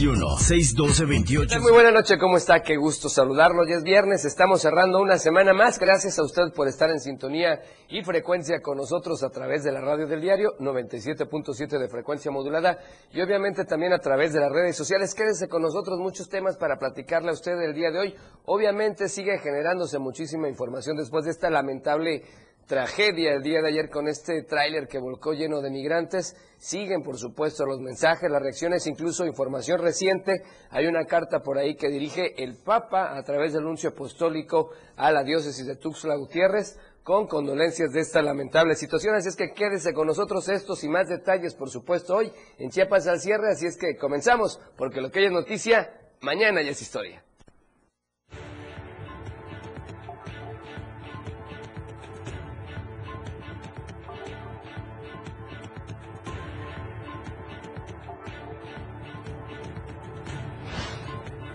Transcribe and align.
631-612-28. 0.00 1.60
Muy 1.60 1.72
buena 1.72 1.90
noche, 1.90 2.16
¿cómo 2.16 2.38
está? 2.38 2.62
Qué 2.62 2.76
gusto 2.76 3.10
saludarlo. 3.10 3.66
Ya 3.68 3.76
es 3.76 3.82
viernes, 3.82 4.24
estamos 4.24 4.62
cerrando 4.62 4.98
una 4.98 5.18
semana 5.18 5.52
más. 5.52 5.78
Gracias 5.78 6.18
a 6.18 6.22
usted 6.22 6.54
por 6.54 6.68
estar 6.68 6.88
en 6.88 7.00
sintonía 7.00 7.60
y 7.90 8.02
frecuencia 8.02 8.62
con 8.62 8.78
nosotros 8.78 9.22
a 9.22 9.28
través 9.28 9.62
de 9.62 9.72
la 9.72 9.82
radio 9.82 10.06
del 10.06 10.22
diario 10.22 10.56
97.7 10.58 11.78
de 11.78 11.88
frecuencia 11.88 12.30
modulada 12.30 12.78
y 13.12 13.20
obviamente 13.20 13.66
también 13.66 13.92
a 13.92 13.98
través 13.98 14.32
de 14.32 14.40
las 14.40 14.50
redes 14.50 14.74
sociales. 14.74 15.14
Quédese 15.14 15.48
con 15.48 15.60
nosotros, 15.60 15.98
muchos 15.98 16.30
temas 16.30 16.56
para 16.56 16.78
platicarle 16.78 17.28
a 17.28 17.34
usted 17.34 17.60
el 17.60 17.74
día 17.74 17.90
de 17.90 17.98
hoy. 17.98 18.14
Obviamente 18.46 19.06
sigue 19.08 19.38
generándose 19.38 19.98
muchísima 19.98 20.48
información 20.48 20.96
después 20.96 21.26
de 21.26 21.32
esta 21.32 21.50
lamentable 21.50 22.22
tragedia 22.70 23.32
el 23.32 23.42
día 23.42 23.60
de 23.60 23.68
ayer 23.68 23.90
con 23.90 24.06
este 24.06 24.44
tráiler 24.44 24.86
que 24.86 25.00
volcó 25.00 25.32
lleno 25.32 25.60
de 25.60 25.70
migrantes. 25.70 26.36
Siguen, 26.56 27.02
por 27.02 27.18
supuesto, 27.18 27.66
los 27.66 27.80
mensajes, 27.80 28.30
las 28.30 28.40
reacciones, 28.40 28.86
incluso 28.86 29.26
información 29.26 29.80
reciente. 29.80 30.44
Hay 30.70 30.86
una 30.86 31.04
carta 31.04 31.40
por 31.40 31.58
ahí 31.58 31.74
que 31.74 31.88
dirige 31.88 32.40
el 32.40 32.58
Papa 32.62 33.18
a 33.18 33.24
través 33.24 33.54
del 33.54 33.62
anuncio 33.62 33.90
apostólico 33.90 34.70
a 34.94 35.10
la 35.10 35.24
diócesis 35.24 35.66
de 35.66 35.74
Tuxtla 35.74 36.14
Gutiérrez 36.14 36.78
con 37.02 37.26
condolencias 37.26 37.90
de 37.90 38.02
esta 38.02 38.22
lamentable 38.22 38.76
situación. 38.76 39.16
Así 39.16 39.30
es 39.30 39.36
que 39.36 39.52
quédese 39.52 39.92
con 39.92 40.06
nosotros 40.06 40.48
estos 40.48 40.84
y 40.84 40.88
más 40.88 41.08
detalles, 41.08 41.56
por 41.56 41.70
supuesto, 41.70 42.14
hoy 42.14 42.32
en 42.58 42.70
Chiapas 42.70 43.08
al 43.08 43.18
cierre. 43.18 43.50
Así 43.50 43.66
es 43.66 43.76
que 43.76 43.96
comenzamos, 43.96 44.60
porque 44.76 45.00
lo 45.00 45.10
que 45.10 45.18
hoy 45.18 45.24
es 45.24 45.32
noticia, 45.32 45.90
mañana 46.20 46.62
ya 46.62 46.70
es 46.70 46.80
historia. 46.80 47.24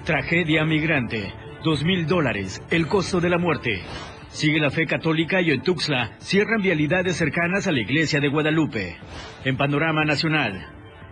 Tragedia 0.05 0.63
migrante. 0.65 1.33
Dos 1.63 1.83
mil 1.83 2.05
dólares. 2.05 2.61
El 2.69 2.85
costo 2.85 3.19
de 3.19 3.27
la 3.27 3.39
muerte. 3.39 3.81
Sigue 4.27 4.59
la 4.59 4.69
fe 4.69 4.85
católica 4.85 5.41
y 5.41 5.49
en 5.49 5.63
Tuxtla 5.63 6.11
cierran 6.19 6.61
vialidades 6.61 7.15
cercanas 7.15 7.65
a 7.65 7.71
la 7.71 7.81
iglesia 7.81 8.19
de 8.19 8.27
Guadalupe. 8.27 8.97
En 9.45 9.57
panorama 9.57 10.05
nacional, 10.05 10.67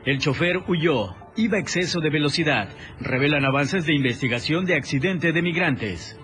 el 0.05 0.19
chofer 0.19 0.59
huyó, 0.67 1.15
iba 1.35 1.57
a 1.57 1.59
exceso 1.59 2.01
de 2.01 2.11
velocidad. 2.11 2.69
Revelan 2.99 3.45
avances 3.45 3.87
de 3.87 3.95
investigación 3.95 4.65
de 4.65 4.75
accidente 4.75 5.31
de 5.31 5.41
migrantes. 5.41 6.19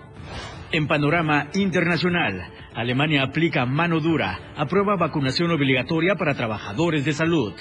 En 0.70 0.86
panorama 0.86 1.48
internacional, 1.54 2.52
Alemania 2.72 3.24
aplica 3.24 3.66
mano 3.66 3.98
dura, 3.98 4.52
aprueba 4.56 4.94
vacunación 4.94 5.50
obligatoria 5.50 6.14
para 6.14 6.36
trabajadores 6.36 7.04
de 7.04 7.14
salud. 7.14 7.52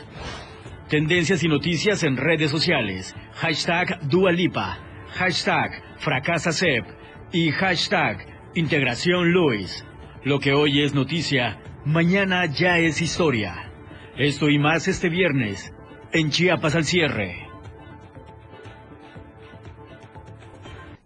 Tendencias 0.87 1.43
y 1.43 1.47
noticias 1.47 2.03
en 2.03 2.15
redes 2.15 2.51
sociales. 2.51 3.15
Hashtag 3.33 4.07
Dualipa 4.07 4.85
hashtag 5.13 5.83
fracasasep 5.97 6.85
y 7.31 7.51
hashtag 7.51 8.25
integración 8.55 9.31
Luis. 9.31 9.85
Lo 10.23 10.39
que 10.39 10.53
hoy 10.53 10.81
es 10.81 10.93
noticia, 10.93 11.59
mañana 11.85 12.45
ya 12.45 12.77
es 12.77 13.01
historia. 13.01 13.71
Esto 14.17 14.49
y 14.49 14.59
más 14.59 14.87
este 14.87 15.09
viernes, 15.09 15.73
en 16.11 16.29
Chiapas 16.29 16.75
al 16.75 16.85
cierre. 16.85 17.48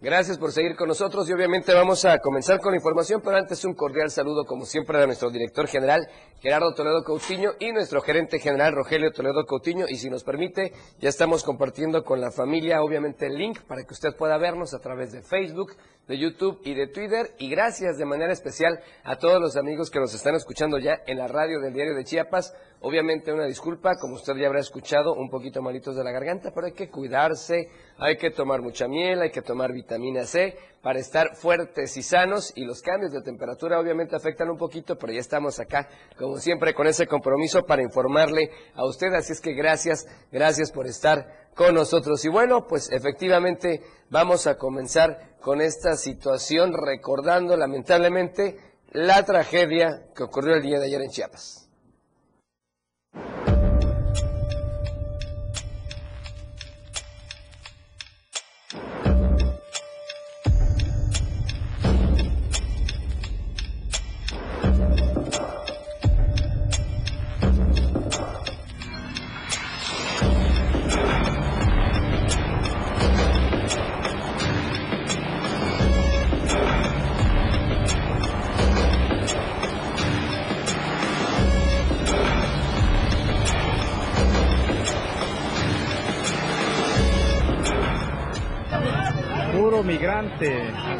Gracias 0.04 0.36
por 0.36 0.52
seguir 0.52 0.76
con 0.76 0.88
nosotros 0.88 1.26
y 1.30 1.32
obviamente 1.32 1.72
vamos 1.72 2.04
a 2.04 2.18
comenzar 2.18 2.60
con 2.60 2.72
la 2.72 2.76
información, 2.76 3.22
pero 3.24 3.38
antes 3.38 3.64
un 3.64 3.72
cordial 3.72 4.10
saludo 4.10 4.44
como 4.44 4.66
siempre 4.66 5.02
a 5.02 5.06
nuestro 5.06 5.30
director 5.30 5.66
general 5.66 6.06
Gerardo 6.42 6.74
Toledo 6.74 7.02
Coutinho 7.02 7.52
y 7.58 7.72
nuestro 7.72 8.02
gerente 8.02 8.38
general 8.38 8.74
Rogelio 8.74 9.12
Toledo 9.12 9.46
Coutinho 9.46 9.86
y 9.88 9.96
si 9.96 10.10
nos 10.10 10.22
permite 10.22 10.74
ya 11.00 11.08
estamos 11.08 11.42
compartiendo 11.42 12.04
con 12.04 12.20
la 12.20 12.30
familia 12.30 12.82
obviamente 12.82 13.28
el 13.28 13.38
link 13.38 13.62
para 13.62 13.82
que 13.84 13.94
usted 13.94 14.14
pueda 14.14 14.36
vernos 14.36 14.74
a 14.74 14.78
través 14.78 15.10
de 15.10 15.22
Facebook, 15.22 15.74
de 16.06 16.18
YouTube 16.18 16.60
y 16.64 16.74
de 16.74 16.88
Twitter 16.88 17.34
y 17.38 17.48
gracias 17.48 17.96
de 17.96 18.04
manera 18.04 18.32
especial 18.32 18.78
a 19.04 19.16
todos 19.16 19.40
los 19.40 19.56
amigos 19.56 19.90
que 19.90 20.00
nos 20.00 20.14
están 20.14 20.34
escuchando 20.34 20.78
ya 20.78 20.98
en 21.06 21.16
la 21.16 21.28
radio 21.28 21.60
del 21.60 21.72
diario 21.72 21.94
de 21.94 22.04
Chiapas. 22.04 22.54
Obviamente 22.80 23.32
una 23.32 23.46
disculpa, 23.46 23.96
como 23.98 24.16
usted 24.16 24.36
ya 24.36 24.46
habrá 24.46 24.60
escuchado, 24.60 25.14
un 25.14 25.30
poquito 25.30 25.62
malitos 25.62 25.96
de 25.96 26.04
la 26.04 26.10
garganta, 26.10 26.50
pero 26.54 26.66
hay 26.66 26.74
que 26.74 26.90
cuidarse, 26.90 27.70
hay 27.96 28.18
que 28.18 28.30
tomar 28.30 28.60
mucha 28.60 28.86
miel, 28.86 29.22
hay 29.22 29.30
que 29.30 29.40
tomar 29.40 29.72
vitamina 29.94 30.24
C 30.24 30.56
para 30.82 30.98
estar 30.98 31.34
fuertes 31.36 31.96
y 31.96 32.02
sanos 32.02 32.52
y 32.56 32.64
los 32.64 32.82
cambios 32.82 33.12
de 33.12 33.22
temperatura 33.22 33.78
obviamente 33.80 34.16
afectan 34.16 34.50
un 34.50 34.58
poquito, 34.58 34.98
pero 34.98 35.12
ya 35.12 35.20
estamos 35.20 35.58
acá, 35.60 35.88
como 36.18 36.36
siempre, 36.38 36.74
con 36.74 36.86
ese 36.86 37.06
compromiso 37.06 37.62
para 37.62 37.82
informarle 37.82 38.50
a 38.74 38.84
usted. 38.84 39.14
Así 39.14 39.32
es 39.32 39.40
que 39.40 39.54
gracias, 39.54 40.06
gracias 40.30 40.72
por 40.72 40.86
estar 40.86 41.48
con 41.54 41.74
nosotros. 41.74 42.24
Y 42.24 42.28
bueno, 42.28 42.66
pues 42.66 42.90
efectivamente 42.90 43.80
vamos 44.10 44.46
a 44.46 44.56
comenzar 44.56 45.36
con 45.40 45.60
esta 45.60 45.96
situación 45.96 46.72
recordando 46.74 47.56
lamentablemente 47.56 48.58
la 48.92 49.24
tragedia 49.24 50.06
que 50.14 50.24
ocurrió 50.24 50.54
el 50.56 50.62
día 50.62 50.78
de 50.78 50.86
ayer 50.86 51.02
en 51.02 51.10
Chiapas. 51.10 51.63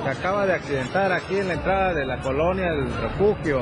Acaba 0.07 0.47
de 0.47 0.55
accidentar 0.55 1.13
aquí 1.13 1.39
en 1.39 1.49
la 1.49 1.55
entrada 1.55 1.95
de 1.95 2.05
la 2.05 2.19
colonia 2.21 2.73
del 2.73 2.93
refugio. 3.01 3.61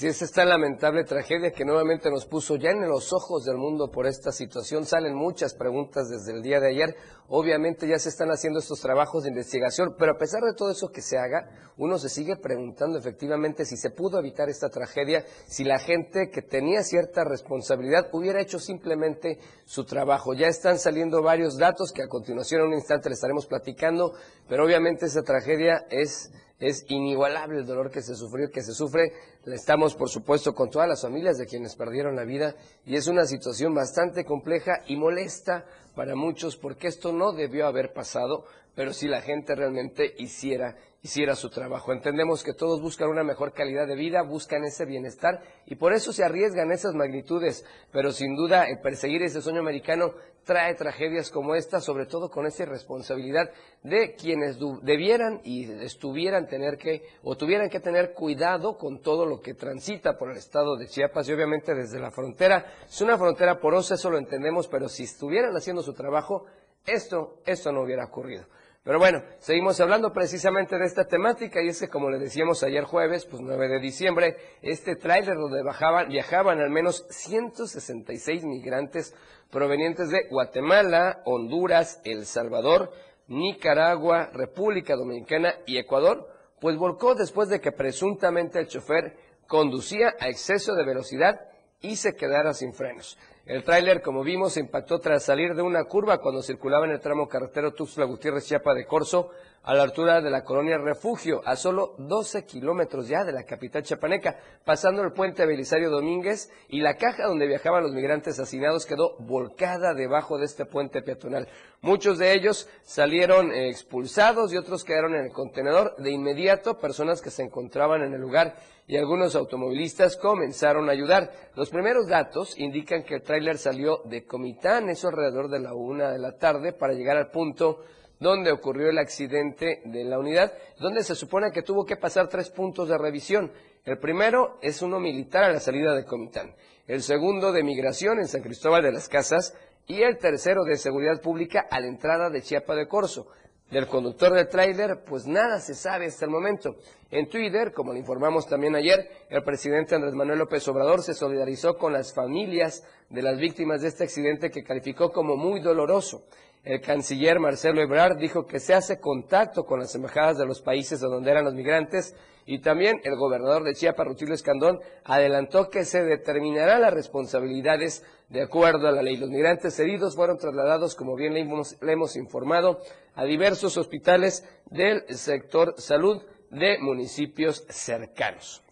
Así 0.00 0.06
es 0.06 0.22
esta 0.22 0.46
lamentable 0.46 1.04
tragedia 1.04 1.50
que 1.50 1.66
nuevamente 1.66 2.10
nos 2.10 2.24
puso 2.24 2.56
ya 2.56 2.70
en 2.70 2.88
los 2.88 3.12
ojos 3.12 3.44
del 3.44 3.58
mundo 3.58 3.90
por 3.90 4.06
esta 4.06 4.32
situación. 4.32 4.86
Salen 4.86 5.14
muchas 5.14 5.52
preguntas 5.52 6.08
desde 6.08 6.32
el 6.32 6.42
día 6.42 6.58
de 6.58 6.68
ayer. 6.68 6.96
Obviamente 7.28 7.86
ya 7.86 7.98
se 7.98 8.08
están 8.08 8.30
haciendo 8.30 8.60
estos 8.60 8.80
trabajos 8.80 9.24
de 9.24 9.28
investigación, 9.28 9.96
pero 9.98 10.12
a 10.12 10.18
pesar 10.18 10.40
de 10.40 10.54
todo 10.56 10.70
eso 10.70 10.88
que 10.88 11.02
se 11.02 11.18
haga, 11.18 11.50
uno 11.76 11.98
se 11.98 12.08
sigue 12.08 12.36
preguntando 12.36 12.98
efectivamente 12.98 13.66
si 13.66 13.76
se 13.76 13.90
pudo 13.90 14.18
evitar 14.18 14.48
esta 14.48 14.70
tragedia, 14.70 15.22
si 15.46 15.64
la 15.64 15.78
gente 15.78 16.30
que 16.32 16.40
tenía 16.40 16.82
cierta 16.82 17.22
responsabilidad 17.24 18.08
hubiera 18.12 18.40
hecho 18.40 18.58
simplemente 18.58 19.38
su 19.66 19.84
trabajo. 19.84 20.32
Ya 20.32 20.46
están 20.46 20.78
saliendo 20.78 21.20
varios 21.20 21.58
datos 21.58 21.92
que 21.92 22.02
a 22.02 22.08
continuación 22.08 22.62
en 22.62 22.68
un 22.68 22.74
instante 22.74 23.10
le 23.10 23.16
estaremos 23.16 23.44
platicando, 23.46 24.14
pero 24.48 24.64
obviamente 24.64 25.04
esa 25.04 25.20
tragedia 25.20 25.84
es 25.90 26.32
es 26.60 26.84
inigualable 26.88 27.58
el 27.58 27.66
dolor 27.66 27.90
que 27.90 28.02
se 28.02 28.14
sufrió, 28.14 28.50
que 28.50 28.62
se 28.62 28.74
sufre. 28.74 29.12
Estamos, 29.46 29.94
por 29.94 30.10
supuesto, 30.10 30.54
con 30.54 30.70
todas 30.70 30.88
las 30.88 31.02
familias 31.02 31.38
de 31.38 31.46
quienes 31.46 31.74
perdieron 31.74 32.14
la 32.14 32.24
vida 32.24 32.54
y 32.84 32.96
es 32.96 33.06
una 33.06 33.24
situación 33.24 33.74
bastante 33.74 34.24
compleja 34.24 34.82
y 34.86 34.96
molesta 34.96 35.64
para 35.96 36.14
muchos 36.14 36.56
porque 36.56 36.88
esto 36.88 37.12
no 37.12 37.32
debió 37.32 37.66
haber 37.66 37.92
pasado, 37.92 38.44
pero 38.74 38.92
si 38.92 39.08
la 39.08 39.22
gente 39.22 39.54
realmente 39.54 40.14
hiciera 40.18 40.76
hiciera 41.02 41.34
su 41.34 41.48
trabajo. 41.48 41.92
Entendemos 41.92 42.42
que 42.42 42.52
todos 42.52 42.80
buscan 42.80 43.08
una 43.08 43.24
mejor 43.24 43.52
calidad 43.52 43.86
de 43.86 43.96
vida, 43.96 44.22
buscan 44.22 44.64
ese 44.64 44.84
bienestar 44.84 45.42
y 45.66 45.76
por 45.76 45.92
eso 45.92 46.12
se 46.12 46.24
arriesgan 46.24 46.72
esas 46.72 46.94
magnitudes, 46.94 47.64
pero 47.90 48.12
sin 48.12 48.36
duda 48.36 48.64
el 48.64 48.80
perseguir 48.80 49.22
ese 49.22 49.40
sueño 49.40 49.60
americano 49.60 50.12
trae 50.44 50.74
tragedias 50.74 51.30
como 51.30 51.54
esta, 51.54 51.80
sobre 51.80 52.06
todo 52.06 52.30
con 52.30 52.46
esa 52.46 52.64
responsabilidad 52.64 53.50
de 53.82 54.14
quienes 54.14 54.58
debieran 54.82 55.40
y 55.44 55.70
estuvieran 55.82 56.48
tener 56.48 56.76
que 56.76 57.02
o 57.22 57.36
tuvieran 57.36 57.70
que 57.70 57.80
tener 57.80 58.12
cuidado 58.12 58.76
con 58.76 59.00
todo 59.00 59.26
lo 59.26 59.40
que 59.40 59.54
transita 59.54 60.18
por 60.18 60.30
el 60.30 60.38
estado 60.38 60.76
de 60.76 60.88
Chiapas 60.88 61.28
y 61.28 61.32
obviamente 61.32 61.74
desde 61.74 62.00
la 62.00 62.10
frontera. 62.10 62.66
Es 62.88 63.00
una 63.00 63.16
frontera 63.16 63.60
porosa, 63.60 63.94
eso 63.94 64.10
lo 64.10 64.18
entendemos, 64.18 64.66
pero 64.68 64.88
si 64.88 65.04
estuvieran 65.04 65.54
haciendo 65.56 65.82
su 65.82 65.92
trabajo, 65.94 66.46
esto, 66.86 67.38
esto 67.46 67.70
no 67.72 67.82
hubiera 67.82 68.06
ocurrido. 68.06 68.46
Pero 68.82 68.98
bueno, 68.98 69.22
seguimos 69.40 69.78
hablando 69.80 70.10
precisamente 70.10 70.78
de 70.78 70.86
esta 70.86 71.04
temática 71.04 71.62
y 71.62 71.68
es 71.68 71.80
que 71.80 71.88
como 71.88 72.08
le 72.08 72.18
decíamos 72.18 72.62
ayer 72.62 72.84
jueves, 72.84 73.26
pues 73.26 73.42
9 73.42 73.68
de 73.68 73.78
diciembre, 73.78 74.36
este 74.62 74.96
tráiler 74.96 75.36
donde 75.36 75.62
bajaban, 75.62 76.08
viajaban 76.08 76.60
al 76.60 76.70
menos 76.70 77.06
166 77.10 78.44
migrantes 78.44 79.14
provenientes 79.50 80.08
de 80.08 80.26
Guatemala, 80.30 81.20
Honduras, 81.26 82.00
El 82.04 82.24
Salvador, 82.24 82.90
Nicaragua, 83.28 84.30
República 84.32 84.96
Dominicana 84.96 85.56
y 85.66 85.76
Ecuador, 85.76 86.26
pues 86.58 86.78
volcó 86.78 87.14
después 87.14 87.50
de 87.50 87.60
que 87.60 87.72
presuntamente 87.72 88.58
el 88.58 88.68
chofer 88.68 89.14
conducía 89.46 90.14
a 90.18 90.28
exceso 90.28 90.74
de 90.74 90.86
velocidad 90.86 91.38
y 91.80 91.96
se 91.96 92.14
quedara 92.14 92.54
sin 92.54 92.72
frenos. 92.72 93.18
El 93.46 93.64
tráiler, 93.64 94.02
como 94.02 94.22
vimos, 94.22 94.56
impactó 94.56 94.98
tras 95.00 95.24
salir 95.24 95.54
de 95.54 95.62
una 95.62 95.84
curva 95.84 96.18
cuando 96.18 96.42
circulaba 96.42 96.86
en 96.86 96.92
el 96.92 97.00
tramo 97.00 97.28
carretero 97.28 97.72
Tuxtla 97.72 98.04
Gutiérrez 98.04 98.46
Chiapa 98.46 98.74
de 98.74 98.86
Corzo 98.86 99.30
a 99.62 99.74
la 99.74 99.82
altura 99.82 100.22
de 100.22 100.30
la 100.30 100.42
colonia 100.42 100.78
Refugio, 100.78 101.42
a 101.44 101.54
solo 101.54 101.94
12 101.98 102.46
kilómetros 102.46 103.08
ya 103.08 103.24
de 103.24 103.32
la 103.32 103.44
capital 103.44 103.82
chapaneca, 103.82 104.38
pasando 104.64 105.02
el 105.02 105.12
puente 105.12 105.44
Belisario 105.44 105.90
Domínguez 105.90 106.50
y 106.68 106.80
la 106.80 106.96
caja 106.96 107.26
donde 107.26 107.46
viajaban 107.46 107.82
los 107.82 107.92
migrantes 107.92 108.38
asesinados 108.38 108.86
quedó 108.86 109.16
volcada 109.18 109.92
debajo 109.92 110.38
de 110.38 110.46
este 110.46 110.64
puente 110.64 111.02
peatonal. 111.02 111.46
Muchos 111.82 112.18
de 112.18 112.32
ellos 112.32 112.68
salieron 112.82 113.52
eh, 113.52 113.68
expulsados 113.68 114.52
y 114.52 114.56
otros 114.56 114.82
quedaron 114.82 115.14
en 115.14 115.26
el 115.26 115.32
contenedor. 115.32 115.94
De 115.96 116.10
inmediato, 116.10 116.78
personas 116.78 117.20
que 117.20 117.30
se 117.30 117.42
encontraban 117.42 118.02
en 118.02 118.14
el 118.14 118.20
lugar 118.20 118.56
y 118.86 118.96
algunos 118.96 119.34
automovilistas 119.36 120.16
comenzaron 120.16 120.88
a 120.88 120.92
ayudar. 120.92 121.30
Los 121.54 121.70
primeros 121.70 122.06
datos 122.08 122.58
indican 122.58 123.02
que 123.02 123.16
el 123.16 123.22
tráiler 123.22 123.58
salió 123.58 124.02
de 124.04 124.24
Comitán, 124.24 124.88
eso 124.88 125.08
alrededor 125.08 125.48
de 125.48 125.60
la 125.60 125.74
una 125.74 126.10
de 126.10 126.18
la 126.18 126.38
tarde, 126.38 126.72
para 126.72 126.94
llegar 126.94 127.16
al 127.16 127.30
punto 127.30 127.84
donde 128.20 128.52
ocurrió 128.52 128.90
el 128.90 128.98
accidente 128.98 129.80
de 129.84 130.04
la 130.04 130.18
unidad, 130.18 130.52
donde 130.78 131.02
se 131.02 131.14
supone 131.14 131.50
que 131.50 131.62
tuvo 131.62 131.84
que 131.84 131.96
pasar 131.96 132.28
tres 132.28 132.50
puntos 132.50 132.88
de 132.88 132.98
revisión. 132.98 133.50
El 133.84 133.98
primero 133.98 134.58
es 134.60 134.82
uno 134.82 135.00
militar 135.00 135.44
a 135.44 135.52
la 135.52 135.60
salida 135.60 135.96
de 135.96 136.04
Comitán, 136.04 136.54
el 136.86 137.02
segundo 137.02 137.50
de 137.50 137.64
migración 137.64 138.18
en 138.18 138.28
San 138.28 138.42
Cristóbal 138.42 138.82
de 138.82 138.92
las 138.92 139.08
Casas 139.08 139.54
y 139.86 140.02
el 140.02 140.18
tercero 140.18 140.64
de 140.64 140.76
seguridad 140.76 141.20
pública 141.20 141.66
a 141.70 141.80
la 141.80 141.88
entrada 141.88 142.28
de 142.30 142.42
Chiapa 142.42 142.74
de 142.74 142.86
Corzo. 142.86 143.26
Del 143.70 143.86
conductor 143.86 144.34
del 144.34 144.48
tráiler, 144.48 145.04
pues 145.04 145.28
nada 145.28 145.60
se 145.60 145.74
sabe 145.74 146.06
hasta 146.06 146.24
el 146.24 146.32
momento. 146.32 146.74
En 147.12 147.28
Twitter, 147.28 147.72
como 147.72 147.92
le 147.92 148.00
informamos 148.00 148.48
también 148.48 148.74
ayer, 148.74 149.08
el 149.28 149.44
presidente 149.44 149.94
Andrés 149.94 150.14
Manuel 150.14 150.40
López 150.40 150.66
Obrador 150.66 151.02
se 151.02 151.14
solidarizó 151.14 151.78
con 151.78 151.92
las 151.92 152.12
familias 152.12 152.84
de 153.08 153.22
las 153.22 153.38
víctimas 153.38 153.80
de 153.80 153.88
este 153.88 154.02
accidente 154.02 154.50
que 154.50 154.64
calificó 154.64 155.12
como 155.12 155.36
muy 155.36 155.60
doloroso. 155.60 156.24
El 156.62 156.80
canciller 156.82 157.40
Marcelo 157.40 157.80
Ebrard 157.80 158.18
dijo 158.18 158.46
que 158.46 158.60
se 158.60 158.74
hace 158.74 159.00
contacto 159.00 159.64
con 159.64 159.80
las 159.80 159.94
embajadas 159.94 160.36
de 160.36 160.46
los 160.46 160.60
países 160.60 161.00
de 161.00 161.08
donde 161.08 161.30
eran 161.30 161.44
los 161.44 161.54
migrantes 161.54 162.14
y 162.44 162.60
también 162.60 163.00
el 163.04 163.16
gobernador 163.16 163.64
de 163.64 163.74
Chiapas, 163.74 164.06
Rutilio 164.06 164.34
Escandón, 164.34 164.80
adelantó 165.04 165.70
que 165.70 165.84
se 165.84 166.02
determinarán 166.02 166.82
las 166.82 166.92
responsabilidades 166.92 168.04
de 168.28 168.42
acuerdo 168.42 168.88
a 168.88 168.92
la 168.92 169.02
ley. 169.02 169.16
Los 169.16 169.30
migrantes 169.30 169.78
heridos 169.78 170.16
fueron 170.16 170.36
trasladados, 170.36 170.94
como 170.94 171.16
bien 171.16 171.32
le 171.32 171.40
hemos, 171.40 171.80
le 171.80 171.92
hemos 171.92 172.16
informado, 172.16 172.80
a 173.14 173.24
diversos 173.24 173.76
hospitales 173.76 174.44
del 174.66 175.04
sector 175.16 175.74
salud 175.78 176.22
de 176.50 176.78
municipios 176.78 177.64
cercanos. 177.68 178.62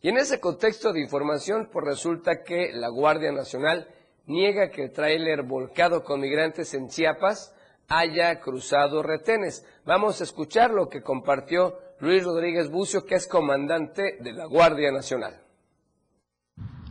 Y 0.00 0.10
en 0.10 0.16
ese 0.18 0.38
contexto 0.38 0.92
de 0.92 1.00
información, 1.00 1.68
pues 1.72 1.84
resulta 1.84 2.42
que 2.42 2.70
la 2.72 2.88
Guardia 2.88 3.32
Nacional 3.32 3.88
niega 4.28 4.70
que 4.70 4.84
el 4.84 4.92
tráiler 4.92 5.42
volcado 5.42 6.04
con 6.04 6.20
migrantes 6.20 6.74
en 6.74 6.88
Chiapas 6.88 7.54
haya 7.88 8.40
cruzado 8.40 9.02
retenes. 9.02 9.64
Vamos 9.84 10.20
a 10.20 10.24
escuchar 10.24 10.70
lo 10.70 10.88
que 10.88 11.02
compartió 11.02 11.78
Luis 12.00 12.22
Rodríguez 12.22 12.70
Bucio, 12.70 13.04
que 13.04 13.16
es 13.16 13.26
comandante 13.26 14.18
de 14.20 14.32
la 14.32 14.44
Guardia 14.44 14.92
Nacional. 14.92 15.42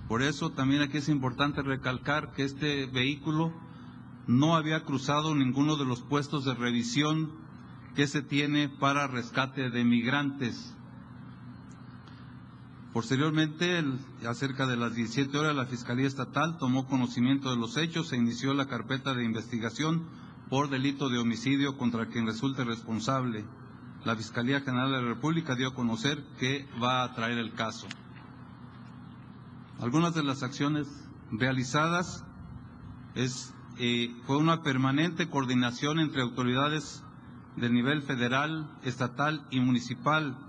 Por 0.08 0.22
eso 0.22 0.52
también 0.52 0.82
aquí 0.82 0.98
es 0.98 1.10
importante 1.10 1.62
recalcar 1.62 2.32
que 2.34 2.44
este 2.44 2.86
vehículo 2.88 3.54
no 4.26 4.56
había 4.56 4.84
cruzado 4.84 5.36
ninguno 5.36 5.78
de 5.78 5.86
los 5.86 6.02
puestos 6.02 6.46
de 6.46 6.54
revisión 6.54 7.32
que 7.96 8.08
se 8.08 8.22
tiene 8.22 8.70
para 8.70 9.08
rescate 9.08 9.70
de 9.70 9.84
migrantes. 9.84 10.77
Posteriormente, 12.98 13.86
a 14.28 14.34
cerca 14.34 14.66
de 14.66 14.76
las 14.76 14.96
17 14.96 15.38
horas, 15.38 15.56
la 15.56 15.68
Fiscalía 15.68 16.08
Estatal 16.08 16.58
tomó 16.58 16.88
conocimiento 16.88 17.52
de 17.52 17.56
los 17.56 17.78
hechos 17.78 18.12
e 18.12 18.18
inició 18.18 18.56
la 18.56 18.66
carpeta 18.66 19.14
de 19.14 19.24
investigación 19.24 20.08
por 20.50 20.72
delito 20.72 21.08
de 21.08 21.20
homicidio 21.20 21.78
contra 21.78 22.08
quien 22.08 22.26
resulte 22.26 22.64
responsable. 22.64 23.46
La 24.04 24.16
Fiscalía 24.16 24.62
General 24.62 24.90
de 24.90 25.02
la 25.04 25.10
República 25.10 25.54
dio 25.54 25.68
a 25.68 25.76
conocer 25.76 26.24
que 26.40 26.68
va 26.82 27.04
a 27.04 27.14
traer 27.14 27.38
el 27.38 27.54
caso. 27.54 27.86
Algunas 29.80 30.16
de 30.16 30.24
las 30.24 30.42
acciones 30.42 30.88
realizadas 31.30 32.26
es, 33.14 33.54
eh, 33.78 34.10
fue 34.26 34.38
una 34.38 34.64
permanente 34.64 35.30
coordinación 35.30 36.00
entre 36.00 36.24
autoridades 36.24 37.04
del 37.58 37.76
nivel 37.76 38.02
federal, 38.02 38.76
estatal 38.82 39.46
y 39.52 39.60
municipal 39.60 40.47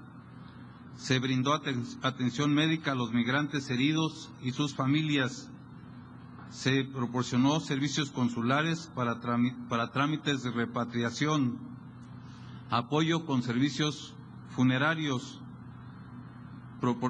se 0.99 1.21
brindó 1.21 1.55
atención 1.55 2.53
médica 2.53 2.91
a 2.93 2.95
los 2.97 3.13
migrantes 3.13 3.71
heridos 3.71 4.33
y 4.43 4.51
sus 4.51 4.75
familias. 4.75 5.49
Se 6.51 6.83
proporcionó 6.83 7.61
servicios 7.61 8.11
consulares 8.11 8.91
para, 8.97 9.21
para 9.69 9.93
trámites 9.93 10.43
de 10.43 10.51
repatriación, 10.51 11.57
apoyo 12.69 13.27
con 13.27 13.43
servicios 13.43 14.17
funerarios. 14.51 15.41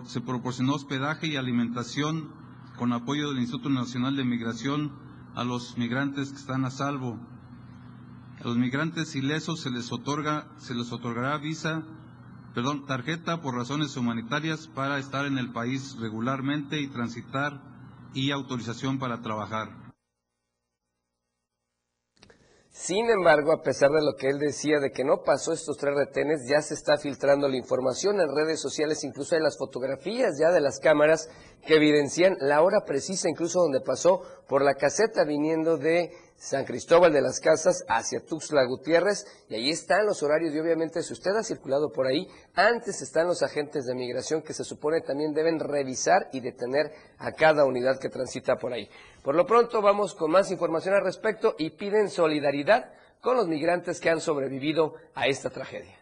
se 0.05 0.21
proporcionó 0.21 0.75
hospedaje 0.75 1.29
y 1.29 1.37
alimentación 1.37 2.31
con 2.77 2.93
apoyo 2.93 3.31
del 3.31 3.39
Instituto 3.39 3.71
Nacional 3.71 4.17
de 4.17 4.25
Migración 4.25 4.93
a 5.35 5.45
los 5.45 5.79
migrantes 5.79 6.31
que 6.31 6.37
están 6.37 6.67
a 6.67 6.71
salvo. 6.71 7.19
A 8.39 8.45
los 8.45 8.59
migrantes 8.59 9.17
ilesos 9.17 9.61
se 9.61 9.71
les 9.71 9.91
otorga, 9.93 10.47
se 10.59 10.75
les 10.75 10.93
otorgará 10.93 11.39
visa 11.39 11.85
perdón, 12.59 12.87
tarjeta 12.87 13.41
por 13.41 13.55
razones 13.55 13.97
humanitarias 13.97 14.67
para 14.75 14.99
estar 14.99 15.27
en 15.27 15.39
el 15.39 15.53
país 15.53 15.95
regularmente 16.01 16.81
y 16.81 16.89
transitar 16.89 17.53
y 18.15 18.33
autorización 18.33 18.99
para 18.99 19.23
trabajar. 19.23 19.69
Sin 22.69 23.09
embargo, 23.11 23.53
a 23.53 23.63
pesar 23.63 23.91
de 23.91 24.05
lo 24.05 24.17
que 24.19 24.27
él 24.27 24.41
decía 24.41 24.81
de 24.81 24.91
que 24.91 25.05
no 25.05 25.23
pasó 25.25 25.53
estos 25.53 25.77
tres 25.77 25.95
retenes, 25.95 26.49
ya 26.51 26.61
se 26.61 26.75
está 26.75 26.97
filtrando 26.97 27.47
la 27.47 27.57
información 27.57 28.21
en 28.21 28.35
redes 28.35 28.61
sociales, 28.61 29.05
incluso 29.05 29.37
hay 29.37 29.41
las 29.41 29.57
fotografías 29.57 30.37
ya 30.41 30.51
de 30.51 30.61
las 30.61 30.81
cámaras 30.81 31.29
que 31.65 31.77
evidencian 31.77 32.37
la 32.41 32.63
hora 32.63 32.81
precisa, 32.85 33.29
incluso 33.29 33.61
donde 33.61 33.83
pasó 33.87 34.23
por 34.49 34.63
la 34.63 34.75
caseta 34.75 35.23
viniendo 35.23 35.77
de 35.77 36.11
San 36.39 36.65
Cristóbal 36.65 37.13
de 37.13 37.21
las 37.21 37.41
Casas 37.41 37.85
hacia 37.89 38.25
Tuxtla 38.25 38.65
Gutiérrez 38.65 39.27
y 39.49 39.57
ahí 39.57 39.71
están 39.71 40.07
los 40.07 40.23
horarios 40.23 40.55
y 40.55 40.61
obviamente 40.61 41.03
si 41.03 41.13
usted 41.13 41.33
ha 41.33 41.43
circulado 41.43 41.91
por 41.91 42.07
ahí, 42.07 42.29
antes 42.55 43.03
están 43.03 43.27
los 43.27 43.43
agentes 43.43 43.87
de 43.87 43.95
migración 43.97 44.43
que 44.43 44.55
se 44.55 44.63
supone 44.63 45.01
también 45.01 45.35
deben 45.35 45.59
revisar 45.59 46.29
y 46.33 46.39
detener 46.39 46.93
a 47.19 47.33
cada 47.33 47.65
unidad 47.65 47.99
que 47.99 48.09
transita 48.09 48.55
por 48.55 48.73
ahí. 48.73 48.89
Por 49.25 49.35
lo 49.35 49.47
pronto 49.47 49.83
vamos 49.83 50.15
con 50.15 50.31
más 50.31 50.53
información 50.53 50.95
al 50.95 51.03
respecto 51.03 51.57
y 51.59 51.71
piden 51.71 52.09
solidaridad 52.09 52.93
con 53.21 53.37
los 53.37 53.49
migrantes 53.49 54.01
que 54.01 54.09
han 54.09 54.21
sobrevivido 54.21 54.95
a 55.17 55.27
esta 55.27 55.51
tragedia. 55.51 55.98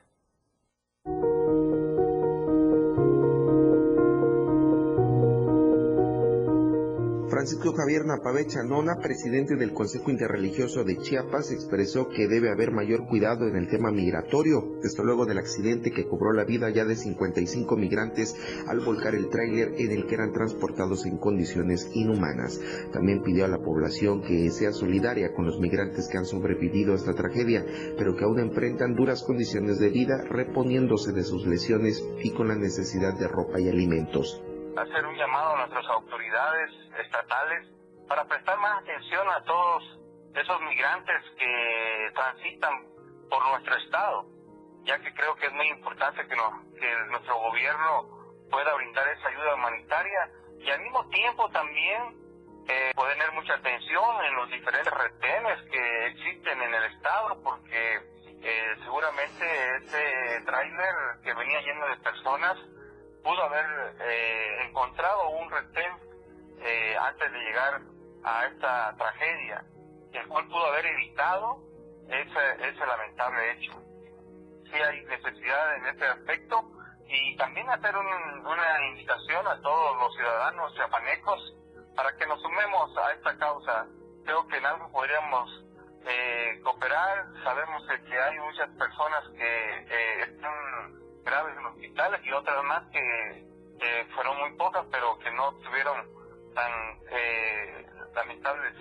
Francisco 7.37 7.75
Javier 7.75 8.07
Napave 8.07 8.47
Chanona, 8.47 8.97
presidente 8.97 9.57
del 9.57 9.75
Consejo 9.75 10.11
Interreligioso 10.11 10.85
de 10.85 10.97
Chiapas, 10.97 11.53
expresó 11.53 12.09
que 12.09 12.29
debe 12.29 12.51
haber 12.51 12.73
mayor 12.73 13.07
cuidado 13.07 13.47
en 13.47 13.57
el 13.57 13.69
tema 13.69 13.91
migratorio, 13.91 14.79
desde 14.83 15.05
luego 15.05 15.27
del 15.27 15.37
accidente 15.37 15.91
que 15.91 16.07
cobró 16.07 16.33
la 16.33 16.47
vida 16.47 16.71
ya 16.71 16.87
de 16.87 16.97
55 16.97 17.77
migrantes 17.77 18.35
al 18.69 18.81
volcar 18.81 19.15
el 19.15 19.29
tráiler 19.29 19.75
en 19.77 19.91
el 19.91 20.07
que 20.07 20.15
eran 20.15 20.33
transportados 20.33 21.05
en 21.05 21.19
condiciones 21.19 21.91
inhumanas. 21.93 22.59
También 22.95 23.23
pidió 23.23 23.45
a 23.45 23.49
la 23.49 23.59
población 23.59 24.23
que 24.23 24.49
sea 24.49 24.73
solidaria 24.73 25.35
con 25.35 25.45
los 25.45 25.61
migrantes 25.61 26.09
que 26.09 26.17
han 26.17 26.25
sobrevivido 26.25 26.95
a 26.95 26.97
esta 26.97 27.13
tragedia, 27.13 27.67
pero 27.99 28.17
que 28.17 28.25
aún 28.25 28.41
enfrentan 28.41 28.95
duras 28.95 29.23
condiciones 29.23 29.79
de 29.79 29.91
vida 29.91 30.25
reponiéndose 30.31 31.13
de 31.13 31.23
sus 31.23 31.47
lesiones 31.47 32.03
y 32.23 32.31
con 32.31 32.49
la 32.49 32.57
necesidad 32.57 33.13
de 33.19 33.29
ropa 33.29 33.61
y 33.61 33.69
alimentos 33.69 34.43
hacer 34.77 35.07
un 35.07 35.17
llamado 35.17 35.55
a 35.55 35.59
nuestras 35.59 35.87
autoridades 35.87 36.71
estatales 36.99 37.69
para 38.09 38.25
prestar 38.27 38.59
más 38.59 38.83
atención 38.83 39.29
a 39.29 39.43
todos 39.45 39.83
esos 40.35 40.61
migrantes 40.63 41.23
que 41.39 42.11
transitan 42.15 42.73
por 43.31 43.45
nuestro 43.49 43.77
estado, 43.77 44.27
ya 44.85 44.99
que 44.99 45.13
creo 45.15 45.35
que 45.37 45.47
es 45.47 45.53
muy 45.53 45.69
importante 45.69 46.23
que, 46.29 46.37
que 46.79 46.97
nuestro 47.11 47.39
gobierno 47.41 48.47
pueda 48.51 48.75
brindar 48.75 49.09
esa 49.09 49.29
ayuda 49.29 49.55
humanitaria 49.55 50.31
y 50.61 50.71
al 50.71 50.81
mismo 50.81 51.09
tiempo 51.09 51.49
también 51.51 52.27
eh, 52.69 52.93
tener 52.95 53.33
mucha 53.33 53.55
atención 53.55 54.25
en 54.25 54.35
los 54.35 54.51
diferentes 54.51 54.93
retenes 54.93 55.63
que 55.71 56.07
existen 56.07 56.63
en 56.63 56.75
el 56.75 56.85
estado, 56.85 57.43
porque 57.43 58.01
eh, 58.43 58.77
seguramente 58.85 59.77
ese 59.77 60.45
tráiler 60.45 60.95
que 61.23 61.35
venía 61.35 61.61
lleno 61.63 61.87
de 61.87 61.97
personas 61.99 62.59
pudo 63.27 63.43
haber 63.43 63.97
eh, 64.03 64.67
encontrado 64.69 65.31
un 65.31 65.51
retén 65.51 65.93
eh, 66.61 66.97
antes 66.97 67.33
de 67.33 67.39
llegar 67.41 67.81
a 68.23 68.47
esta 68.47 68.95
tragedia, 68.97 69.65
el 70.13 70.29
cual 70.29 70.47
pudo 70.47 70.65
haber 70.67 70.87
evitado 70.87 71.59
ese, 72.09 72.69
ese 72.69 72.87
lamentable 72.87 73.51
hecho. 73.51 73.73
Sí 74.71 74.81
hay 74.81 75.05
necesidad 75.07 75.77
en 75.77 75.87
este 75.87 76.07
aspecto 76.07 76.71
y 77.09 77.37
también 77.37 77.69
hacer 77.69 77.97
una 77.97 78.87
invitación 78.91 79.45
a 79.45 79.61
todos 79.61 79.97
los 79.99 80.15
ciudadanos 80.15 80.75
chapanecos 80.77 81.55
para 81.97 82.17
que 82.17 82.27
nos 82.27 82.41
sumemos 82.41 82.97
a 82.97 83.13
esta 83.13 83.37
causa. 83.39 83.87
Creo 84.25 84.47
que 84.47 84.57
en 84.57 84.67
algo 84.67 84.89
podríamos 84.93 85.65
eh, 86.07 86.61
cooperar. 86.63 87.27
Sabemos 87.43 87.83
que 88.09 88.19
hay 88.19 88.39
muchas 88.39 88.71
personas 88.77 89.25
que 89.37 89.87
eh, 89.89 90.21
están 90.23 91.06
graves 91.27 91.59
en 91.59 91.67
hospitales 91.67 92.21
y 92.25 92.33
otras 92.33 92.65
más 92.65 92.83
que 92.93 93.47
fueron 94.15 94.39
muy 94.39 94.53
pocas, 94.57 94.85
pero 94.91 95.19
que 95.19 95.31
no 95.33 95.53
tuvieron 95.57 96.09
tan 96.55 96.73
eh, 97.11 97.87
lamentables 98.15 98.75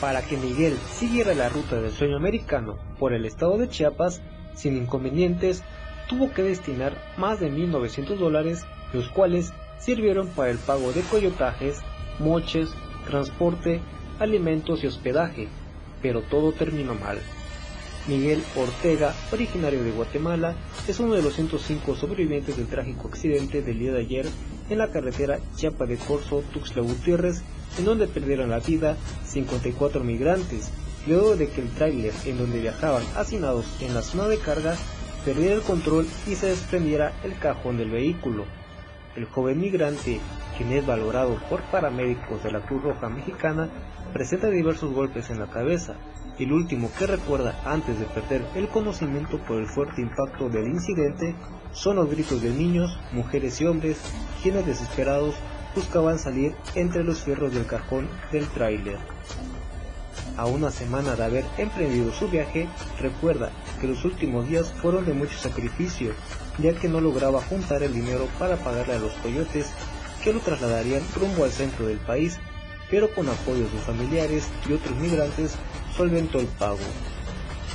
Para 0.01 0.23
que 0.23 0.35
Miguel 0.35 0.75
siguiera 0.91 1.35
la 1.35 1.47
ruta 1.47 1.79
del 1.79 1.91
sueño 1.91 2.17
americano 2.17 2.79
por 2.97 3.13
el 3.13 3.23
estado 3.23 3.59
de 3.59 3.69
Chiapas 3.69 4.19
sin 4.55 4.75
inconvenientes, 4.75 5.63
tuvo 6.09 6.33
que 6.33 6.41
destinar 6.41 6.97
más 7.17 7.39
de 7.39 7.51
1.900 7.51 8.17
dólares, 8.17 8.65
los 8.93 9.07
cuales 9.09 9.53
sirvieron 9.77 10.27
para 10.29 10.49
el 10.49 10.57
pago 10.57 10.91
de 10.91 11.01
coyotajes, 11.01 11.79
moches, 12.19 12.69
transporte, 13.05 13.79
alimentos 14.19 14.83
y 14.83 14.87
hospedaje, 14.87 15.47
pero 16.01 16.21
todo 16.21 16.51
terminó 16.51 16.95
mal. 16.95 17.19
Miguel 18.07 18.43
Ortega, 18.55 19.13
originario 19.31 19.83
de 19.83 19.91
Guatemala, 19.91 20.55
es 20.87 20.99
uno 20.99 21.13
de 21.13 21.21
los 21.21 21.35
105 21.35 21.95
sobrevivientes 21.95 22.57
del 22.57 22.65
trágico 22.65 23.07
accidente 23.07 23.61
del 23.61 23.77
día 23.77 23.93
de 23.93 23.99
ayer 23.99 24.25
en 24.71 24.79
la 24.79 24.91
carretera 24.91 25.39
Chiapa 25.55 25.85
de 25.85 25.97
Corzo, 25.97 26.43
Tuxtla 26.53 26.81
Gutiérrez, 26.81 27.43
en 27.77 27.85
donde 27.85 28.07
perdieron 28.07 28.49
la 28.49 28.59
vida 28.59 28.95
54 29.25 30.03
migrantes, 30.03 30.71
luego 31.07 31.35
de 31.35 31.49
que 31.49 31.61
el 31.61 31.69
tráiler 31.69 32.13
en 32.25 32.37
donde 32.37 32.59
viajaban 32.59 33.03
hacinados 33.15 33.65
en 33.81 33.93
la 33.93 34.01
zona 34.01 34.27
de 34.27 34.37
carga 34.37 34.75
perdiera 35.25 35.55
el 35.55 35.61
control 35.61 36.07
y 36.27 36.35
se 36.35 36.47
desprendiera 36.47 37.13
el 37.23 37.37
cajón 37.37 37.77
del 37.77 37.91
vehículo. 37.91 38.45
El 39.15 39.25
joven 39.25 39.59
migrante, 39.59 40.19
quien 40.57 40.71
es 40.71 40.85
valorado 40.85 41.37
por 41.49 41.61
paramédicos 41.63 42.43
de 42.43 42.51
la 42.51 42.61
Cruz 42.61 42.83
Roja 42.83 43.09
Mexicana, 43.09 43.69
presenta 44.13 44.49
diversos 44.49 44.93
golpes 44.93 45.29
en 45.29 45.39
la 45.39 45.47
cabeza. 45.47 45.95
El 46.39 46.53
último 46.53 46.89
que 46.97 47.07
recuerda 47.07 47.61
antes 47.65 47.99
de 47.99 48.05
perder 48.05 48.43
el 48.55 48.67
conocimiento 48.69 49.37
por 49.43 49.57
el 49.59 49.67
fuerte 49.67 50.01
impacto 50.01 50.49
del 50.49 50.67
incidente 50.67 51.35
son 51.73 51.97
los 51.97 52.09
gritos 52.09 52.41
de 52.41 52.49
niños, 52.49 52.97
mujeres 53.11 53.59
y 53.61 53.65
hombres, 53.65 53.97
quienes 54.41 54.65
desesperados 54.65 55.35
buscaban 55.75 56.19
salir 56.19 56.55
entre 56.75 57.03
los 57.03 57.21
fierros 57.21 57.53
del 57.53 57.65
cajón 57.65 58.09
del 58.31 58.47
tráiler. 58.47 58.97
A 60.37 60.45
una 60.45 60.71
semana 60.71 61.15
de 61.15 61.23
haber 61.23 61.45
emprendido 61.57 62.11
su 62.11 62.27
viaje, 62.27 62.67
recuerda 62.99 63.51
que 63.79 63.87
los 63.87 64.03
últimos 64.05 64.47
días 64.47 64.71
fueron 64.81 65.05
de 65.05 65.13
mucho 65.13 65.37
sacrificio, 65.37 66.13
ya 66.57 66.73
que 66.73 66.89
no 66.89 67.01
lograba 67.01 67.41
juntar 67.41 67.83
el 67.83 67.93
dinero 67.93 68.27
para 68.39 68.57
pagarle 68.57 68.95
a 68.95 68.99
los 68.99 69.13
coyotes 69.13 69.71
que 70.23 70.33
lo 70.33 70.39
trasladarían 70.39 71.03
rumbo 71.15 71.43
al 71.43 71.51
centro 71.51 71.85
del 71.85 71.99
país, 71.99 72.37
pero 72.89 73.13
con 73.13 73.27
apoyo 73.27 73.63
de 73.63 73.69
sus 73.69 73.81
familiares 73.81 74.47
y 74.69 74.73
otros 74.73 74.95
migrantes 74.97 75.55
solventó 75.95 76.39
el 76.39 76.47
pago. 76.47 76.79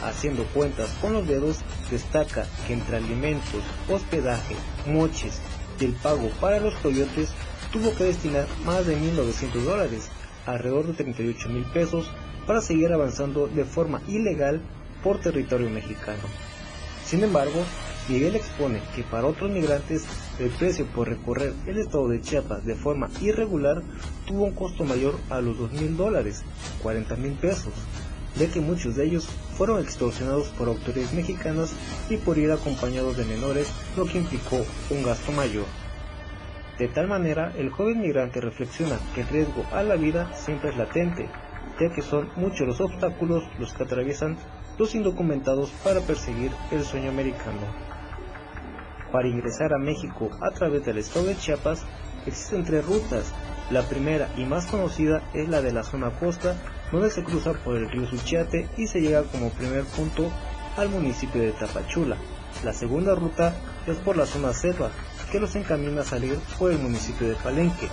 Haciendo 0.06 0.44
cuentas 0.54 0.88
con 1.00 1.14
los 1.14 1.26
dedos, 1.26 1.58
destaca 1.90 2.46
que 2.66 2.75
entre 2.75 2.98
alimentos, 2.98 3.64
hospedaje, 3.88 4.54
moches 4.86 5.40
y 5.80 5.84
el 5.86 5.94
pago 5.94 6.30
para 6.40 6.60
los 6.60 6.75
coyotes 6.76 7.30
tuvo 7.72 7.92
que 7.92 8.04
destinar 8.04 8.46
más 8.64 8.86
de 8.86 8.96
1.900 8.96 9.62
dólares, 9.64 10.08
alrededor 10.46 10.86
de 10.86 10.92
38 10.92 11.48
mil 11.48 11.64
pesos, 11.64 12.08
para 12.46 12.60
seguir 12.60 12.92
avanzando 12.92 13.48
de 13.48 13.64
forma 13.64 14.00
ilegal 14.06 14.62
por 15.02 15.18
territorio 15.20 15.68
mexicano. 15.70 16.22
Sin 17.04 17.25
embargo, 17.25 17.64
Miguel 18.08 18.36
expone 18.36 18.80
que 18.94 19.02
para 19.02 19.26
otros 19.26 19.50
migrantes 19.50 20.04
el 20.38 20.50
precio 20.50 20.86
por 20.86 21.08
recorrer 21.08 21.52
el 21.66 21.78
estado 21.78 22.06
de 22.08 22.20
Chiapas 22.20 22.64
de 22.64 22.76
forma 22.76 23.10
irregular 23.20 23.82
tuvo 24.25 24.44
un 24.44 24.54
costo 24.54 24.84
mayor 24.84 25.16
a 25.30 25.40
los 25.40 25.58
2 25.58 25.72
mil 25.72 25.96
dólares, 25.96 26.44
40 26.82 27.16
mil 27.16 27.32
pesos, 27.32 27.72
ya 28.38 28.49
que 28.49 28.61
muchos 28.61 28.97
de 28.97 29.07
ellos 29.07 29.26
fueron 29.57 29.81
extorsionados 29.81 30.49
por 30.49 30.69
autoridades 30.69 31.12
mexicanas 31.14 31.75
y 32.11 32.16
por 32.19 32.38
ir 32.38 32.50
acompañados 32.52 33.16
de 33.16 33.25
menores, 33.25 33.73
lo 33.97 34.05
que 34.05 34.19
implicó 34.19 34.64
un 34.90 35.02
gasto 35.02 35.33
mayor. 35.33 35.66
De 36.78 36.88
tal 36.88 37.09
manera, 37.09 37.52
el 37.57 37.71
joven 37.71 38.00
migrante 38.00 38.40
reflexiona 38.40 38.99
que 39.14 39.23
el 39.23 39.28
riesgo 39.28 39.64
a 39.73 39.83
la 39.83 39.97
vida 39.97 40.31
siempre 40.35 40.71
es 40.71 40.76
latente, 40.76 41.28
ya 41.81 41.95
que 41.95 42.02
son 42.02 42.28
muchos 42.37 42.66
los 42.66 42.81
obstáculos 42.81 43.45
los 43.59 43.73
que 43.73 43.85
atraviesan 43.85 44.37
los 44.78 44.95
indocumentados 44.95 45.71
para 45.83 46.00
perseguir 46.00 46.52
el 46.71 46.85
sueño 46.85 47.09
americano. 47.09 47.61
Para 49.11 49.28
ingresar 49.28 49.73
a 49.73 49.78
México 49.78 50.31
a 50.43 50.50
través 50.50 50.85
del 50.85 50.99
estado 50.99 51.26
de 51.26 51.37
Chiapas 51.37 51.87
existen 52.26 52.64
tres 52.64 52.85
rutas. 52.85 53.33
La 53.70 53.82
primera 53.82 54.28
y 54.37 54.44
más 54.44 54.66
conocida 54.66 55.23
es 55.35 55.49
la 55.49 55.61
de 55.61 55.73
la 55.73 55.82
zona 55.82 56.12
costa, 56.12 56.56
donde 56.92 57.11
se 57.11 57.25
cruza 57.25 57.52
por 57.52 57.76
el 57.76 57.90
río 57.90 58.06
Suchiate 58.06 58.68
y 58.76 58.87
se 58.87 59.00
llega 59.00 59.25
como 59.25 59.50
primer 59.50 59.85
punto 59.85 60.30
al 60.76 60.88
municipio 60.88 61.42
de 61.42 61.50
Tapachula. 61.50 62.16
La 62.64 62.73
segunda 62.73 63.16
ruta 63.16 63.54
es 63.88 63.96
por 63.99 64.16
la 64.16 64.25
zona 64.25 64.52
selva, 64.52 64.90
que 65.32 65.40
los 65.40 65.56
encamina 65.56 66.02
a 66.02 66.04
salir 66.04 66.38
por 66.58 66.70
el 66.70 66.78
municipio 66.78 67.28
de 67.28 67.35
Palenque. 67.35 67.88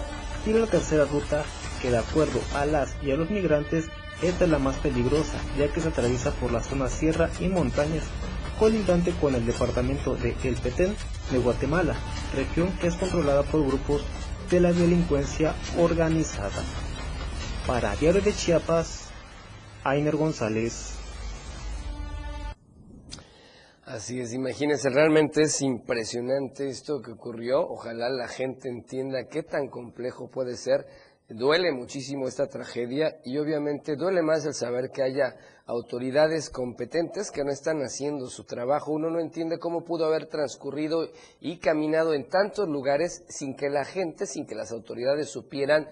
Y 0.46 0.54
la 0.54 0.68
tercera 0.68 1.06
ruta, 1.06 1.44
que 1.82 1.90
de 1.90 1.98
acuerdo 1.98 2.40
a 2.56 2.66
las 2.66 2.94
y 3.02 3.12
a 3.12 3.16
los 3.16 3.32
migrantes, 3.32 3.86
esta 4.22 4.46
es 4.46 4.52
la 4.52 4.60
más 4.60 4.76
peligrosa, 4.76 5.38
ya 5.58 5.70
que 5.74 5.82
se 5.82 5.90
atraviesa 5.90 6.32
por 6.32 6.52
la 6.52 6.62
zona 6.62 6.88
sierra 6.88 7.32
y 7.40 7.50
montañas, 7.50 8.04
colindante 8.60 9.12
con 9.20 9.34
el 9.34 9.46
departamento 9.46 10.16
de 10.16 10.36
El 10.44 10.56
Petén 10.56 10.96
de 11.32 11.40
Guatemala, 11.40 11.96
región 12.36 12.72
que 12.80 12.88
es 12.88 12.96
controlada 12.96 13.42
por 13.44 13.66
grupos 13.66 14.04
de 14.54 14.60
la 14.60 14.72
delincuencia 14.72 15.56
organizada. 15.80 16.62
Para 17.66 17.96
Diario 17.96 18.22
de 18.22 18.32
Chiapas, 18.32 19.10
Ainer 19.84 20.16
González. 20.16 20.94
Así 23.84 24.20
es, 24.22 24.32
imagínense, 24.32 24.92
realmente 24.92 25.42
es 25.42 25.60
impresionante 25.64 26.68
esto 26.70 27.02
que 27.02 27.14
ocurrió. 27.14 27.68
Ojalá 27.68 28.12
la 28.12 28.28
gente 28.28 28.70
entienda 28.70 29.28
qué 29.28 29.42
tan 29.42 29.70
complejo 29.70 30.30
puede 30.30 30.56
ser. 30.56 30.86
Duele 31.36 31.72
muchísimo 31.72 32.28
esta 32.28 32.46
tragedia 32.46 33.18
y 33.24 33.40
obviamente 33.40 33.96
duele 33.96 34.22
más 34.22 34.46
el 34.46 34.54
saber 34.54 34.92
que 34.92 35.02
haya 35.02 35.36
autoridades 35.66 36.52
competentes 36.52 37.32
que 37.32 37.44
no 37.44 37.50
están 37.50 37.80
haciendo 37.80 38.28
su 38.28 38.44
trabajo. 38.44 38.92
Uno 38.92 39.10
no 39.10 39.20
entiende 39.20 39.58
cómo 39.58 39.84
pudo 39.84 40.06
haber 40.06 40.28
transcurrido 40.28 41.10
y 41.42 41.58
caminado 41.58 42.14
en 42.14 42.30
tantos 42.30 42.70
lugares 42.70 43.24
sin 43.30 43.56
que 43.56 43.72
la 43.72 43.84
gente, 43.84 44.28
sin 44.28 44.46
que 44.46 44.54
las 44.54 44.72
autoridades 44.72 45.30
supieran 45.30 45.88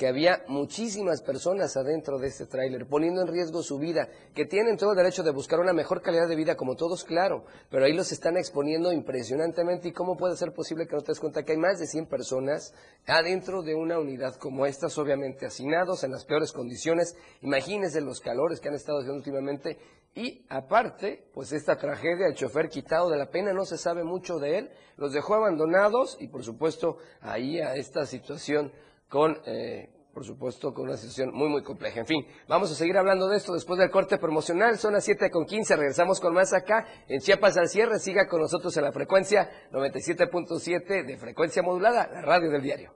que 0.00 0.08
había 0.08 0.42
muchísimas 0.48 1.20
personas 1.20 1.76
adentro 1.76 2.18
de 2.18 2.28
este 2.28 2.46
tráiler, 2.46 2.86
poniendo 2.86 3.20
en 3.20 3.28
riesgo 3.28 3.62
su 3.62 3.78
vida, 3.78 4.08
que 4.34 4.46
tienen 4.46 4.78
todo 4.78 4.92
el 4.92 4.96
derecho 4.96 5.22
de 5.22 5.30
buscar 5.30 5.60
una 5.60 5.74
mejor 5.74 6.00
calidad 6.00 6.26
de 6.26 6.36
vida 6.36 6.56
como 6.56 6.74
todos, 6.74 7.04
claro, 7.04 7.44
pero 7.68 7.84
ahí 7.84 7.92
los 7.92 8.10
están 8.10 8.38
exponiendo 8.38 8.94
impresionantemente. 8.94 9.88
Y 9.88 9.92
cómo 9.92 10.16
puede 10.16 10.38
ser 10.38 10.54
posible 10.54 10.86
que 10.86 10.96
no 10.96 11.02
te 11.02 11.12
des 11.12 11.20
cuenta 11.20 11.42
que 11.42 11.52
hay 11.52 11.58
más 11.58 11.78
de 11.78 11.86
100 11.86 12.06
personas 12.06 12.72
adentro 13.06 13.60
de 13.60 13.74
una 13.74 13.98
unidad 13.98 14.36
como 14.36 14.64
estas, 14.64 14.96
obviamente 14.96 15.44
hacinados 15.44 16.02
en 16.02 16.12
las 16.12 16.24
peores 16.24 16.52
condiciones, 16.52 17.14
imagínense 17.42 18.00
los 18.00 18.20
calores 18.20 18.58
que 18.58 18.68
han 18.70 18.76
estado 18.76 19.00
haciendo 19.00 19.18
últimamente. 19.18 19.76
Y 20.14 20.46
aparte, 20.48 21.28
pues 21.34 21.52
esta 21.52 21.76
tragedia, 21.76 22.26
el 22.26 22.34
chofer 22.34 22.70
quitado 22.70 23.10
de 23.10 23.18
la 23.18 23.28
pena, 23.28 23.52
no 23.52 23.66
se 23.66 23.76
sabe 23.76 24.02
mucho 24.02 24.38
de 24.38 24.60
él, 24.60 24.70
los 24.96 25.12
dejó 25.12 25.34
abandonados 25.34 26.16
y 26.20 26.28
por 26.28 26.42
supuesto 26.42 26.96
ahí 27.20 27.60
a 27.60 27.74
esta 27.74 28.06
situación 28.06 28.72
con, 29.10 29.36
eh, 29.44 29.90
por 30.14 30.24
supuesto, 30.24 30.72
con 30.72 30.86
una 30.86 30.96
situación 30.96 31.30
muy, 31.34 31.48
muy 31.50 31.62
compleja. 31.62 32.00
En 32.00 32.06
fin, 32.06 32.26
vamos 32.48 32.70
a 32.70 32.74
seguir 32.74 32.96
hablando 32.96 33.28
de 33.28 33.36
esto 33.36 33.52
después 33.52 33.78
del 33.78 33.90
corte 33.90 34.16
promocional. 34.16 34.78
Son 34.78 34.94
las 34.94 35.04
7 35.04 35.30
con 35.30 35.44
15. 35.44 35.76
Regresamos 35.76 36.20
con 36.20 36.32
más 36.32 36.54
acá 36.54 36.86
en 37.08 37.20
Chiapas 37.20 37.58
al 37.58 37.68
cierre. 37.68 37.98
Siga 37.98 38.26
con 38.28 38.40
nosotros 38.40 38.74
en 38.76 38.84
la 38.84 38.92
frecuencia 38.92 39.50
97.7 39.72 41.04
de 41.04 41.18
frecuencia 41.18 41.62
modulada, 41.62 42.08
la 42.10 42.22
radio 42.22 42.50
del 42.50 42.62
diario. 42.62 42.94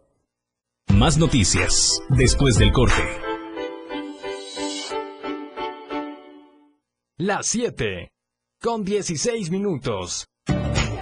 Más 0.94 1.18
noticias 1.18 2.00
después 2.08 2.56
del 2.56 2.72
corte. 2.72 3.02
Las 7.16 7.46
7 7.46 8.12
con 8.60 8.84
16 8.84 9.50
minutos. 9.50 10.26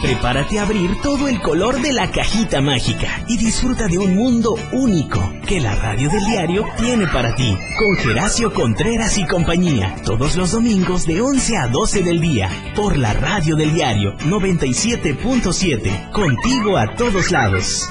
Prepárate 0.00 0.58
a 0.58 0.62
abrir 0.62 0.90
todo 1.02 1.26
el 1.26 1.40
color 1.40 1.82
de 1.82 1.92
la 1.92 2.10
cajita 2.10 2.60
mágica 2.60 3.24
y 3.26 3.36
disfruta 3.36 3.88
de 3.88 3.98
un 3.98 4.14
mundo 4.14 4.54
único 4.72 5.20
que 5.46 5.60
la 5.60 5.74
radio 5.74 6.08
del 6.08 6.24
diario 6.24 6.64
tiene 6.78 7.08
para 7.08 7.34
ti. 7.34 7.56
Con 7.76 7.96
Geracio 7.96 8.52
Contreras 8.52 9.18
y 9.18 9.26
compañía, 9.26 9.96
todos 10.04 10.36
los 10.36 10.52
domingos 10.52 11.04
de 11.04 11.20
11 11.20 11.56
a 11.56 11.66
12 11.66 12.02
del 12.02 12.20
día, 12.20 12.48
por 12.76 12.96
la 12.96 13.12
radio 13.12 13.56
del 13.56 13.74
diario 13.74 14.16
97.7, 14.18 16.12
contigo 16.12 16.76
a 16.76 16.94
todos 16.94 17.32
lados. 17.32 17.90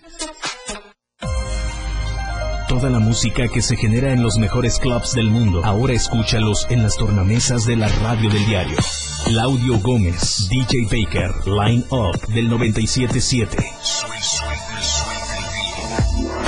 Toda 2.71 2.89
la 2.89 2.99
música 2.99 3.49
que 3.49 3.61
se 3.61 3.75
genera 3.75 4.13
en 4.13 4.23
los 4.23 4.37
mejores 4.37 4.79
clubs 4.79 5.11
del 5.11 5.29
mundo, 5.29 5.59
ahora 5.65 5.91
escúchalos 5.91 6.65
en 6.69 6.83
las 6.83 6.95
tornamesas 6.95 7.65
de 7.65 7.75
la 7.75 7.89
radio 7.89 8.29
del 8.29 8.45
diario. 8.45 8.77
Claudio 9.25 9.77
Gómez, 9.79 10.47
DJ 10.49 10.85
Baker, 10.85 11.35
Line 11.47 11.83
Up 11.89 12.27
del 12.29 12.47
977. 12.47 13.57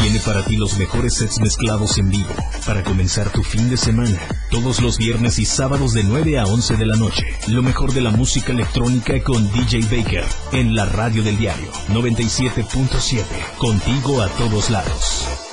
Tiene 0.02 0.20
para 0.22 0.46
ti 0.46 0.56
los 0.56 0.78
mejores 0.78 1.16
sets 1.16 1.42
mezclados 1.42 1.98
en 1.98 2.08
vivo 2.08 2.34
para 2.66 2.86
comenzar 2.86 3.30
tu 3.30 3.44
fin 3.44 3.70
de 3.70 3.76
semana. 3.76 4.18
Todos 4.50 4.82
los 4.82 4.98
viernes 4.98 5.40
y 5.40 5.46
sábados 5.46 5.92
de 5.92 6.06
9 6.06 6.40
a 6.40 6.46
11 6.46 6.78
de 6.78 6.86
la 6.86 6.96
noche. 6.96 7.26
Lo 7.50 7.62
mejor 7.62 7.92
de 7.92 8.00
la 8.00 8.12
música 8.12 8.54
electrónica 8.54 9.22
con 9.24 9.52
DJ 9.52 9.82
Baker 9.92 10.26
en 10.54 10.74
la 10.74 10.86
radio 10.86 11.22
del 11.22 11.38
diario 11.38 11.70
97.7. 11.90 13.26
Contigo 13.58 14.22
a 14.22 14.30
todos 14.30 14.70
lados. 14.70 15.53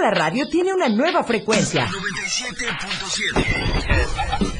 La 0.00 0.10
radio 0.10 0.48
tiene 0.48 0.72
una 0.72 0.88
nueva 0.88 1.24
frecuencia. 1.24 1.86
97.7. 1.86 4.58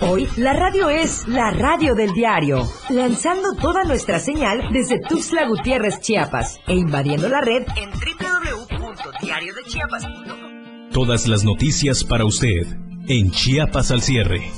Hoy 0.00 0.26
la 0.36 0.54
radio 0.54 0.88
es 0.88 1.28
la 1.28 1.50
radio 1.50 1.94
del 1.94 2.12
diario, 2.12 2.66
lanzando 2.88 3.54
toda 3.54 3.84
nuestra 3.84 4.18
señal 4.18 4.70
desde 4.72 4.98
Tuxtla 4.98 5.46
Gutiérrez, 5.46 6.00
Chiapas, 6.00 6.58
e 6.66 6.74
invadiendo 6.74 7.28
la 7.28 7.42
red 7.42 7.66
en 7.76 7.90
www.diariodechiapas.com. 7.90 10.90
Todas 10.90 11.28
las 11.28 11.44
noticias 11.44 12.02
para 12.04 12.24
usted 12.24 12.66
en 13.08 13.30
Chiapas 13.30 13.90
al 13.90 14.00
cierre. 14.00 14.50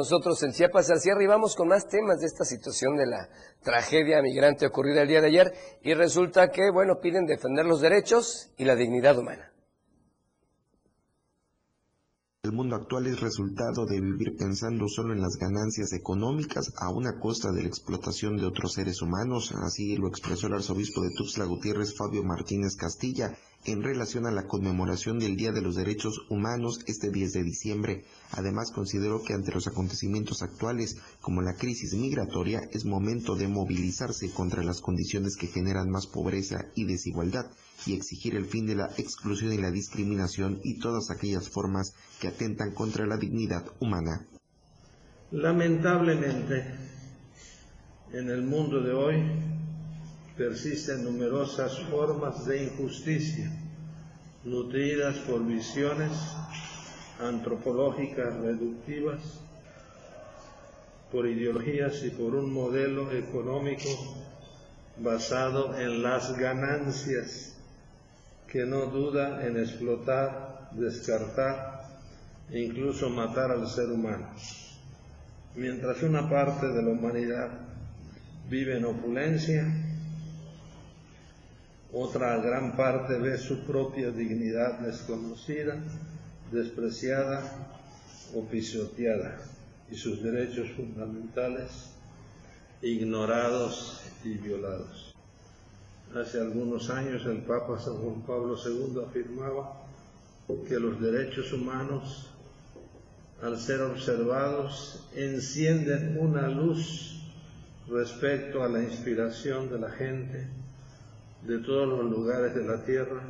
Nosotros 0.00 0.42
en 0.44 0.52
Chiapas 0.52 0.88
al 0.88 0.98
cierre 0.98 1.24
y 1.24 1.26
vamos 1.26 1.54
con 1.54 1.68
más 1.68 1.86
temas 1.86 2.20
de 2.20 2.26
esta 2.26 2.46
situación 2.46 2.96
de 2.96 3.04
la 3.04 3.28
tragedia 3.62 4.22
migrante 4.22 4.64
ocurrida 4.64 5.02
el 5.02 5.08
día 5.08 5.20
de 5.20 5.26
ayer 5.26 5.52
y 5.82 5.92
resulta 5.92 6.48
que, 6.48 6.70
bueno, 6.70 7.00
piden 7.02 7.26
defender 7.26 7.66
los 7.66 7.82
derechos 7.82 8.50
y 8.56 8.64
la 8.64 8.76
dignidad 8.76 9.18
humana. 9.18 9.52
El 12.42 12.52
mundo 12.52 12.76
actual 12.76 13.08
es 13.08 13.20
resultado 13.20 13.84
de 13.84 14.00
vivir 14.00 14.38
pensando 14.38 14.88
solo 14.88 15.12
en 15.12 15.20
las 15.20 15.36
ganancias 15.36 15.92
económicas 15.92 16.72
a 16.78 16.88
una 16.88 17.20
costa 17.20 17.52
de 17.52 17.60
la 17.60 17.68
explotación 17.68 18.38
de 18.38 18.46
otros 18.46 18.72
seres 18.72 19.02
humanos, 19.02 19.52
así 19.52 19.98
lo 19.98 20.08
expresó 20.08 20.46
el 20.46 20.54
arzobispo 20.54 21.02
de 21.02 21.10
Tuxtla 21.14 21.44
Gutiérrez 21.44 21.94
Fabio 21.94 22.24
Martínez 22.24 22.74
Castilla 22.74 23.36
en 23.66 23.82
relación 23.82 24.26
a 24.26 24.30
la 24.30 24.46
conmemoración 24.46 25.18
del 25.18 25.36
Día 25.36 25.52
de 25.52 25.60
los 25.60 25.76
Derechos 25.76 26.26
Humanos 26.30 26.80
este 26.86 27.10
10 27.10 27.32
de 27.32 27.42
diciembre. 27.42 28.04
Además 28.32 28.70
consideró 28.70 29.22
que 29.22 29.34
ante 29.34 29.52
los 29.52 29.66
acontecimientos 29.66 30.42
actuales 30.42 30.96
como 31.20 31.42
la 31.42 31.54
crisis 31.54 31.94
migratoria 31.94 32.62
es 32.72 32.84
momento 32.84 33.36
de 33.36 33.48
movilizarse 33.48 34.30
contra 34.30 34.62
las 34.62 34.80
condiciones 34.80 35.36
que 35.36 35.46
generan 35.46 35.90
más 35.90 36.06
pobreza 36.06 36.66
y 36.74 36.84
desigualdad 36.84 37.50
y 37.86 37.94
exigir 37.94 38.34
el 38.34 38.46
fin 38.46 38.66
de 38.66 38.76
la 38.76 38.90
exclusión 38.96 39.52
y 39.52 39.58
la 39.58 39.70
discriminación 39.70 40.60
y 40.64 40.78
todas 40.78 41.10
aquellas 41.10 41.48
formas 41.48 41.94
que 42.20 42.28
atentan 42.28 42.72
contra 42.72 43.06
la 43.06 43.16
dignidad 43.16 43.64
humana. 43.80 44.26
Lamentablemente, 45.30 46.64
en 48.12 48.28
el 48.28 48.42
mundo 48.42 48.80
de 48.80 48.92
hoy 48.92 49.22
persisten 50.40 51.04
numerosas 51.04 51.78
formas 51.90 52.46
de 52.46 52.64
injusticia, 52.64 53.52
nutridas 54.42 55.16
por 55.28 55.46
visiones 55.46 56.12
antropológicas 57.20 58.34
reductivas, 58.36 59.20
por 61.12 61.26
ideologías 61.26 62.02
y 62.04 62.08
por 62.08 62.34
un 62.34 62.54
modelo 62.54 63.12
económico 63.12 63.90
basado 64.96 65.78
en 65.78 66.02
las 66.02 66.34
ganancias 66.38 67.54
que 68.48 68.64
no 68.64 68.86
duda 68.86 69.46
en 69.46 69.58
explotar, 69.58 70.70
descartar 70.72 71.84
e 72.50 72.60
incluso 72.60 73.10
matar 73.10 73.50
al 73.50 73.68
ser 73.68 73.90
humano. 73.90 74.26
Mientras 75.54 76.02
una 76.02 76.30
parte 76.30 76.66
de 76.68 76.82
la 76.82 76.88
humanidad 76.88 77.50
vive 78.48 78.78
en 78.78 78.86
opulencia, 78.86 79.89
otra 81.92 82.36
gran 82.38 82.76
parte 82.76 83.18
ve 83.18 83.36
su 83.36 83.64
propia 83.64 84.10
dignidad 84.10 84.78
desconocida, 84.80 85.76
despreciada 86.52 87.42
o 88.34 88.44
pisoteada 88.44 89.38
y 89.90 89.96
sus 89.96 90.22
derechos 90.22 90.70
fundamentales 90.76 91.90
ignorados 92.80 94.02
y 94.24 94.34
violados. 94.34 95.14
Hace 96.14 96.40
algunos 96.40 96.90
años 96.90 97.26
el 97.26 97.42
Papa 97.42 97.78
San 97.78 97.96
Juan 97.96 98.22
Pablo 98.22 98.56
II 98.56 99.02
afirmaba 99.06 99.82
que 100.68 100.78
los 100.78 101.00
derechos 101.00 101.52
humanos, 101.52 102.30
al 103.42 103.58
ser 103.58 103.82
observados, 103.82 105.08
encienden 105.14 106.18
una 106.18 106.48
luz 106.48 107.20
respecto 107.88 108.62
a 108.62 108.68
la 108.68 108.82
inspiración 108.82 109.70
de 109.70 109.78
la 109.78 109.90
gente 109.90 110.48
de 111.42 111.58
todos 111.58 111.88
los 111.88 112.10
lugares 112.10 112.54
de 112.54 112.64
la 112.64 112.84
tierra 112.84 113.22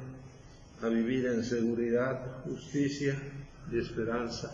a 0.82 0.88
vivir 0.88 1.26
en 1.26 1.44
seguridad, 1.44 2.42
justicia 2.44 3.20
y 3.70 3.78
esperanza 3.78 4.50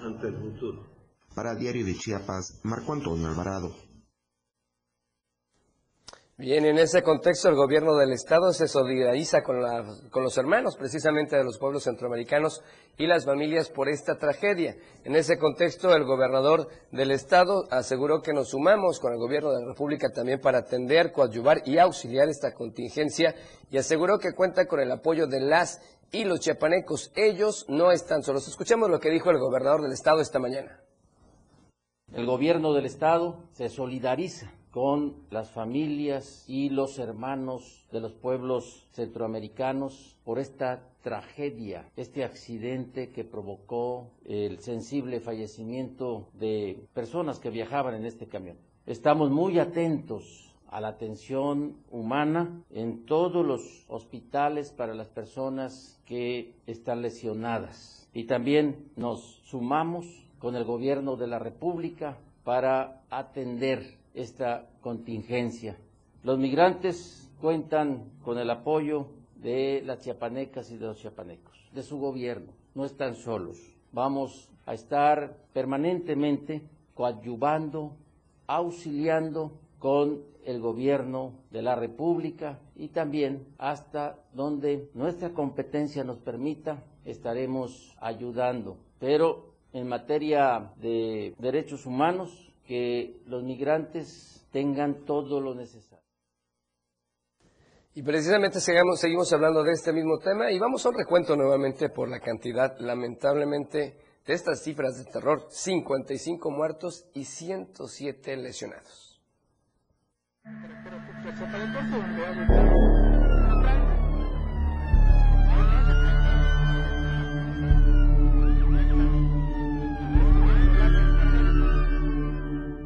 ante 0.00 0.28
el 0.28 0.34
futuro. 0.34 0.86
Para 1.34 1.54
Diario 1.54 1.84
de 1.84 1.94
Chiapas, 1.94 2.60
Marco 2.64 2.92
Antonio 2.92 3.28
Alvarado. 3.28 3.89
Bien, 6.40 6.64
en 6.64 6.78
ese 6.78 7.02
contexto 7.02 7.50
el 7.50 7.54
gobierno 7.54 7.96
del 7.96 8.12
estado 8.12 8.54
se 8.54 8.66
solidariza 8.66 9.42
con, 9.42 9.60
con, 10.08 10.22
los 10.22 10.38
hermanos 10.38 10.74
precisamente 10.74 11.36
de 11.36 11.44
los 11.44 11.58
pueblos 11.58 11.84
centroamericanos 11.84 12.62
y 12.96 13.06
las 13.06 13.26
familias 13.26 13.68
por 13.68 13.90
esta 13.90 14.16
tragedia. 14.16 14.74
En 15.04 15.16
ese 15.16 15.36
contexto 15.36 15.94
el 15.94 16.04
gobernador 16.04 16.66
del 16.92 17.10
estado 17.10 17.64
aseguró 17.70 18.22
que 18.22 18.32
nos 18.32 18.48
sumamos 18.48 19.00
con 19.00 19.12
el 19.12 19.18
gobierno 19.18 19.52
de 19.52 19.60
la 19.60 19.68
República 19.68 20.08
también 20.14 20.40
para 20.40 20.60
atender, 20.60 21.12
coadyuvar 21.12 21.60
y 21.66 21.76
auxiliar 21.76 22.30
esta 22.30 22.54
contingencia 22.54 23.34
y 23.70 23.76
aseguró 23.76 24.18
que 24.18 24.32
cuenta 24.32 24.64
con 24.64 24.80
el 24.80 24.90
apoyo 24.90 25.26
de 25.26 25.40
las 25.40 25.82
y 26.10 26.24
los 26.24 26.40
chiapanecos. 26.40 27.12
Ellos 27.16 27.66
no 27.68 27.92
están 27.92 28.22
solos. 28.22 28.48
Escuchemos 28.48 28.88
lo 28.88 28.98
que 28.98 29.10
dijo 29.10 29.28
el 29.28 29.38
gobernador 29.38 29.82
del 29.82 29.92
estado 29.92 30.22
esta 30.22 30.38
mañana. 30.38 30.80
El 32.14 32.24
gobierno 32.24 32.72
del 32.72 32.86
estado 32.86 33.44
se 33.52 33.68
solidariza 33.68 34.54
con 34.70 35.14
las 35.30 35.50
familias 35.50 36.44
y 36.48 36.70
los 36.70 36.98
hermanos 36.98 37.86
de 37.90 38.00
los 38.00 38.12
pueblos 38.12 38.86
centroamericanos 38.92 40.16
por 40.24 40.38
esta 40.38 40.88
tragedia, 41.02 41.88
este 41.96 42.24
accidente 42.24 43.10
que 43.10 43.24
provocó 43.24 44.10
el 44.24 44.60
sensible 44.60 45.20
fallecimiento 45.20 46.28
de 46.34 46.86
personas 46.94 47.40
que 47.40 47.50
viajaban 47.50 47.94
en 47.94 48.06
este 48.06 48.26
camión. 48.26 48.56
Estamos 48.86 49.30
muy 49.30 49.58
atentos 49.58 50.50
a 50.68 50.80
la 50.80 50.88
atención 50.88 51.76
humana 51.90 52.62
en 52.70 53.04
todos 53.04 53.44
los 53.44 53.84
hospitales 53.88 54.72
para 54.72 54.94
las 54.94 55.08
personas 55.08 56.00
que 56.06 56.54
están 56.66 57.02
lesionadas. 57.02 58.08
Y 58.14 58.24
también 58.24 58.90
nos 58.96 59.40
sumamos 59.44 60.06
con 60.38 60.54
el 60.54 60.64
gobierno 60.64 61.16
de 61.16 61.26
la 61.26 61.38
República 61.38 62.18
para 62.44 63.02
atender 63.10 63.99
esta 64.14 64.68
contingencia. 64.80 65.76
Los 66.22 66.38
migrantes 66.38 67.30
cuentan 67.40 68.10
con 68.22 68.38
el 68.38 68.50
apoyo 68.50 69.06
de 69.36 69.82
las 69.84 70.00
chiapanecas 70.00 70.70
y 70.70 70.76
de 70.76 70.86
los 70.86 70.98
chiapanecos, 70.98 71.58
de 71.72 71.82
su 71.82 71.98
gobierno. 71.98 72.52
No 72.74 72.84
están 72.84 73.14
solos. 73.14 73.58
Vamos 73.92 74.48
a 74.66 74.74
estar 74.74 75.36
permanentemente 75.52 76.62
coadyuvando, 76.94 77.96
auxiliando 78.46 79.52
con 79.78 80.22
el 80.44 80.60
gobierno 80.60 81.32
de 81.50 81.62
la 81.62 81.74
República 81.74 82.58
y 82.76 82.88
también 82.88 83.46
hasta 83.58 84.18
donde 84.32 84.90
nuestra 84.94 85.30
competencia 85.30 86.04
nos 86.04 86.18
permita, 86.18 86.82
estaremos 87.04 87.96
ayudando. 88.00 88.76
Pero 88.98 89.54
en 89.72 89.88
materia 89.88 90.72
de 90.76 91.34
derechos 91.38 91.86
humanos, 91.86 92.49
que 92.70 93.20
los 93.26 93.42
migrantes 93.42 94.46
tengan 94.52 95.04
todo 95.04 95.40
lo 95.40 95.56
necesario. 95.56 96.06
Y 97.94 98.02
precisamente 98.04 98.60
seguimos, 98.60 99.00
seguimos 99.00 99.32
hablando 99.32 99.64
de 99.64 99.72
este 99.72 99.92
mismo 99.92 100.20
tema 100.20 100.52
y 100.52 100.58
vamos 100.60 100.86
a 100.86 100.90
un 100.90 100.94
recuento 100.94 101.34
nuevamente 101.34 101.88
por 101.88 102.08
la 102.08 102.20
cantidad, 102.20 102.78
lamentablemente, 102.78 103.96
de 104.24 104.32
estas 104.32 104.62
cifras 104.62 105.04
de 105.04 105.10
terror, 105.10 105.48
55 105.50 106.48
muertos 106.52 107.06
y 107.12 107.24
107 107.24 108.36
lesionados. 108.36 109.20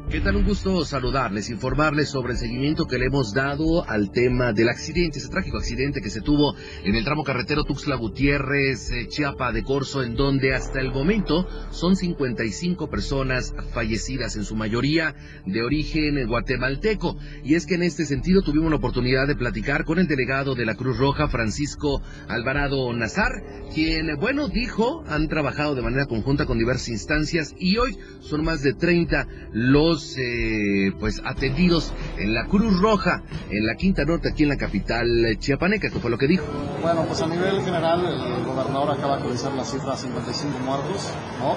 ¿Qué 0.07 0.21
tal? 0.21 0.35
Un 0.35 0.45
gusto 0.45 0.85
saludarles, 0.85 1.49
informarles 1.49 2.09
sobre 2.09 2.33
el 2.33 2.39
seguimiento 2.39 2.85
que 2.85 2.99
le 2.99 3.07
hemos 3.07 3.33
dado 3.33 3.89
al 3.89 4.11
tema 4.11 4.53
del 4.53 4.69
accidente, 4.69 5.17
ese 5.17 5.29
trágico 5.29 5.57
accidente 5.57 5.99
que 5.99 6.11
se 6.11 6.21
tuvo 6.21 6.55
en 6.83 6.93
el 6.93 7.03
tramo 7.03 7.23
carretero 7.23 7.63
Tuxtla 7.63 7.95
Gutiérrez, 7.95 8.91
eh, 8.91 9.07
Chiapa 9.07 9.51
de 9.51 9.63
Corzo, 9.63 10.03
en 10.03 10.15
donde 10.15 10.53
hasta 10.53 10.79
el 10.79 10.91
momento 10.91 11.47
son 11.71 11.95
55 11.95 12.87
personas 12.87 13.55
fallecidas, 13.73 14.35
en 14.35 14.45
su 14.45 14.55
mayoría 14.55 15.15
de 15.47 15.63
origen 15.63 16.27
guatemalteco. 16.27 17.17
Y 17.43 17.55
es 17.55 17.65
que 17.65 17.73
en 17.73 17.83
este 17.83 18.05
sentido 18.05 18.43
tuvimos 18.43 18.69
la 18.69 18.77
oportunidad 18.77 19.25
de 19.25 19.35
platicar 19.35 19.85
con 19.85 19.97
el 19.97 20.07
delegado 20.07 20.53
de 20.53 20.67
la 20.67 20.75
Cruz 20.75 20.99
Roja, 20.99 21.29
Francisco 21.29 22.03
Alvarado 22.27 22.93
Nazar, 22.93 23.31
quien, 23.73 24.15
bueno, 24.19 24.49
dijo, 24.49 25.03
han 25.07 25.27
trabajado 25.27 25.73
de 25.73 25.81
manera 25.81 26.05
conjunta 26.05 26.45
con 26.45 26.59
diversas 26.59 26.89
instancias 26.89 27.55
y 27.57 27.77
hoy 27.77 27.97
son 28.21 28.43
más 28.43 28.61
de 28.61 28.75
30 28.75 29.27
los 29.51 29.94
eh, 30.17 30.91
pues 30.99 31.21
atendidos 31.23 31.93
en 32.17 32.33
la 32.33 32.45
Cruz 32.45 32.79
Roja, 32.79 33.23
en 33.49 33.65
la 33.65 33.75
Quinta 33.75 34.03
Norte, 34.05 34.29
aquí 34.29 34.43
en 34.43 34.49
la 34.49 34.57
capital 34.57 35.07
chiapaneca. 35.39 35.87
Esto 35.87 35.99
fue 35.99 36.11
lo 36.11 36.17
que 36.17 36.27
dijo. 36.27 36.45
Bueno, 36.81 37.03
pues 37.05 37.21
a 37.21 37.27
nivel 37.27 37.61
general, 37.63 38.05
el 38.05 38.45
gobernador 38.45 38.91
acaba 38.91 39.13
de 39.13 39.21
actualizar 39.21 39.53
la 39.53 39.63
cifra 39.63 39.95
55 39.95 40.59
muertos, 40.59 41.11
¿no? 41.39 41.55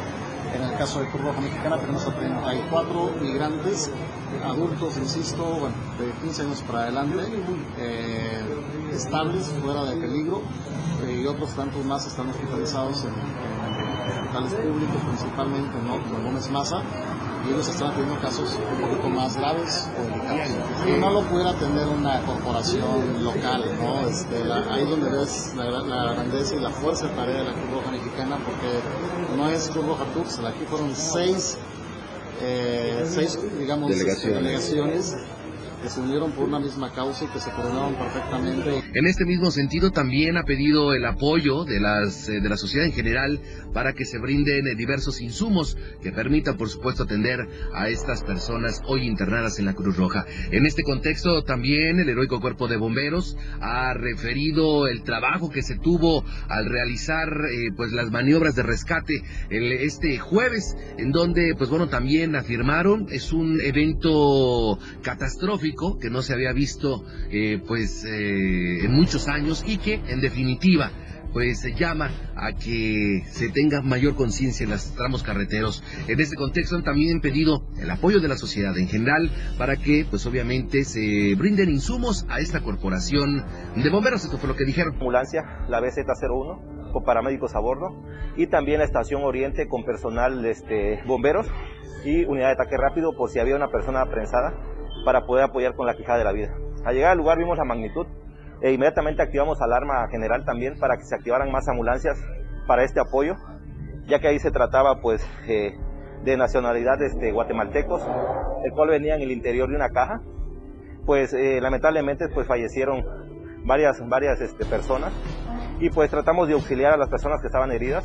En 0.55 0.63
el 0.63 0.79
caso 0.79 1.01
de 1.01 1.09
Cruz 1.09 1.23
Roja 1.23 1.41
Mexicana 1.41 1.79
tenemos 1.79 2.07
a 2.07 2.15
34 2.15 3.13
migrantes, 3.21 3.91
adultos, 4.45 4.97
insisto, 4.97 5.45
bueno, 5.45 5.75
de 5.99 6.11
15 6.23 6.43
años 6.43 6.63
para 6.63 6.85
adelante, 6.85 7.25
eh, 7.77 8.41
estables, 8.93 9.45
fuera 9.63 9.85
de 9.85 9.97
peligro, 9.97 10.43
eh, 11.05 11.21
y 11.23 11.27
otros 11.27 11.55
tantos 11.55 11.85
más 11.85 12.07
están 12.07 12.31
hospitalizados 12.31 13.05
en, 13.05 13.13
hospitales 14.09 14.55
públicos 14.55 15.03
principalmente, 15.07 15.79
¿no? 15.85 16.03
Como 16.03 16.25
Gómez 16.25 16.51
Maza, 16.51 16.83
ellos 17.49 17.69
están 17.69 17.95
teniendo 17.95 18.21
casos 18.21 18.59
un 18.73 18.81
poquito 18.81 19.09
más 19.09 19.37
graves 19.37 19.89
o 19.99 20.03
delicados. 20.03 20.49
Y 20.87 21.01
no 21.01 21.11
lo 21.11 21.23
pudiera 21.23 21.51
atender 21.51 21.87
una 21.89 22.21
corporación 22.23 23.25
local, 23.25 23.65
¿no? 23.81 24.09
Este, 24.09 24.37
ahí 24.71 24.85
donde 24.85 25.11
ves 25.11 25.55
la, 25.57 26.13
grandeza 26.13 26.55
y 26.55 26.61
la 26.61 26.71
fuerza 26.71 27.09
de 27.09 27.15
tarea 27.15 27.39
de 27.39 27.45
la 27.45 27.53
Cruz 27.53 27.71
Roja 27.73 27.91
Mexicana, 27.91 28.39
porque 28.45 29.37
no 29.37 29.49
es 29.49 29.69
Cruz 29.69 29.87
Roja 29.87 30.05
Tuxtla, 30.15 30.49
aquí 30.51 30.65
fueron 30.67 30.95
seis, 30.95 31.59
eh, 32.41 33.05
seis 33.09 33.39
digamos, 33.59 33.91
delegaciones 33.91 35.17
que 35.83 35.89
se 35.89 36.01
unieron 36.01 36.33
por 36.33 36.49
una 36.49 36.59
misma 36.59 36.93
causa 36.93 37.25
y 37.25 37.29
que 37.29 37.41
se 37.41 37.51
coordinaron 37.51 37.95
perfectamente. 37.95 38.83
En 38.95 39.07
este 39.07 39.25
mismo 39.25 39.51
sentido, 39.51 39.91
también 39.91 40.37
ha 40.37 40.43
pedido 40.43 40.95
el 40.95 41.05
apoyo 41.05 41.65
de, 41.65 41.81
las, 41.81 42.29
eh, 42.29 42.41
de 42.41 42.49
la 42.49 42.57
sociedad 42.57 42.87
en 42.87 42.93
general 42.93 43.41
para 43.73 43.93
que 43.93 44.05
se 44.05 44.19
brinden 44.19 44.67
eh, 44.67 44.75
diversos 44.75 45.21
insumos 45.21 45.77
que 46.03 46.11
permitan, 46.11 46.57
por 46.57 46.69
supuesto, 46.69 47.05
atender 47.05 47.41
a 47.75 47.89
estas 47.89 48.23
personas 48.23 48.83
hoy 48.87 49.07
internadas 49.07 49.59
en 49.59 49.67
la 49.67 49.75
Cruz 49.75 49.97
Roja. 49.97 50.25
En 50.51 50.67
este 50.67 50.83
contexto, 50.83 51.45
también 51.45 52.01
el 52.01 52.09
heroico 52.09 52.41
cuerpo 52.41 52.67
de 52.67 52.77
bomberos 52.77 53.37
ha 53.61 53.95
referido 53.95 54.89
el 54.89 55.03
trabajo 55.03 55.51
que 55.51 55.63
se 55.63 55.79
tuvo 55.79 56.25
al 56.49 56.67
realizar 56.67 57.29
eh, 57.29 57.73
pues 57.77 57.93
las 57.93 58.11
maniobras 58.11 58.55
de 58.55 58.63
rescate 58.63 59.23
este 59.51 60.19
jueves, 60.19 60.77
en 60.99 61.13
donde, 61.13 61.55
pues 61.57 61.71
bueno, 61.71 61.89
también 61.89 62.35
afirmaron 62.37 63.07
es 63.11 63.33
un 63.33 63.61
evento 63.61 64.79
catastrófico 65.03 65.68
que 66.01 66.11
no 66.11 66.23
se 66.23 66.33
había 66.33 66.53
visto 66.53 67.05
eh, 67.31 67.61
pues 67.67 68.05
eh, 68.05 68.85
en 68.85 68.93
muchos 68.93 69.29
años 69.29 69.65
y 69.67 69.79
que 69.79 69.95
en 70.09 70.21
definitiva 70.21 70.91
pues 71.33 71.61
se 71.61 71.75
llama 71.75 72.11
a 72.37 72.53
que 72.53 73.23
se 73.27 73.51
tenga 73.51 73.83
mayor 73.83 74.15
conciencia 74.15 74.65
en 74.65 74.71
los 74.71 74.95
tramos 74.95 75.23
carreteros. 75.23 75.83
En 76.07 76.19
este 76.21 76.37
contexto 76.37 76.77
han 76.77 76.85
también 76.85 77.21
pedido 77.21 77.67
el 77.79 77.91
apoyo 77.91 78.21
de 78.21 78.29
la 78.29 78.37
sociedad 78.37 78.77
en 78.79 78.89
general 78.89 79.31
para 79.59 79.77
que 79.77 80.07
pues 80.09 80.25
obviamente 80.27 80.85
se 80.85 81.35
brinden 81.37 81.71
insumos 81.71 82.27
a 82.29 82.41
esta 82.41 82.61
corporación 82.61 83.45
de 83.77 83.91
bomberos. 83.91 84.25
Esto 84.25 84.39
fue 84.39 84.49
lo 84.49 84.57
que 84.57 84.65
dijeron. 84.65 84.95
Ambulancia, 84.95 85.43
la 85.69 85.81
BZ01 85.81 86.93
con 86.93 87.05
paramédicos 87.05 87.55
a 87.55 87.61
bordo 87.61 88.03
y 88.37 88.47
también 88.47 88.79
la 88.79 88.85
estación 88.85 89.23
Oriente 89.23 89.69
con 89.69 89.85
personal 89.85 90.45
este, 90.47 91.03
bomberos 91.07 91.47
y 92.05 92.25
unidad 92.25 92.47
de 92.47 92.53
ataque 92.53 92.77
rápido 92.79 93.15
por 93.17 93.31
si 93.31 93.39
había 93.39 93.57
una 93.57 93.69
persona 93.69 94.07
prensada 94.07 94.55
para 95.09 95.25
poder 95.25 95.45
apoyar 95.45 95.75
con 95.75 95.87
la 95.87 95.95
quijada 95.95 96.19
de 96.19 96.25
la 96.25 96.33
vida. 96.33 96.55
Al 96.85 96.95
llegar 96.95 97.13
al 97.13 97.17
lugar 97.17 97.39
vimos 97.39 97.57
la 97.57 97.65
magnitud 97.65 98.07
e 98.61 98.73
inmediatamente 98.73 99.23
activamos 99.23 99.59
alarma 99.63 100.07
general 100.11 100.45
también 100.45 100.79
para 100.79 100.99
que 100.99 101.05
se 101.05 101.15
activaran 101.15 101.51
más 101.51 101.67
ambulancias 101.67 102.23
para 102.67 102.85
este 102.85 103.01
apoyo, 103.01 103.35
ya 104.07 104.19
que 104.19 104.29
ahí 104.29 104.39
se 104.39 104.51
trataba 104.51 105.01
pues 105.01 105.27
eh, 105.49 105.73
de 106.25 106.37
nacionalidad 106.37 107.01
este, 107.01 107.33
guatemaltecos, 107.33 108.07
el 108.67 108.71
cual 108.73 108.91
venía 108.91 109.15
en 109.15 109.23
el 109.23 109.33
interior 109.33 109.71
de 109.71 109.77
una 109.77 109.89
caja, 109.89 110.21
pues 111.07 111.33
eh, 111.33 111.59
lamentablemente 111.63 112.29
pues 112.29 112.47
fallecieron 112.47 113.03
varias, 113.65 114.07
varias 114.11 114.43
este, 114.43 114.67
personas 114.67 115.11
y 115.81 115.89
pues 115.89 116.11
tratamos 116.11 116.49
de 116.49 116.53
auxiliar 116.53 116.93
a 116.93 116.99
las 116.99 117.09
personas 117.09 117.41
que 117.41 117.47
estaban 117.47 117.73
heridas 117.73 118.05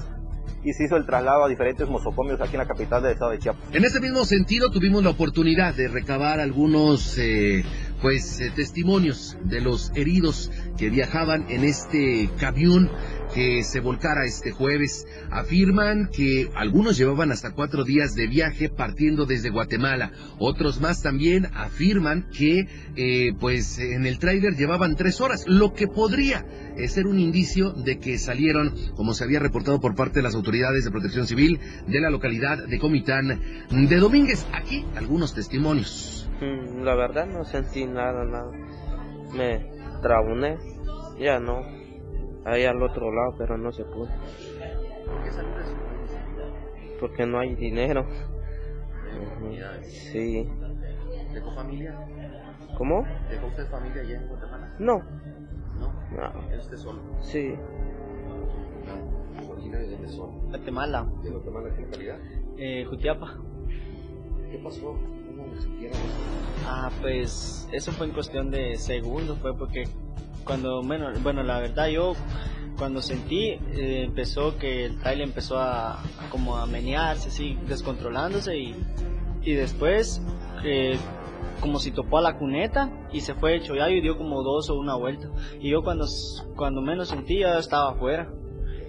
y 0.64 0.74
se 0.74 0.86
hizo 0.86 0.96
el 0.96 1.06
traslado 1.06 1.46
a 1.46 1.50
diferentes 1.50 1.88
mosocomios 1.88 2.40
aquí 2.42 2.54
en 2.54 2.60
la 2.60 2.68
capital 2.68 3.04
del 3.04 3.14
estado 3.14 3.32
de 3.32 3.40
Chiapas. 3.40 3.64
En 3.74 3.84
ese 3.84 4.00
mismo 4.00 4.26
sentido 4.26 4.70
tuvimos 4.70 5.04
la 5.04 5.10
oportunidad 5.10 5.74
de 5.76 5.88
recabar 5.88 6.40
algunos 6.40 7.18
eh, 7.18 7.64
pues 8.02 8.40
eh, 8.40 8.52
testimonios 8.56 9.38
de 9.44 9.62
los 9.62 9.92
heridos 9.96 10.52
que 10.78 10.90
viajaban 10.90 11.46
en 11.50 11.64
este 11.64 12.30
camión 12.40 12.90
que 13.34 13.64
se 13.64 13.80
volcara 13.80 14.26
este 14.26 14.52
jueves. 14.52 15.08
Afirman 15.32 16.10
que 16.12 16.50
algunos 16.56 16.98
llevaban 16.98 17.32
hasta 17.32 17.52
cuatro 17.52 17.84
días 17.84 18.16
de 18.16 18.28
viaje 18.28 18.70
partiendo 18.70 19.26
desde 19.26 19.50
Guatemala. 19.50 20.12
Otros 20.40 20.82
más 20.82 21.02
también 21.02 21.48
afirman 21.54 22.30
que 22.30 22.68
eh, 22.96 23.34
pues 23.40 23.80
en 23.80 24.06
el 24.06 24.20
tráiler 24.20 24.56
llevaban 24.56 24.96
tres 24.96 25.22
horas, 25.22 25.46
lo 25.48 25.74
que 25.74 25.88
podría 25.88 26.46
ser 26.88 27.08
un 27.08 27.20
indicio 27.20 27.72
de 27.72 28.00
que 28.00 28.18
salieron, 28.18 28.74
como 28.96 29.14
se 29.14 29.24
había 29.24 29.40
reportado 29.40 29.80
por 29.80 29.96
parte 29.96 30.20
de 30.20 30.24
las 30.24 30.36
autoridades 30.36 30.84
de 30.84 30.92
protección 30.92 31.28
civil 31.28 31.60
de 31.88 32.02
la 32.02 32.10
localidad 32.10 32.66
de 32.66 32.80
Comitán 32.80 33.42
de 33.70 33.96
Domínguez. 33.98 34.46
Aquí 34.54 34.86
algunos 34.96 35.34
testimonios. 35.34 36.30
Mm, 36.42 36.84
la 36.84 36.96
verdad 36.96 37.28
no 37.28 37.46
sentí 37.46 37.86
nada, 37.86 38.26
nada. 38.26 38.52
Me 39.34 39.66
trabuné, 40.02 40.58
ya 41.20 41.40
no. 41.40 41.83
Ahí 42.46 42.66
al 42.66 42.82
otro 42.82 43.12
lado, 43.12 43.36
pero 43.38 43.58
no 43.58 43.72
se 43.72 43.86
pudo. 43.86 44.08
¿Por 44.08 45.24
qué 45.24 45.32
Porque 47.00 47.26
no 47.26 47.40
hay 47.40 47.56
dinero. 47.56 48.06
Sí. 49.84 50.50
¿Dejó 51.34 51.52
familia? 51.56 51.98
¿Cómo? 52.78 53.06
¿Dejó 53.30 53.48
usted 53.48 53.68
familia 53.70 54.02
allá 54.02 54.18
en 54.18 54.28
Guatemala? 54.28 54.76
No. 54.80 54.98
¿No? 55.80 55.94
No. 56.12 56.52
¿Es 56.52 56.60
usted 56.60 56.78
solo? 56.78 57.02
Sí. 57.22 57.56
¿Originario 59.50 59.88
de 59.88 59.94
dónde 59.94 60.10
son? 60.10 60.50
Guatemala. 60.50 61.08
¿De 61.24 61.30
Guatemala 61.30 61.76
qué 61.76 61.82
localidad? 61.82 62.20
Eh, 62.58 62.86
Jutiapa. 62.86 63.38
¿Qué 64.52 64.58
pasó? 64.60 64.94
¿Cómo 65.28 65.56
sintieron 65.60 65.98
Ah, 66.66 66.92
pues 67.02 67.68
eso 67.72 67.92
fue 67.92 68.08
en 68.08 68.14
cuestión 68.14 68.52
de 68.52 68.76
segundos, 68.76 69.40
fue 69.40 69.56
porque 69.58 69.84
cuando, 70.44 70.82
bueno, 70.82 71.08
bueno 71.22 71.44
la 71.44 71.60
verdad 71.60 71.88
yo 71.88 72.14
cuando 72.78 73.02
sentí 73.02 73.50
eh, 73.50 74.04
empezó 74.04 74.58
que 74.58 74.86
el 74.86 75.00
trailer 75.00 75.28
empezó 75.28 75.60
a, 75.60 76.02
como 76.30 76.58
a 76.58 76.66
menearse 76.66 77.30
así, 77.30 77.58
descontrolándose 77.68 78.58
y, 78.58 78.76
y 79.44 79.54
después 79.54 80.22
eh, 80.64 80.98
como 81.60 81.80
si 81.80 81.92
topó 81.92 82.18
a 82.18 82.22
la 82.22 82.38
cuneta 82.38 82.92
y 83.12 83.22
se 83.22 83.36
fue 83.36 83.56
hecho 83.56 83.76
ya 83.76 83.90
y 83.90 84.02
dio 84.02 84.18
como 84.18 84.44
dos 84.44 84.70
o 84.70 84.76
una 84.76 84.96
vuelta. 84.96 85.30
Y 85.62 85.70
yo 85.70 85.82
cuando, 85.82 86.06
cuando 86.56 86.82
menos 86.82 87.10
sentí 87.10 87.40
ya 87.40 87.58
estaba 87.58 87.92
afuera. 87.92 88.34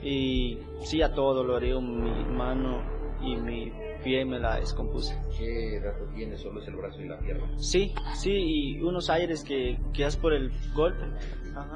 Y 0.02 0.58
sí 0.82 1.00
a 1.00 1.14
todo 1.14 1.34
dolorido 1.34 1.80
mi 1.80 2.10
mano 2.24 2.93
y 3.24 3.36
mi 3.36 3.72
pie 4.02 4.24
me 4.24 4.38
la 4.38 4.60
descompuse. 4.60 5.18
¿Qué 5.36 5.80
dato 5.80 6.04
tiene? 6.14 6.36
¿Solo 6.36 6.60
es 6.60 6.68
el 6.68 6.76
brazo 6.76 7.00
y 7.00 7.08
la 7.08 7.18
pierna? 7.18 7.46
Sí, 7.56 7.94
sí, 8.14 8.32
y 8.32 8.80
unos 8.82 9.08
aires 9.10 9.42
que 9.44 9.78
quedas 9.92 10.16
por 10.16 10.32
el 10.32 10.52
golpe. 10.74 11.04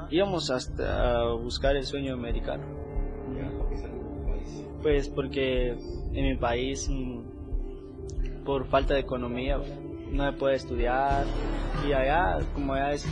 Íbamos 0.09 0.51
hasta 0.51 1.21
a 1.21 1.33
buscar 1.33 1.75
el 1.75 1.85
sueño 1.85 2.13
americano. 2.13 2.63
Pues 4.81 5.09
porque 5.09 5.71
en 6.13 6.25
mi 6.25 6.37
país, 6.37 6.87
mm, 6.89 8.43
por 8.45 8.65
falta 8.67 8.93
de 8.93 9.01
economía, 9.01 9.59
no 10.11 10.31
se 10.31 10.37
puede 10.37 10.55
estudiar 10.55 11.25
y 11.87 11.93
allá, 11.93 12.39
como 12.53 12.73
allá 12.73 12.93
es, 12.93 13.07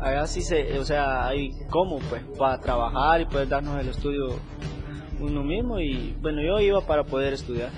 allá 0.00 0.26
sí 0.26 0.42
se, 0.42 0.78
o 0.78 0.84
sea, 0.84 1.26
hay 1.28 1.52
cómo, 1.70 1.98
pues, 2.10 2.22
para 2.38 2.60
trabajar 2.60 3.20
y 3.20 3.26
poder 3.26 3.48
darnos 3.48 3.80
el 3.80 3.88
estudio 3.88 4.28
uno 5.20 5.42
mismo 5.42 5.80
y 5.80 6.16
bueno, 6.20 6.42
yo 6.42 6.60
iba 6.60 6.80
para 6.86 7.04
poder 7.04 7.34
estudiar. 7.34 7.70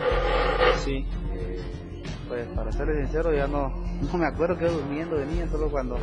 Sí. 0.85 1.07
Pues 2.29 2.47
para 2.49 2.73
serles 2.73 3.05
sincero, 3.05 3.33
ya 3.35 3.47
no, 3.47 3.69
no 4.13 4.19
me 4.19 4.27
acuerdo 4.27 4.57
que 4.59 4.67
durmiendo 4.69 5.17
de 5.17 5.27
niño, 5.27 5.47
solo 5.49 5.71
cuando 5.71 5.97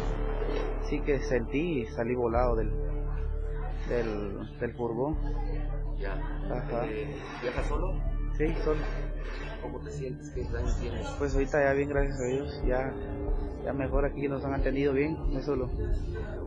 sí 0.89 0.99
que 1.01 1.19
sentí 1.19 1.81
y 1.81 1.85
salí 1.87 2.15
volado 2.15 2.55
del, 2.55 2.71
del, 3.89 4.59
del 4.59 4.73
furgón. 4.73 5.17
Ya. 5.97 6.13
Ajá. 6.13 6.85
Eh, 6.87 7.15
¿Viajas 7.41 7.67
solo? 7.67 7.93
Sí, 8.37 8.45
solo. 8.63 8.79
¿Cómo 9.63 9.79
te 9.79 9.91
sientes? 9.91 10.29
¿Qué 10.29 10.41
años 10.41 10.77
tienes? 10.79 11.07
Pues 11.17 11.33
ahorita 11.33 11.63
ya 11.63 11.73
bien, 11.73 11.89
gracias 11.89 12.19
a 12.19 12.25
Dios. 12.25 12.61
Ya, 12.67 12.93
ya 13.65 13.73
mejor 13.73 14.05
aquí 14.05 14.27
nos 14.27 14.43
han 14.43 14.53
atendido 14.53 14.93
bien. 14.93 15.17
Eso 15.37 15.55
lo, 15.55 15.71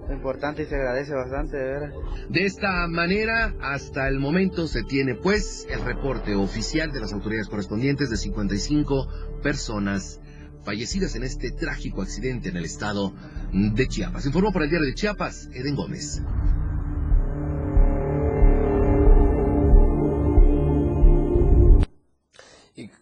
lo 0.07 0.15
importante 0.15 0.63
y 0.63 0.67
se 0.67 0.77
agradece 0.77 1.15
bastante, 1.15 1.57
de 1.57 1.65
veras. 1.65 1.95
De 2.29 2.45
esta 2.45 2.87
manera, 2.89 3.55
hasta 3.61 4.07
el 4.09 4.21
momento 4.21 4.67
se 4.69 4.83
tiene 4.83 5.15
pues 5.15 5.67
el 5.71 5.81
reporte 5.81 6.35
oficial 6.35 6.93
de 6.93 7.01
las 7.01 7.13
autoridades 7.13 7.49
correspondientes 7.49 8.11
de 8.11 8.19
55 8.19 9.09
personas 9.43 10.21
fallecidas 10.63 11.15
en 11.17 11.23
este 11.23 11.53
trágico 11.53 12.03
accidente 12.03 12.51
en 12.51 12.57
el 12.57 12.65
estado 12.65 13.15
de 13.53 13.89
Chiapas. 13.89 14.27
Informó 14.27 14.53
para 14.53 14.67
el 14.67 14.71
diario 14.71 14.89
de 14.89 14.95
Chiapas, 14.95 15.49
Eden 15.55 15.75
Gómez. 15.77 16.21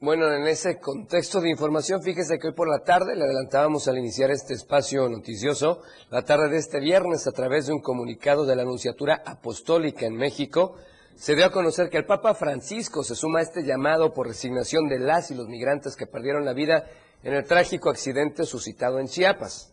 Bueno, 0.05 0.31
en 0.31 0.47
ese 0.47 0.79
contexto 0.79 1.41
de 1.41 1.49
información, 1.49 2.03
fíjese 2.03 2.39
que 2.39 2.49
hoy 2.49 2.53
por 2.53 2.69
la 2.69 2.85
tarde, 2.85 3.17
le 3.17 3.25
adelantábamos 3.25 3.89
al 3.89 3.97
iniciar 3.97 4.31
este 4.31 4.53
espacio 4.53 5.09
noticioso, 5.09 5.81
la 6.11 6.23
tarde 6.23 6.51
de 6.51 6.59
este 6.59 6.79
viernes, 6.79 7.27
a 7.27 7.33
través 7.33 7.67
de 7.67 7.73
un 7.73 7.81
comunicado 7.81 8.45
de 8.45 8.55
la 8.55 8.63
Anunciatura 8.63 9.23
Apostólica 9.25 10.05
en 10.05 10.15
México, 10.15 10.77
se 11.15 11.35
dio 11.35 11.47
a 11.47 11.53
conocer 11.53 11.89
que 11.89 11.97
el 11.97 12.05
Papa 12.05 12.35
Francisco 12.35 13.03
se 13.03 13.15
suma 13.15 13.39
a 13.39 13.43
este 13.43 13.63
llamado 13.65 14.13
por 14.13 14.27
resignación 14.27 14.89
de 14.89 14.99
las 14.99 15.31
y 15.31 15.35
los 15.35 15.49
migrantes 15.49 15.97
que 15.97 16.07
perdieron 16.07 16.45
la 16.45 16.53
vida 16.53 16.85
en 17.23 17.33
el 17.33 17.47
trágico 17.47 17.89
accidente 17.89 18.45
suscitado 18.45 18.99
en 18.99 19.07
Chiapas. 19.07 19.73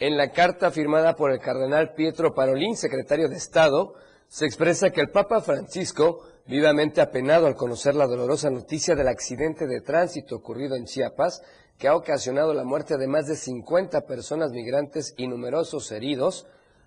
En 0.00 0.16
la 0.16 0.32
carta 0.32 0.72
firmada 0.72 1.14
por 1.14 1.30
el 1.30 1.38
cardenal 1.38 1.94
Pietro 1.94 2.34
Parolín, 2.34 2.76
secretario 2.76 3.28
de 3.28 3.36
Estado, 3.36 3.94
se 4.26 4.44
expresa 4.44 4.90
que 4.90 5.02
el 5.02 5.10
Papa 5.10 5.40
Francisco 5.40 6.24
vivamente 6.46 7.00
apenado 7.00 7.46
al 7.46 7.56
conocer 7.56 7.94
la 7.94 8.06
dolorosa 8.06 8.50
noticia 8.50 8.94
del 8.94 9.08
accidente 9.08 9.66
de 9.66 9.80
tránsito 9.80 10.36
ocurrido 10.36 10.76
en 10.76 10.86
Chiapas, 10.86 11.42
que 11.78 11.88
ha 11.88 11.96
ocasionado 11.96 12.54
la 12.54 12.64
muerte 12.64 12.96
de 12.96 13.06
más 13.06 13.26
de 13.26 13.36
50 13.36 14.02
personas 14.02 14.52
migrantes 14.52 15.14
y 15.16 15.26
numerosos 15.26 15.90
heridos, 15.92 16.46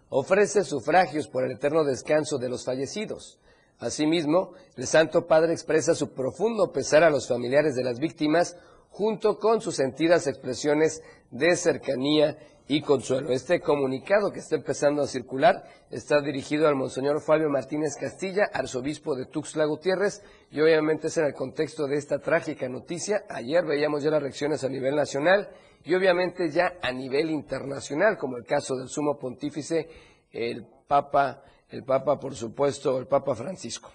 ofrece 0.09 0.63
sufragios 0.63 1.27
por 1.27 1.43
el 1.43 1.51
eterno 1.51 1.83
descanso 1.83 2.37
de 2.37 2.49
los 2.49 2.63
fallecidos. 2.63 3.39
Asimismo, 3.79 4.53
el 4.77 4.87
Santo 4.87 5.27
Padre 5.27 5.53
expresa 5.53 5.95
su 5.95 6.13
profundo 6.13 6.71
pesar 6.71 7.03
a 7.03 7.09
los 7.09 7.27
familiares 7.27 7.75
de 7.75 7.83
las 7.83 7.99
víctimas, 7.99 8.57
junto 8.89 9.37
con 9.39 9.59
sus 9.59 9.75
sentidas 9.75 10.27
expresiones 10.27 11.01
de 11.31 11.55
cercanía 11.57 12.37
y 12.67 12.82
consuelo. 12.82 13.32
Este 13.32 13.60
comunicado 13.60 14.32
que 14.32 14.39
está 14.39 14.56
empezando 14.56 15.01
a 15.01 15.08
circular 15.08 15.63
está 15.91 16.21
dirigido 16.21 16.67
al 16.67 16.75
Monseñor 16.75 17.21
Fabio 17.21 17.49
Martínez 17.49 17.95
Castilla, 17.99 18.45
arzobispo 18.51 19.15
de 19.15 19.25
Tuxtla 19.25 19.65
Gutiérrez, 19.65 20.23
y 20.51 20.62
obviamente 20.62 21.08
es 21.08 21.17
en 21.17 21.25
el 21.25 21.34
contexto 21.34 21.86
de 21.86 21.97
esta 21.97 22.19
trágica 22.19 22.67
noticia. 22.67 23.23
Ayer 23.30 23.63
veíamos 23.65 24.04
ya 24.04 24.10
las 24.10 24.21
reacciones 24.21 24.63
a 24.63 24.69
nivel 24.69 24.95
nacional 24.95 25.49
y 25.84 25.93
obviamente 25.93 26.49
ya 26.49 26.73
a 26.82 26.91
nivel 26.91 27.30
internacional, 27.30 28.17
como 28.17 28.38
el 28.38 28.45
caso 28.45 28.75
del 28.75 28.89
sumo 28.89 29.17
pontífice, 29.19 29.88
el 30.32 30.65
Papa, 30.88 31.43
el 31.69 31.84
Papa, 31.84 32.19
por 32.19 32.36
supuesto, 32.36 32.97
el 32.97 33.06
Papa 33.06 33.36
Francisco. 33.36 33.91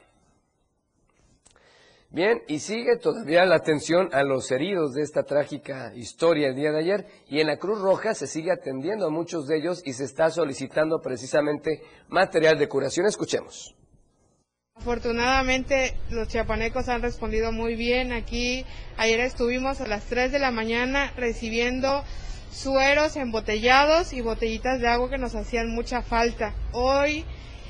Bien, 2.12 2.42
y 2.48 2.58
sigue 2.58 2.96
todavía 2.96 3.44
la 3.44 3.54
atención 3.54 4.08
a 4.12 4.24
los 4.24 4.50
heridos 4.50 4.94
de 4.94 5.02
esta 5.02 5.22
trágica 5.22 5.92
historia 5.94 6.48
el 6.48 6.56
día 6.56 6.72
de 6.72 6.80
ayer 6.80 7.06
y 7.28 7.38
en 7.38 7.46
la 7.46 7.56
Cruz 7.56 7.80
Roja 7.80 8.14
se 8.14 8.26
sigue 8.26 8.50
atendiendo 8.50 9.06
a 9.06 9.10
muchos 9.10 9.46
de 9.46 9.58
ellos 9.58 9.80
y 9.84 9.92
se 9.92 10.06
está 10.06 10.28
solicitando 10.28 11.00
precisamente 11.00 11.82
material 12.08 12.58
de 12.58 12.66
curación. 12.66 13.06
Escuchemos. 13.06 13.76
Afortunadamente 14.74 15.94
los 16.10 16.26
chiapanecos 16.26 16.88
han 16.88 17.00
respondido 17.00 17.52
muy 17.52 17.76
bien. 17.76 18.12
Aquí 18.12 18.66
ayer 18.96 19.20
estuvimos 19.20 19.80
a 19.80 19.86
las 19.86 20.06
3 20.06 20.32
de 20.32 20.40
la 20.40 20.50
mañana 20.50 21.12
recibiendo 21.16 22.02
sueros 22.50 23.14
embotellados 23.14 24.12
y 24.14 24.20
botellitas 24.20 24.80
de 24.80 24.88
agua 24.88 25.10
que 25.10 25.18
nos 25.18 25.36
hacían 25.36 25.70
mucha 25.70 26.02
falta. 26.02 26.54
Hoy 26.72 27.24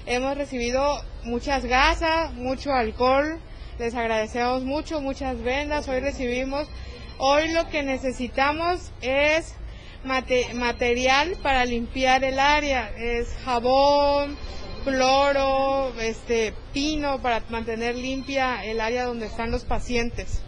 hemos 0.06 0.38
recibido 0.38 0.82
muchas 1.24 1.66
gasas, 1.66 2.32
mucho 2.32 2.72
alcohol, 2.72 3.38
les 3.80 3.94
agradecemos 3.94 4.62
mucho, 4.62 5.00
muchas 5.00 5.42
vendas, 5.42 5.88
hoy 5.88 6.00
recibimos, 6.00 6.68
hoy 7.16 7.50
lo 7.50 7.70
que 7.70 7.82
necesitamos 7.82 8.92
es 9.00 9.54
material 10.04 11.38
para 11.42 11.64
limpiar 11.64 12.22
el 12.22 12.38
área, 12.38 12.90
es 12.98 13.34
jabón, 13.42 14.36
cloro, 14.84 15.94
este 15.98 16.52
pino 16.74 17.22
para 17.22 17.42
mantener 17.48 17.96
limpia 17.96 18.62
el 18.66 18.82
área 18.82 19.04
donde 19.04 19.24
están 19.24 19.50
los 19.50 19.64
pacientes. 19.64 20.42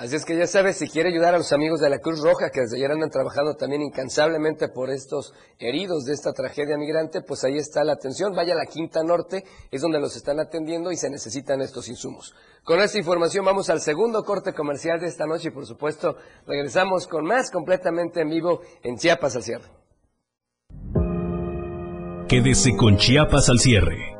Así 0.00 0.16
es 0.16 0.24
que 0.24 0.34
ya 0.34 0.46
sabes, 0.46 0.78
si 0.78 0.88
quiere 0.88 1.10
ayudar 1.10 1.34
a 1.34 1.36
los 1.36 1.52
amigos 1.52 1.78
de 1.78 1.90
la 1.90 1.98
Cruz 1.98 2.22
Roja, 2.22 2.48
que 2.48 2.62
desde 2.62 2.76
ayer 2.78 2.90
andan 2.90 3.10
trabajando 3.10 3.54
también 3.54 3.82
incansablemente 3.82 4.70
por 4.70 4.88
estos 4.88 5.34
heridos 5.58 6.06
de 6.06 6.14
esta 6.14 6.32
tragedia 6.32 6.78
migrante, 6.78 7.20
pues 7.20 7.44
ahí 7.44 7.58
está 7.58 7.84
la 7.84 7.92
atención. 7.92 8.34
Vaya 8.34 8.54
a 8.54 8.56
la 8.56 8.64
Quinta 8.64 9.02
Norte, 9.04 9.44
es 9.70 9.82
donde 9.82 10.00
los 10.00 10.16
están 10.16 10.40
atendiendo 10.40 10.90
y 10.90 10.96
se 10.96 11.10
necesitan 11.10 11.60
estos 11.60 11.86
insumos. 11.90 12.34
Con 12.64 12.80
esta 12.80 12.96
información 12.96 13.44
vamos 13.44 13.68
al 13.68 13.82
segundo 13.82 14.24
corte 14.24 14.54
comercial 14.54 14.98
de 15.00 15.08
esta 15.08 15.26
noche 15.26 15.48
y 15.48 15.50
por 15.50 15.66
supuesto 15.66 16.16
regresamos 16.46 17.06
con 17.06 17.26
más 17.26 17.50
completamente 17.50 18.22
en 18.22 18.30
vivo 18.30 18.62
en 18.82 18.96
Chiapas 18.96 19.36
al 19.36 19.42
cierre. 19.42 19.68
Quédese 22.26 22.74
con 22.74 22.96
Chiapas 22.96 23.50
al 23.50 23.58
cierre. 23.58 24.19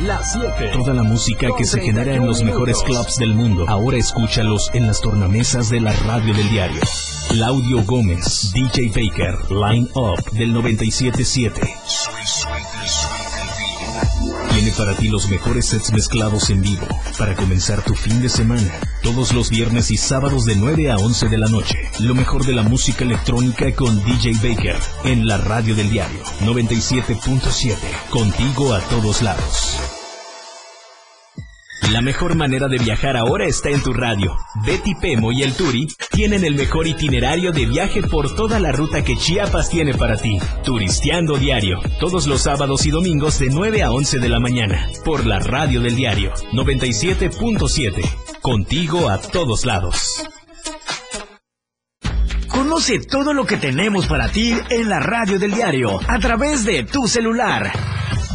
Las 0.00 0.32
7. 0.32 0.70
Toda 0.74 0.94
la 0.94 1.02
música 1.02 1.48
que 1.56 1.64
se 1.64 1.80
genera 1.80 2.14
en 2.14 2.24
los 2.24 2.42
mejores 2.44 2.80
clubs 2.84 3.16
del 3.16 3.34
mundo. 3.34 3.64
Ahora 3.68 3.96
escúchalos 3.96 4.70
en 4.72 4.86
las 4.86 5.00
tornamesas 5.00 5.70
de 5.70 5.80
la 5.80 5.92
radio 5.92 6.34
del 6.34 6.48
diario. 6.50 6.80
Claudio 7.28 7.82
Gómez, 7.84 8.52
DJ 8.52 8.88
Baker, 8.88 9.50
Line 9.50 9.88
Up 9.94 10.30
del 10.30 10.52
977. 10.52 11.60
Tiene 14.58 14.72
para 14.72 14.96
ti 14.96 15.06
los 15.06 15.28
mejores 15.28 15.66
sets 15.66 15.92
mezclados 15.92 16.50
en 16.50 16.60
vivo 16.60 16.84
para 17.16 17.36
comenzar 17.36 17.84
tu 17.84 17.94
fin 17.94 18.20
de 18.20 18.28
semana. 18.28 18.68
Todos 19.04 19.32
los 19.32 19.50
viernes 19.50 19.92
y 19.92 19.96
sábados 19.96 20.46
de 20.46 20.56
9 20.56 20.90
a 20.90 20.96
11 20.96 21.28
de 21.28 21.38
la 21.38 21.46
noche. 21.46 21.78
Lo 22.00 22.12
mejor 22.16 22.44
de 22.44 22.54
la 22.54 22.64
música 22.64 23.04
electrónica 23.04 23.72
con 23.76 24.02
DJ 24.04 24.32
Baker 24.42 24.76
en 25.04 25.28
la 25.28 25.38
radio 25.38 25.76
del 25.76 25.90
diario 25.90 26.24
97.7. 26.40 27.76
Contigo 28.10 28.74
a 28.74 28.80
todos 28.80 29.22
lados. 29.22 29.97
La 31.92 32.02
mejor 32.02 32.34
manera 32.36 32.68
de 32.68 32.76
viajar 32.76 33.16
ahora 33.16 33.46
está 33.46 33.70
en 33.70 33.82
tu 33.82 33.94
radio. 33.94 34.36
Betty 34.66 34.94
Pemo 34.94 35.32
y 35.32 35.42
el 35.42 35.54
Turi 35.54 35.88
tienen 36.10 36.44
el 36.44 36.54
mejor 36.54 36.86
itinerario 36.86 37.50
de 37.50 37.64
viaje 37.64 38.02
por 38.02 38.34
toda 38.34 38.60
la 38.60 38.72
ruta 38.72 39.02
que 39.02 39.16
Chiapas 39.16 39.70
tiene 39.70 39.94
para 39.94 40.16
ti. 40.16 40.38
Turisteando 40.64 41.38
diario, 41.38 41.78
todos 41.98 42.26
los 42.26 42.42
sábados 42.42 42.84
y 42.84 42.90
domingos 42.90 43.38
de 43.38 43.48
9 43.48 43.82
a 43.82 43.90
11 43.90 44.18
de 44.18 44.28
la 44.28 44.38
mañana, 44.38 44.86
por 45.02 45.24
la 45.24 45.38
radio 45.38 45.80
del 45.80 45.96
diario 45.96 46.34
97.7. 46.52 48.40
Contigo 48.42 49.08
a 49.08 49.18
todos 49.18 49.64
lados. 49.64 50.28
Conoce 52.48 52.98
todo 53.00 53.32
lo 53.32 53.46
que 53.46 53.56
tenemos 53.56 54.06
para 54.06 54.28
ti 54.28 54.54
en 54.68 54.90
la 54.90 55.00
radio 55.00 55.38
del 55.38 55.52
diario 55.52 55.98
a 56.06 56.18
través 56.18 56.66
de 56.66 56.84
tu 56.84 57.08
celular. 57.08 57.72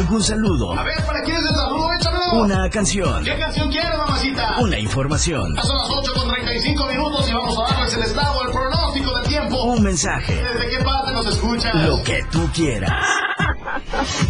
¿Algún 0.00 0.22
saludo? 0.22 0.72
A 0.78 0.82
ver, 0.82 1.04
¿para 1.04 1.22
quién 1.22 1.36
es 1.36 1.42
el 1.42 1.54
saludo? 1.54 1.92
Échamelo. 1.92 2.40
Una 2.40 2.70
canción. 2.70 3.22
¿Qué 3.22 3.38
canción 3.38 3.70
quieres, 3.70 3.98
mamacita? 3.98 4.56
Una 4.58 4.78
información. 4.78 5.54
Son 5.62 5.76
las 5.76 5.90
8 5.90 6.12
con 6.14 6.30
35 6.30 6.86
minutos 6.86 7.28
y 7.28 7.34
vamos 7.34 7.58
a 7.58 7.74
darles 7.74 7.94
el 7.94 8.02
estado, 8.04 8.42
el 8.46 8.50
pronóstico 8.50 9.18
del 9.18 9.28
tiempo. 9.28 9.62
Un 9.62 9.82
mensaje. 9.82 10.42
¿Desde 10.42 10.70
qué 10.70 10.82
parte 10.82 11.12
nos 11.12 11.26
escuchas? 11.26 11.74
Lo 11.86 12.02
que 12.02 12.24
tú 12.32 12.48
quieras. 12.54 12.92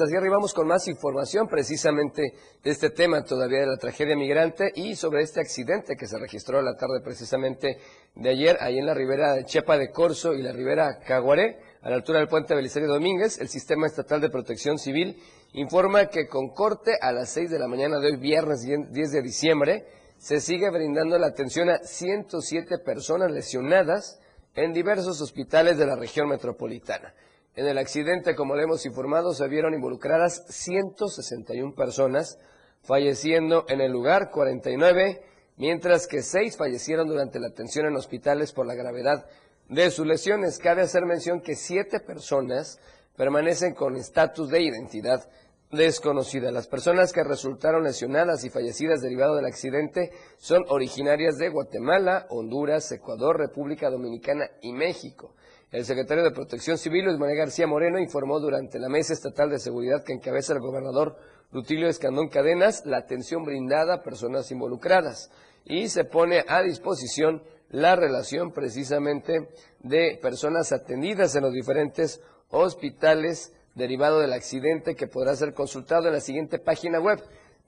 Así 0.00 0.14
arribamos 0.16 0.54
con 0.54 0.68
más 0.68 0.86
información 0.86 1.48
precisamente 1.48 2.22
de 2.62 2.70
este 2.70 2.90
tema 2.90 3.24
todavía 3.24 3.60
de 3.60 3.66
la 3.66 3.76
tragedia 3.76 4.16
migrante 4.16 4.70
y 4.74 4.94
sobre 4.94 5.22
este 5.22 5.40
accidente 5.40 5.96
que 5.96 6.06
se 6.06 6.18
registró 6.18 6.62
la 6.62 6.76
tarde 6.76 7.00
precisamente 7.02 7.78
de 8.14 8.28
ayer 8.28 8.56
ahí 8.60 8.78
en 8.78 8.86
la 8.86 8.94
ribera 8.94 9.32
de 9.32 9.44
Chiapa 9.44 9.76
de 9.76 9.90
Corzo 9.90 10.34
y 10.34 10.42
la 10.42 10.52
ribera 10.52 10.98
Caguaré, 11.04 11.58
a 11.82 11.90
la 11.90 11.96
altura 11.96 12.18
del 12.20 12.28
puente 12.28 12.54
Belisario 12.54 12.88
Domínguez. 12.88 13.38
El 13.40 13.48
Sistema 13.48 13.86
Estatal 13.86 14.20
de 14.20 14.30
Protección 14.30 14.78
Civil 14.78 15.20
informa 15.52 16.06
que 16.06 16.28
con 16.28 16.50
corte 16.50 16.92
a 17.00 17.10
las 17.10 17.30
6 17.30 17.50
de 17.50 17.58
la 17.58 17.66
mañana 17.66 17.98
de 17.98 18.08
hoy, 18.08 18.16
viernes 18.16 18.62
10 18.62 19.10
de 19.10 19.22
diciembre, 19.22 19.86
se 20.18 20.40
sigue 20.40 20.70
brindando 20.70 21.18
la 21.18 21.28
atención 21.28 21.70
a 21.70 21.78
107 21.78 22.78
personas 22.84 23.30
lesionadas 23.30 24.20
en 24.54 24.72
diversos 24.72 25.20
hospitales 25.20 25.78
de 25.78 25.86
la 25.86 25.96
región 25.96 26.28
metropolitana. 26.28 27.14
En 27.58 27.66
el 27.66 27.76
accidente, 27.76 28.36
como 28.36 28.54
le 28.54 28.62
hemos 28.62 28.86
informado, 28.86 29.32
se 29.32 29.48
vieron 29.48 29.74
involucradas 29.74 30.44
161 30.48 31.74
personas, 31.74 32.38
falleciendo 32.84 33.64
en 33.68 33.80
el 33.80 33.90
lugar 33.90 34.30
49, 34.30 35.24
mientras 35.56 36.06
que 36.06 36.22
6 36.22 36.56
fallecieron 36.56 37.08
durante 37.08 37.40
la 37.40 37.48
atención 37.48 37.86
en 37.86 37.96
hospitales 37.96 38.52
por 38.52 38.64
la 38.64 38.76
gravedad 38.76 39.26
de 39.68 39.90
sus 39.90 40.06
lesiones. 40.06 40.60
Cabe 40.60 40.82
hacer 40.82 41.04
mención 41.04 41.40
que 41.40 41.56
7 41.56 41.98
personas 41.98 42.78
permanecen 43.16 43.74
con 43.74 43.96
estatus 43.96 44.50
de 44.50 44.62
identidad 44.62 45.28
desconocida. 45.72 46.52
Las 46.52 46.68
personas 46.68 47.12
que 47.12 47.24
resultaron 47.24 47.82
lesionadas 47.82 48.44
y 48.44 48.50
fallecidas 48.50 49.00
derivado 49.00 49.34
del 49.34 49.46
accidente 49.46 50.12
son 50.36 50.62
originarias 50.68 51.38
de 51.38 51.48
Guatemala, 51.48 52.28
Honduras, 52.30 52.92
Ecuador, 52.92 53.36
República 53.36 53.90
Dominicana 53.90 54.48
y 54.62 54.72
México. 54.72 55.34
El 55.70 55.84
secretario 55.84 56.24
de 56.24 56.30
Protección 56.30 56.78
Civil, 56.78 57.04
Luis 57.04 57.18
Manuel 57.18 57.36
García 57.36 57.66
Moreno, 57.66 57.98
informó 57.98 58.40
durante 58.40 58.78
la 58.78 58.88
Mesa 58.88 59.12
Estatal 59.12 59.50
de 59.50 59.58
Seguridad 59.58 60.02
que 60.02 60.14
encabeza 60.14 60.54
el 60.54 60.60
gobernador 60.60 61.18
Rutilio 61.52 61.88
Escandón 61.88 62.30
Cadenas 62.30 62.86
la 62.86 62.96
atención 62.96 63.44
brindada 63.44 63.96
a 63.96 64.02
personas 64.02 64.50
involucradas 64.50 65.30
y 65.66 65.88
se 65.88 66.04
pone 66.04 66.42
a 66.48 66.62
disposición 66.62 67.42
la 67.68 67.96
relación 67.96 68.52
precisamente 68.52 69.50
de 69.80 70.18
personas 70.22 70.72
atendidas 70.72 71.36
en 71.36 71.42
los 71.42 71.52
diferentes 71.52 72.22
hospitales 72.48 73.52
derivado 73.74 74.20
del 74.20 74.32
accidente 74.32 74.94
que 74.94 75.06
podrá 75.06 75.36
ser 75.36 75.52
consultado 75.52 76.06
en 76.06 76.14
la 76.14 76.20
siguiente 76.20 76.58
página 76.58 76.98
web 76.98 77.22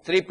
eh, 0.06 0.24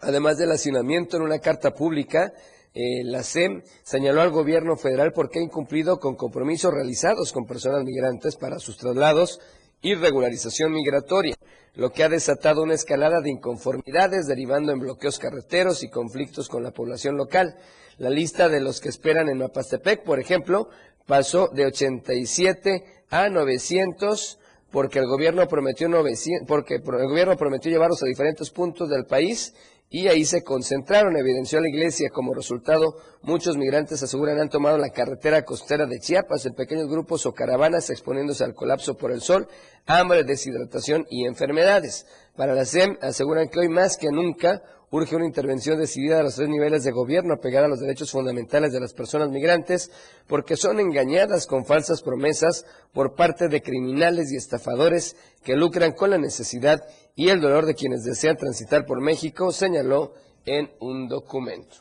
Además 0.00 0.38
del 0.38 0.52
hacinamiento 0.52 1.16
en 1.16 1.24
una 1.24 1.40
carta 1.40 1.72
pública, 1.72 2.32
eh, 2.72 3.04
la 3.04 3.22
SEM 3.22 3.62
señaló 3.82 4.20
al 4.20 4.30
gobierno 4.30 4.76
federal 4.76 5.12
porque 5.12 5.38
ha 5.40 5.42
incumplido 5.42 5.98
con 5.98 6.16
compromisos 6.16 6.72
realizados 6.72 7.32
con 7.32 7.46
personas 7.46 7.84
migrantes 7.84 8.36
para 8.36 8.58
sus 8.58 8.76
traslados 8.76 9.40
y 9.80 9.94
regularización 9.94 10.72
migratoria, 10.72 11.36
lo 11.74 11.90
que 11.90 12.04
ha 12.04 12.08
desatado 12.08 12.62
una 12.62 12.74
escalada 12.74 13.20
de 13.20 13.30
inconformidades 13.30 14.26
derivando 14.26 14.72
en 14.72 14.78
bloqueos 14.78 15.18
carreteros 15.18 15.82
y 15.82 15.90
conflictos 15.90 16.48
con 16.48 16.62
la 16.62 16.70
población 16.70 17.16
local. 17.16 17.56
La 17.98 18.10
lista 18.10 18.48
de 18.48 18.60
los 18.60 18.80
que 18.80 18.88
esperan 18.88 19.28
en 19.28 19.38
Mapastepec, 19.38 20.02
por 20.02 20.18
ejemplo, 20.18 20.68
pasó 21.06 21.48
de 21.48 21.66
87 21.66 22.84
a 23.10 23.28
900 23.28 24.38
porque 24.70 24.98
el 24.98 25.06
gobierno 25.06 25.46
prometió 25.46 25.88
900, 25.88 26.48
porque 26.48 26.74
el 26.74 26.82
gobierno 26.82 27.36
prometió 27.36 27.70
llevarlos 27.70 28.02
a 28.02 28.06
diferentes 28.06 28.50
puntos 28.50 28.88
del 28.88 29.04
país 29.04 29.54
y 29.88 30.08
ahí 30.08 30.24
se 30.24 30.42
concentraron, 30.42 31.16
evidenció 31.16 31.60
la 31.60 31.68
iglesia. 31.68 32.10
Como 32.12 32.34
resultado, 32.34 32.96
muchos 33.22 33.56
migrantes 33.56 34.02
aseguran 34.02 34.40
han 34.40 34.48
tomado 34.48 34.76
la 34.76 34.90
carretera 34.90 35.44
costera 35.44 35.86
de 35.86 36.00
Chiapas 36.00 36.44
en 36.46 36.54
pequeños 36.54 36.88
grupos 36.88 37.24
o 37.26 37.32
caravanas 37.32 37.90
exponiéndose 37.90 38.42
al 38.42 38.54
colapso 38.54 38.96
por 38.96 39.12
el 39.12 39.20
sol, 39.20 39.46
hambre, 39.86 40.24
deshidratación 40.24 41.06
y 41.08 41.24
enfermedades. 41.24 42.06
Para 42.34 42.54
la 42.54 42.64
SEM 42.64 42.98
aseguran 43.00 43.48
que 43.48 43.60
hoy 43.60 43.68
más 43.68 43.96
que 43.96 44.08
nunca 44.10 44.60
urge 44.94 45.16
una 45.16 45.26
intervención 45.26 45.76
decidida 45.76 46.20
a 46.20 46.22
los 46.22 46.36
tres 46.36 46.48
niveles 46.48 46.84
de 46.84 46.92
gobierno 46.92 47.40
pegada 47.40 47.66
a 47.66 47.68
los 47.68 47.80
derechos 47.80 48.12
fundamentales 48.12 48.72
de 48.72 48.78
las 48.78 48.94
personas 48.94 49.28
migrantes, 49.28 49.90
porque 50.28 50.56
son 50.56 50.78
engañadas 50.78 51.48
con 51.48 51.64
falsas 51.64 52.00
promesas 52.00 52.64
por 52.92 53.16
parte 53.16 53.48
de 53.48 53.60
criminales 53.60 54.30
y 54.30 54.36
estafadores 54.36 55.16
que 55.42 55.56
lucran 55.56 55.94
con 55.94 56.10
la 56.10 56.18
necesidad 56.18 56.78
y 57.16 57.30
el 57.30 57.40
dolor 57.40 57.66
de 57.66 57.74
quienes 57.74 58.04
desean 58.04 58.36
transitar 58.36 58.86
por 58.86 59.00
México, 59.00 59.50
señaló 59.50 60.14
en 60.46 60.70
un 60.78 61.08
documento. 61.08 61.78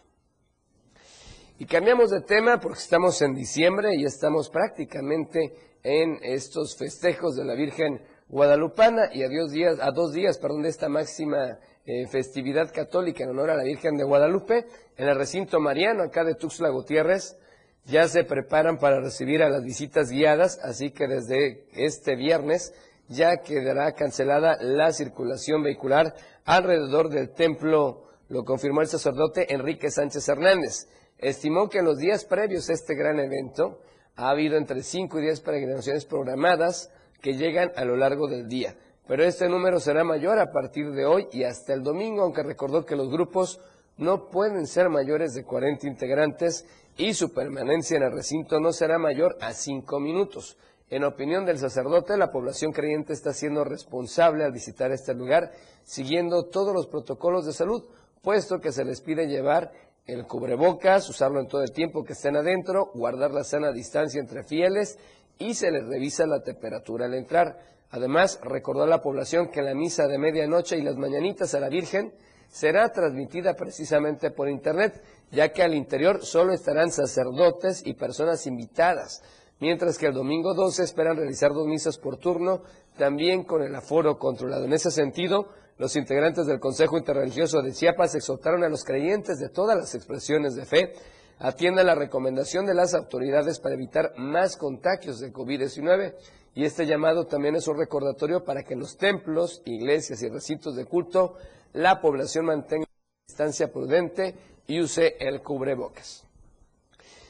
Y 1.59 1.65
cambiamos 1.65 2.09
de 2.09 2.21
tema 2.21 2.59
porque 2.59 2.79
estamos 2.79 3.21
en 3.21 3.35
diciembre 3.35 3.89
y 3.95 4.05
estamos 4.05 4.49
prácticamente 4.49 5.53
en 5.83 6.17
estos 6.23 6.75
festejos 6.75 7.35
de 7.35 7.45
la 7.45 7.53
Virgen 7.53 8.01
Guadalupana 8.27 9.13
y 9.13 9.21
a, 9.21 9.27
días, 9.27 9.77
a 9.79 9.91
dos 9.91 10.13
días 10.13 10.39
perdón, 10.39 10.63
de 10.63 10.69
esta 10.69 10.89
máxima 10.89 11.59
eh, 11.85 12.07
festividad 12.07 12.71
católica 12.73 13.23
en 13.23 13.31
honor 13.31 13.49
a 13.49 13.57
la 13.57 13.63
Virgen 13.63 13.97
de 13.97 14.05
Guadalupe, 14.05 14.65
en 14.95 15.09
el 15.09 15.15
recinto 15.17 15.59
mariano 15.59 16.03
acá 16.03 16.23
de 16.23 16.35
Tuxtla 16.35 16.69
Gutiérrez, 16.69 17.37
ya 17.85 18.07
se 18.07 18.23
preparan 18.23 18.77
para 18.77 19.01
recibir 19.01 19.43
a 19.43 19.49
las 19.49 19.63
visitas 19.63 20.09
guiadas, 20.09 20.59
así 20.63 20.91
que 20.91 21.07
desde 21.07 21.65
este 21.73 22.15
viernes 22.15 22.73
ya 23.09 23.37
quedará 23.37 23.91
cancelada 23.91 24.55
la 24.61 24.93
circulación 24.93 25.61
vehicular 25.61 26.13
alrededor 26.45 27.09
del 27.09 27.31
templo, 27.33 28.05
lo 28.29 28.45
confirmó 28.45 28.79
el 28.79 28.87
sacerdote 28.87 29.53
Enrique 29.53 29.91
Sánchez 29.91 30.27
Hernández. 30.29 30.87
Estimó 31.17 31.67
que 31.67 31.79
en 31.79 31.85
los 31.85 31.97
días 31.97 32.23
previos 32.23 32.69
a 32.69 32.73
este 32.73 32.95
gran 32.95 33.19
evento 33.19 33.81
ha 34.15 34.29
habido 34.29 34.55
entre 34.55 34.83
5 34.83 35.19
y 35.19 35.23
10 35.23 35.41
peregrinaciones 35.41 36.05
programadas 36.05 36.91
que 37.21 37.33
llegan 37.33 37.71
a 37.75 37.83
lo 37.83 37.97
largo 37.97 38.29
del 38.29 38.47
día 38.47 38.77
pero 39.07 39.23
este 39.23 39.49
número 39.49 39.79
será 39.79 40.03
mayor 40.03 40.39
a 40.39 40.51
partir 40.51 40.91
de 40.91 41.05
hoy 41.05 41.27
y 41.31 41.43
hasta 41.43 41.73
el 41.73 41.83
domingo, 41.83 42.23
aunque 42.23 42.43
recordó 42.43 42.85
que 42.85 42.95
los 42.95 43.09
grupos 43.09 43.59
no 43.97 44.29
pueden 44.29 44.65
ser 44.65 44.89
mayores 44.89 45.33
de 45.33 45.43
40 45.43 45.87
integrantes 45.87 46.65
y 46.97 47.13
su 47.13 47.33
permanencia 47.33 47.97
en 47.97 48.03
el 48.03 48.11
recinto 48.11 48.59
no 48.59 48.71
será 48.71 48.97
mayor 48.97 49.37
a 49.41 49.53
5 49.53 49.99
minutos. 49.99 50.57
En 50.89 51.03
opinión 51.03 51.45
del 51.45 51.57
sacerdote, 51.57 52.17
la 52.17 52.31
población 52.31 52.71
creyente 52.71 53.13
está 53.13 53.33
siendo 53.33 53.63
responsable 53.63 54.43
al 54.43 54.51
visitar 54.51 54.91
este 54.91 55.13
lugar, 55.13 55.51
siguiendo 55.83 56.45
todos 56.45 56.73
los 56.73 56.87
protocolos 56.87 57.45
de 57.45 57.53
salud, 57.53 57.83
puesto 58.21 58.59
que 58.59 58.71
se 58.71 58.85
les 58.85 59.01
pide 59.01 59.27
llevar 59.27 59.71
el 60.05 60.27
cubrebocas, 60.27 61.09
usarlo 61.09 61.39
en 61.39 61.47
todo 61.47 61.63
el 61.63 61.71
tiempo 61.71 62.03
que 62.03 62.13
estén 62.13 62.35
adentro, 62.35 62.91
guardar 62.93 63.31
la 63.31 63.43
sana 63.43 63.71
distancia 63.71 64.19
entre 64.19 64.43
fieles 64.43 64.99
y 65.39 65.55
se 65.55 65.71
les 65.71 65.85
revisa 65.87 66.27
la 66.27 66.43
temperatura 66.43 67.05
al 67.05 67.15
entrar. 67.15 67.72
Además, 67.93 68.39
recordó 68.41 68.83
a 68.83 68.87
la 68.87 69.03
población 69.03 69.49
que 69.49 69.61
la 69.61 69.75
misa 69.75 70.07
de 70.07 70.17
medianoche 70.17 70.79
y 70.79 70.81
las 70.81 70.97
mañanitas 70.97 71.53
a 71.53 71.59
la 71.59 71.69
Virgen 71.69 72.11
será 72.49 72.91
transmitida 72.91 73.53
precisamente 73.53 74.31
por 74.31 74.49
Internet, 74.49 74.99
ya 75.31 75.49
que 75.49 75.61
al 75.61 75.75
interior 75.75 76.25
solo 76.25 76.53
estarán 76.53 76.89
sacerdotes 76.89 77.85
y 77.85 77.93
personas 77.93 78.47
invitadas, 78.47 79.21
mientras 79.59 79.99
que 79.99 80.07
el 80.07 80.13
domingo 80.13 80.55
12 80.55 80.81
esperan 80.81 81.17
realizar 81.17 81.53
dos 81.53 81.67
misas 81.67 81.99
por 81.99 82.17
turno, 82.17 82.63
también 82.97 83.43
con 83.43 83.61
el 83.61 83.75
aforo 83.75 84.17
controlado. 84.17 84.65
En 84.65 84.73
ese 84.73 84.89
sentido, 84.89 85.49
los 85.77 85.95
integrantes 85.95 86.47
del 86.47 86.59
Consejo 86.59 86.97
Interreligioso 86.97 87.61
de 87.61 87.73
Chiapas 87.73 88.15
exhortaron 88.15 88.63
a 88.63 88.69
los 88.69 88.83
creyentes 88.83 89.37
de 89.37 89.49
todas 89.49 89.77
las 89.77 89.93
expresiones 89.93 90.55
de 90.55 90.65
fe 90.65 90.93
atiendan 91.39 91.87
la 91.87 91.95
recomendación 91.95 92.65
de 92.65 92.73
las 92.73 92.93
autoridades 92.93 93.59
para 93.59 93.75
evitar 93.75 94.13
más 94.17 94.55
contagios 94.55 95.19
de 95.19 95.33
COVID-19 95.33 96.15
y 96.55 96.65
este 96.65 96.85
llamado 96.85 97.25
también 97.25 97.55
es 97.55 97.67
un 97.67 97.77
recordatorio 97.77 98.43
para 98.43 98.63
que 98.63 98.73
en 98.73 98.79
los 98.79 98.97
templos, 98.97 99.61
iglesias 99.65 100.21
y 100.21 100.29
recintos 100.29 100.75
de 100.75 100.85
culto 100.85 101.35
la 101.73 101.99
población 102.01 102.45
mantenga 102.45 102.85
una 102.85 103.27
distancia 103.27 103.71
prudente 103.71 104.35
y 104.67 104.79
use 104.79 105.15
el 105.19 105.41
cubrebocas. 105.41 106.25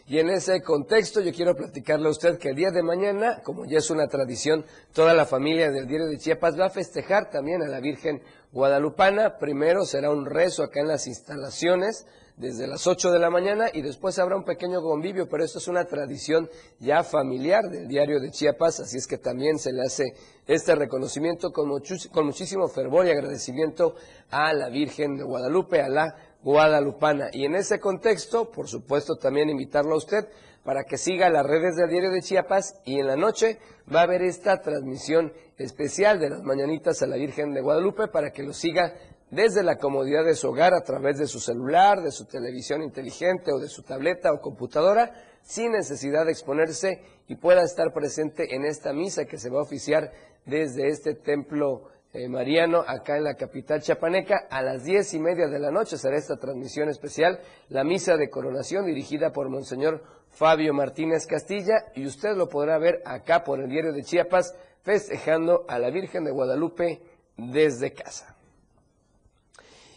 Y 0.06 0.20
en 0.20 0.30
ese 0.30 0.62
contexto 0.62 1.22
yo 1.22 1.32
quiero 1.32 1.56
platicarle 1.56 2.08
a 2.08 2.12
usted 2.12 2.38
que 2.38 2.50
el 2.50 2.56
día 2.56 2.72
de 2.72 2.84
mañana, 2.84 3.42
como 3.42 3.64
ya 3.66 3.78
es 3.78 3.90
una 3.90 4.08
tradición, 4.08 4.66
toda 4.92 5.14
la 5.14 5.26
familia 5.26 5.72
del 5.72 5.88
Diario 5.88 6.08
de 6.08 6.18
Chiapas 6.18 6.60
va 6.60 6.66
a 6.66 6.70
festejar 6.70 7.30
también 7.30 7.62
a 7.62 7.70
la 7.70 7.80
Virgen 7.80 8.22
Guadalupana. 8.52 9.38
Primero 9.38 9.86
será 9.86 10.12
un 10.12 10.26
rezo 10.26 10.64
acá 10.64 10.82
en 10.82 10.90
las 10.90 11.08
instalaciones 11.08 12.06
desde 12.38 12.68
las 12.68 12.88
8 12.88 13.12
de 13.12 13.20
la 13.20 13.30
mañana 13.30 13.66
y 13.72 13.82
después 13.82 14.18
habrá 14.18 14.36
un 14.36 14.44
pequeño 14.44 14.82
convivio, 14.82 15.30
pero 15.30 15.44
esto 15.44 15.60
es 15.60 15.68
una 15.68 15.86
tradición 15.86 16.50
ya 16.80 17.04
familiar 17.04 17.70
del 17.70 17.88
diario 17.88 18.20
de 18.20 18.32
Chiapas, 18.32 18.80
así 18.80 18.98
es 18.98 19.08
que 19.08 19.18
también 19.18 19.60
se 19.60 19.72
le 19.72 19.82
hace 19.82 20.04
este 20.48 20.76
reconocimiento 20.76 21.52
con, 21.52 21.70
con 22.12 22.26
muchísimo 22.26 22.68
fervor 22.68 23.06
y 23.06 23.12
agradecimiento 23.12 23.96
a 24.32 24.54
la 24.54 24.70
Virgen 24.70 25.16
de 25.16 25.24
Guadalupe, 25.24 25.82
a 25.82 25.90
la 25.90 26.16
guadalupana. 26.44 27.30
Y 27.32 27.46
en 27.46 27.56
ese 27.56 27.80
contexto, 27.80 28.52
por 28.52 28.68
supuesto, 28.68 29.16
también 29.16 29.50
invitarlo 29.50 29.94
a 29.94 29.98
usted 29.98 30.28
para 30.64 30.86
que 30.86 30.98
siga 30.98 31.30
las 31.30 31.46
redes 31.46 31.76
del 31.76 31.90
diario 31.90 32.12
de 32.12 32.22
Chiapas 32.22 32.80
y 32.86 33.00
en 33.00 33.08
la 33.08 33.16
noche 33.16 33.60
va 33.94 34.02
a 34.02 34.04
haber 34.04 34.22
esta 34.22 34.62
transmisión 34.62 35.34
especial 35.58 36.20
de 36.20 36.30
las 36.30 36.42
mañanitas 36.42 37.02
a 37.02 37.08
la 37.08 37.18
Virgen 37.18 37.54
de 37.54 37.62
Guadalupe 37.62 38.08
para 38.08 38.32
que 38.32 38.44
lo 38.44 38.54
siga 38.54 38.94
desde 39.34 39.64
la 39.64 39.78
comodidad 39.78 40.24
de 40.24 40.36
su 40.36 40.50
hogar 40.50 40.76
a 40.76 40.84
través 40.84 41.18
de 41.18 41.26
su 41.26 41.40
celular, 41.40 42.02
de 42.02 42.12
su 42.12 42.26
televisión 42.26 42.84
inteligente 42.84 43.52
o 43.52 43.58
de 43.58 43.68
su 43.68 43.82
tableta 43.82 44.32
o 44.32 44.40
computadora, 44.40 45.12
sin 45.42 45.72
necesidad 45.72 46.26
de 46.26 46.32
exponerse 46.32 47.02
y 47.28 47.36
pueda 47.36 47.64
estar 47.64 47.92
presente 47.94 48.56
en 48.56 48.64
esta 48.64 48.94
misa 48.94 49.26
que 49.26 49.40
se 49.40 49.50
va 49.50 49.60
a 49.60 49.64
oficiar 49.64 50.12
desde 50.46 50.88
este 50.88 51.16
templo 51.16 51.90
eh, 52.14 52.30
mariano 52.30 52.84
acá 52.86 53.18
en 53.18 53.24
la 53.24 53.34
capital 53.34 53.82
chapaneca. 53.82 54.48
A 54.52 54.62
las 54.62 54.84
diez 54.84 55.16
y 55.16 55.20
media 55.20 55.48
de 55.48 55.60
la 55.60 55.72
noche 55.72 55.98
será 55.98 56.16
esta 56.16 56.38
transmisión 56.38 56.90
especial, 56.90 57.40
la 57.70 57.84
misa 57.84 58.18
de 58.18 58.30
coronación 58.30 58.86
dirigida 58.86 59.32
por 59.32 59.50
Monseñor 59.50 60.04
Fabio 60.30 60.76
Martínez 60.76 61.26
Castilla 61.26 61.86
y 61.96 62.06
usted 62.06 62.36
lo 62.36 62.50
podrá 62.50 62.78
ver 62.78 63.02
acá 63.04 63.44
por 63.44 63.60
el 63.60 63.70
diario 63.70 63.94
de 63.94 64.04
Chiapas 64.04 64.56
festejando 64.84 65.66
a 65.68 65.80
la 65.80 65.90
Virgen 65.90 66.24
de 66.24 66.32
Guadalupe 66.32 67.02
desde 67.36 67.94
casa. 67.94 68.33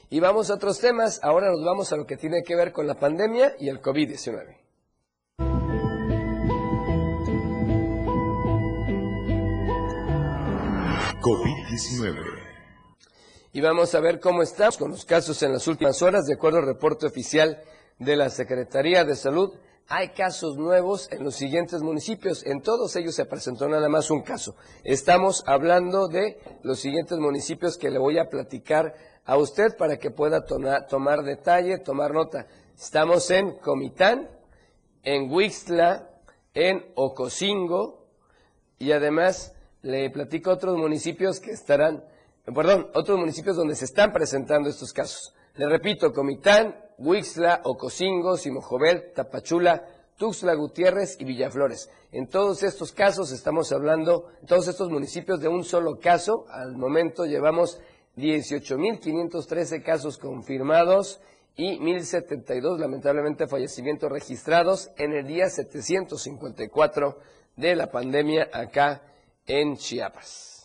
Y 0.08 0.20
vamos 0.20 0.50
a 0.50 0.54
otros 0.54 0.78
temas. 0.78 1.18
Ahora 1.22 1.50
nos 1.50 1.64
vamos 1.64 1.92
a 1.92 1.96
lo 1.96 2.06
que 2.06 2.16
tiene 2.16 2.42
que 2.44 2.54
ver 2.54 2.72
con 2.72 2.86
la 2.86 2.94
pandemia 2.94 3.56
y 3.58 3.68
el 3.68 3.82
COVID-19. 3.82 4.56
COVID-19. 11.20 12.46
Y 13.52 13.60
vamos 13.60 13.94
a 13.96 14.00
ver 14.00 14.20
cómo 14.20 14.42
estamos 14.42 14.76
con 14.76 14.92
los 14.92 15.04
casos 15.04 15.42
en 15.42 15.52
las 15.52 15.66
últimas 15.66 16.00
horas. 16.02 16.26
De 16.26 16.34
acuerdo 16.34 16.58
al 16.58 16.66
reporte 16.66 17.06
oficial 17.06 17.60
de 17.98 18.14
la 18.14 18.30
Secretaría 18.30 19.02
de 19.02 19.16
Salud, 19.16 19.54
hay 19.88 20.10
casos 20.10 20.56
nuevos 20.56 21.08
en 21.10 21.24
los 21.24 21.34
siguientes 21.34 21.82
municipios. 21.82 22.46
En 22.46 22.60
todos 22.60 22.94
ellos 22.94 23.16
se 23.16 23.24
presentó 23.24 23.68
nada 23.68 23.88
más 23.88 24.10
un 24.10 24.22
caso. 24.22 24.54
Estamos 24.84 25.42
hablando 25.46 26.06
de 26.06 26.38
los 26.62 26.78
siguientes 26.78 27.18
municipios 27.18 27.76
que 27.76 27.90
le 27.90 27.98
voy 27.98 28.18
a 28.18 28.28
platicar 28.28 28.94
a 29.26 29.36
usted 29.36 29.76
para 29.76 29.98
que 29.98 30.10
pueda 30.10 30.44
tomar 30.44 31.22
detalle, 31.24 31.78
tomar 31.78 32.12
nota. 32.12 32.46
Estamos 32.76 33.30
en 33.30 33.58
Comitán, 33.58 34.30
en 35.02 35.30
Huixtla, 35.30 36.08
en 36.54 36.92
Ocosingo 36.94 38.06
y 38.78 38.92
además 38.92 39.52
le 39.82 40.08
platico 40.10 40.52
otros 40.52 40.76
municipios 40.76 41.40
que 41.40 41.50
estarán, 41.50 42.04
perdón, 42.54 42.88
otros 42.94 43.18
municipios 43.18 43.56
donde 43.56 43.74
se 43.74 43.86
están 43.86 44.12
presentando 44.12 44.68
estos 44.68 44.92
casos. 44.92 45.34
Le 45.56 45.68
repito, 45.68 46.12
Comitán, 46.12 46.76
Huixla, 46.98 47.62
Ocosingo, 47.64 48.36
Simojovel, 48.36 49.12
Tapachula, 49.12 49.84
Tuxtla 50.16 50.54
Gutiérrez 50.54 51.16
y 51.20 51.24
Villaflores. 51.24 51.90
En 52.12 52.28
todos 52.28 52.62
estos 52.62 52.92
casos 52.92 53.32
estamos 53.32 53.72
hablando, 53.72 54.28
en 54.40 54.46
todos 54.46 54.68
estos 54.68 54.88
municipios 54.88 55.40
de 55.40 55.48
un 55.48 55.64
solo 55.64 55.98
caso. 55.98 56.46
Al 56.48 56.76
momento 56.76 57.26
llevamos 57.26 57.80
18.513 58.16 59.82
casos 59.82 60.18
confirmados 60.18 61.20
y 61.54 61.78
1.072 61.78 62.78
lamentablemente 62.78 63.46
fallecimientos 63.46 64.10
registrados 64.10 64.90
en 64.96 65.12
el 65.12 65.26
día 65.26 65.48
754 65.48 67.18
de 67.56 67.76
la 67.76 67.90
pandemia 67.90 68.48
acá 68.52 69.02
en 69.46 69.76
Chiapas. 69.76 70.56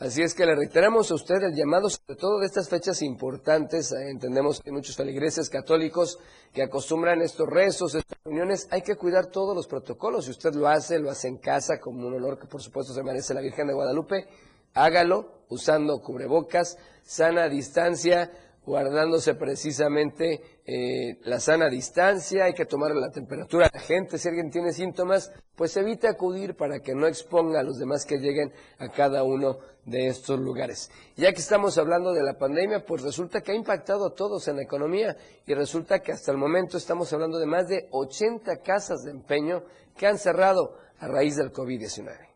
Así 0.00 0.22
es 0.22 0.32
que 0.32 0.46
le 0.46 0.54
reiteramos 0.54 1.10
a 1.10 1.14
usted 1.14 1.42
el 1.42 1.54
llamado, 1.54 1.90
sobre 1.90 2.18
todo 2.18 2.38
de 2.38 2.46
estas 2.46 2.70
fechas 2.70 3.02
importantes. 3.02 3.92
Eh, 3.92 4.08
entendemos 4.08 4.62
que 4.62 4.72
muchos 4.72 4.96
feligreses 4.96 5.50
católicos 5.50 6.18
que 6.54 6.62
acostumbran 6.62 7.20
estos 7.20 7.46
rezos, 7.46 7.94
estas 7.94 8.18
reuniones, 8.24 8.66
hay 8.70 8.80
que 8.80 8.96
cuidar 8.96 9.26
todos 9.26 9.54
los 9.54 9.66
protocolos. 9.66 10.24
Si 10.24 10.30
usted 10.30 10.54
lo 10.54 10.68
hace, 10.68 10.98
lo 10.98 11.10
hace 11.10 11.28
en 11.28 11.36
casa, 11.36 11.78
como 11.78 12.06
un 12.06 12.14
honor 12.14 12.38
que 12.38 12.46
por 12.46 12.62
supuesto 12.62 12.94
se 12.94 13.02
merece 13.02 13.34
la 13.34 13.42
Virgen 13.42 13.66
de 13.66 13.74
Guadalupe, 13.74 14.26
hágalo 14.74 15.44
usando 15.48 16.00
cubrebocas, 16.00 16.78
sana 17.02 17.48
distancia, 17.48 18.30
guardándose 18.64 19.34
precisamente 19.34 20.60
eh, 20.64 21.18
la 21.22 21.40
sana 21.40 21.68
distancia, 21.68 22.44
hay 22.44 22.52
que 22.52 22.66
tomar 22.66 22.94
la 22.94 23.10
temperatura 23.10 23.66
a 23.66 23.70
la 23.72 23.80
gente, 23.80 24.18
si 24.18 24.28
alguien 24.28 24.50
tiene 24.50 24.72
síntomas, 24.72 25.32
pues 25.56 25.76
evite 25.76 26.06
acudir 26.06 26.54
para 26.54 26.80
que 26.80 26.94
no 26.94 27.06
exponga 27.06 27.60
a 27.60 27.62
los 27.64 27.78
demás 27.78 28.04
que 28.04 28.18
lleguen 28.18 28.52
a 28.78 28.88
cada 28.90 29.24
uno 29.24 29.58
de 29.84 30.06
estos 30.06 30.38
lugares. 30.38 30.90
Ya 31.16 31.32
que 31.32 31.40
estamos 31.40 31.78
hablando 31.78 32.12
de 32.12 32.22
la 32.22 32.38
pandemia, 32.38 32.84
pues 32.84 33.02
resulta 33.02 33.40
que 33.40 33.52
ha 33.52 33.56
impactado 33.56 34.06
a 34.06 34.14
todos 34.14 34.46
en 34.46 34.56
la 34.56 34.62
economía 34.62 35.16
y 35.46 35.54
resulta 35.54 35.98
que 36.00 36.12
hasta 36.12 36.30
el 36.30 36.38
momento 36.38 36.76
estamos 36.76 37.12
hablando 37.12 37.38
de 37.38 37.46
más 37.46 37.66
de 37.66 37.88
80 37.90 38.58
casas 38.58 39.02
de 39.04 39.10
empeño 39.10 39.64
que 39.96 40.06
han 40.06 40.18
cerrado 40.18 40.76
a 40.98 41.08
raíz 41.08 41.34
del 41.36 41.52
COVID-19 41.52 42.29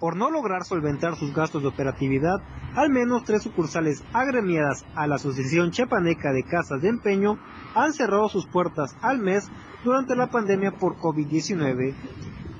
por 0.00 0.16
no 0.16 0.30
lograr 0.30 0.64
solventar 0.64 1.14
sus 1.16 1.34
gastos 1.34 1.62
de 1.62 1.68
operatividad, 1.68 2.40
al 2.74 2.90
menos 2.90 3.24
tres 3.24 3.42
sucursales 3.42 4.02
agremiadas 4.12 4.84
a 4.94 5.06
la 5.06 5.16
Asociación 5.16 5.70
Chiapaneca 5.70 6.32
de 6.32 6.42
Casas 6.42 6.80
de 6.80 6.88
Empeño 6.88 7.38
han 7.74 7.92
cerrado 7.92 8.28
sus 8.28 8.46
puertas 8.46 8.96
al 9.02 9.18
mes 9.18 9.48
durante 9.84 10.16
la 10.16 10.28
pandemia 10.28 10.72
por 10.72 10.96
COVID-19. 10.96 11.94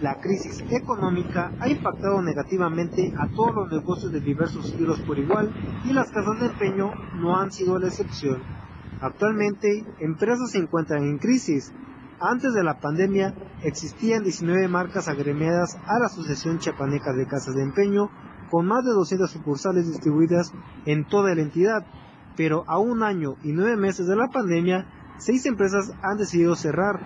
La 0.01 0.19
crisis 0.21 0.65
económica 0.71 1.53
ha 1.61 1.69
impactado 1.69 2.23
negativamente 2.23 3.13
a 3.19 3.29
todos 3.29 3.55
los 3.55 3.71
negocios 3.71 4.13
de 4.13 4.21
diversos 4.21 4.71
estilos 4.71 5.01
por 5.01 5.19
igual 5.19 5.53
y 5.85 5.93
las 5.93 6.11
casas 6.11 6.41
de 6.41 6.47
empeño 6.47 6.93
no 7.17 7.37
han 7.37 7.51
sido 7.51 7.79
la 7.79 7.89
excepción. 7.89 8.43
Actualmente, 9.01 9.85
empresas 9.99 10.51
se 10.51 10.59
encuentran 10.59 11.05
en 11.05 11.19
crisis, 11.19 11.73
antes 12.21 12.53
de 12.53 12.63
la 12.63 12.79
pandemia 12.81 13.35
existían 13.63 14.23
19 14.23 14.69
marcas 14.69 15.09
agremiadas 15.09 15.77
a 15.87 15.99
la 15.99 16.07
Asociación 16.07 16.59
Chiapaneca 16.59 17.13
de 17.13 17.27
Casas 17.27 17.55
de 17.55 17.63
Empeño, 17.63 18.11
con 18.51 18.67
más 18.67 18.85
de 18.85 18.93
200 18.93 19.31
sucursales 19.31 19.87
distribuidas 19.87 20.53
en 20.85 21.07
toda 21.07 21.35
la 21.35 21.43
entidad, 21.43 21.87
pero 22.37 22.65
a 22.69 22.79
un 22.79 23.03
año 23.03 23.37
y 23.43 23.53
nueve 23.53 23.77
meses 23.77 24.07
de 24.07 24.17
la 24.17 24.29
pandemia, 24.29 24.87
seis 25.19 25.47
empresas 25.47 25.93
han 26.03 26.19
decidido 26.19 26.55
cerrar, 26.57 27.01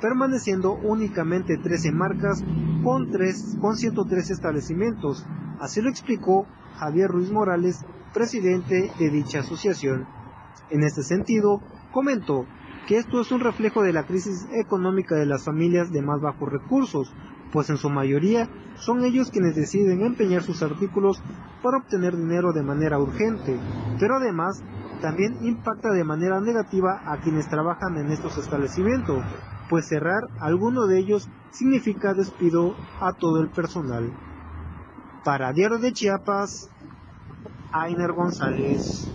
permaneciendo 0.00 0.72
únicamente 0.72 1.56
13 1.56 1.92
marcas 1.92 2.44
con, 2.82 3.10
con 3.60 3.76
103 3.76 4.30
establecimientos. 4.30 5.24
Así 5.60 5.80
lo 5.80 5.88
explicó 5.88 6.46
Javier 6.76 7.08
Ruiz 7.08 7.30
Morales, 7.30 7.84
presidente 8.12 8.90
de 8.98 9.10
dicha 9.10 9.40
asociación. 9.40 10.06
En 10.70 10.82
este 10.82 11.02
sentido, 11.02 11.60
comentó 11.92 12.46
que 12.86 12.98
esto 12.98 13.20
es 13.20 13.32
un 13.32 13.40
reflejo 13.40 13.82
de 13.82 13.92
la 13.92 14.04
crisis 14.04 14.46
económica 14.52 15.14
de 15.14 15.26
las 15.26 15.44
familias 15.44 15.90
de 15.90 16.02
más 16.02 16.20
bajos 16.20 16.52
recursos, 16.52 17.12
pues 17.52 17.70
en 17.70 17.76
su 17.76 17.88
mayoría 17.88 18.48
son 18.76 19.04
ellos 19.04 19.30
quienes 19.30 19.54
deciden 19.54 20.02
empeñar 20.02 20.42
sus 20.42 20.62
artículos 20.62 21.22
para 21.62 21.78
obtener 21.78 22.16
dinero 22.16 22.52
de 22.52 22.62
manera 22.62 22.98
urgente, 22.98 23.58
pero 23.98 24.16
además 24.16 24.62
también 25.00 25.38
impacta 25.42 25.90
de 25.90 26.04
manera 26.04 26.40
negativa 26.40 27.00
a 27.06 27.18
quienes 27.18 27.48
trabajan 27.48 27.96
en 27.96 28.10
estos 28.10 28.36
establecimientos, 28.38 29.22
pues 29.68 29.88
cerrar 29.88 30.22
alguno 30.40 30.86
de 30.86 30.98
ellos 30.98 31.28
significa 31.50 32.12
despido 32.14 32.74
a 33.00 33.12
todo 33.12 33.40
el 33.40 33.48
personal. 33.50 34.12
Para 35.24 35.52
Diario 35.52 35.78
de 35.78 35.92
Chiapas, 35.92 36.70
Ainer 37.72 38.12
González. 38.12 39.10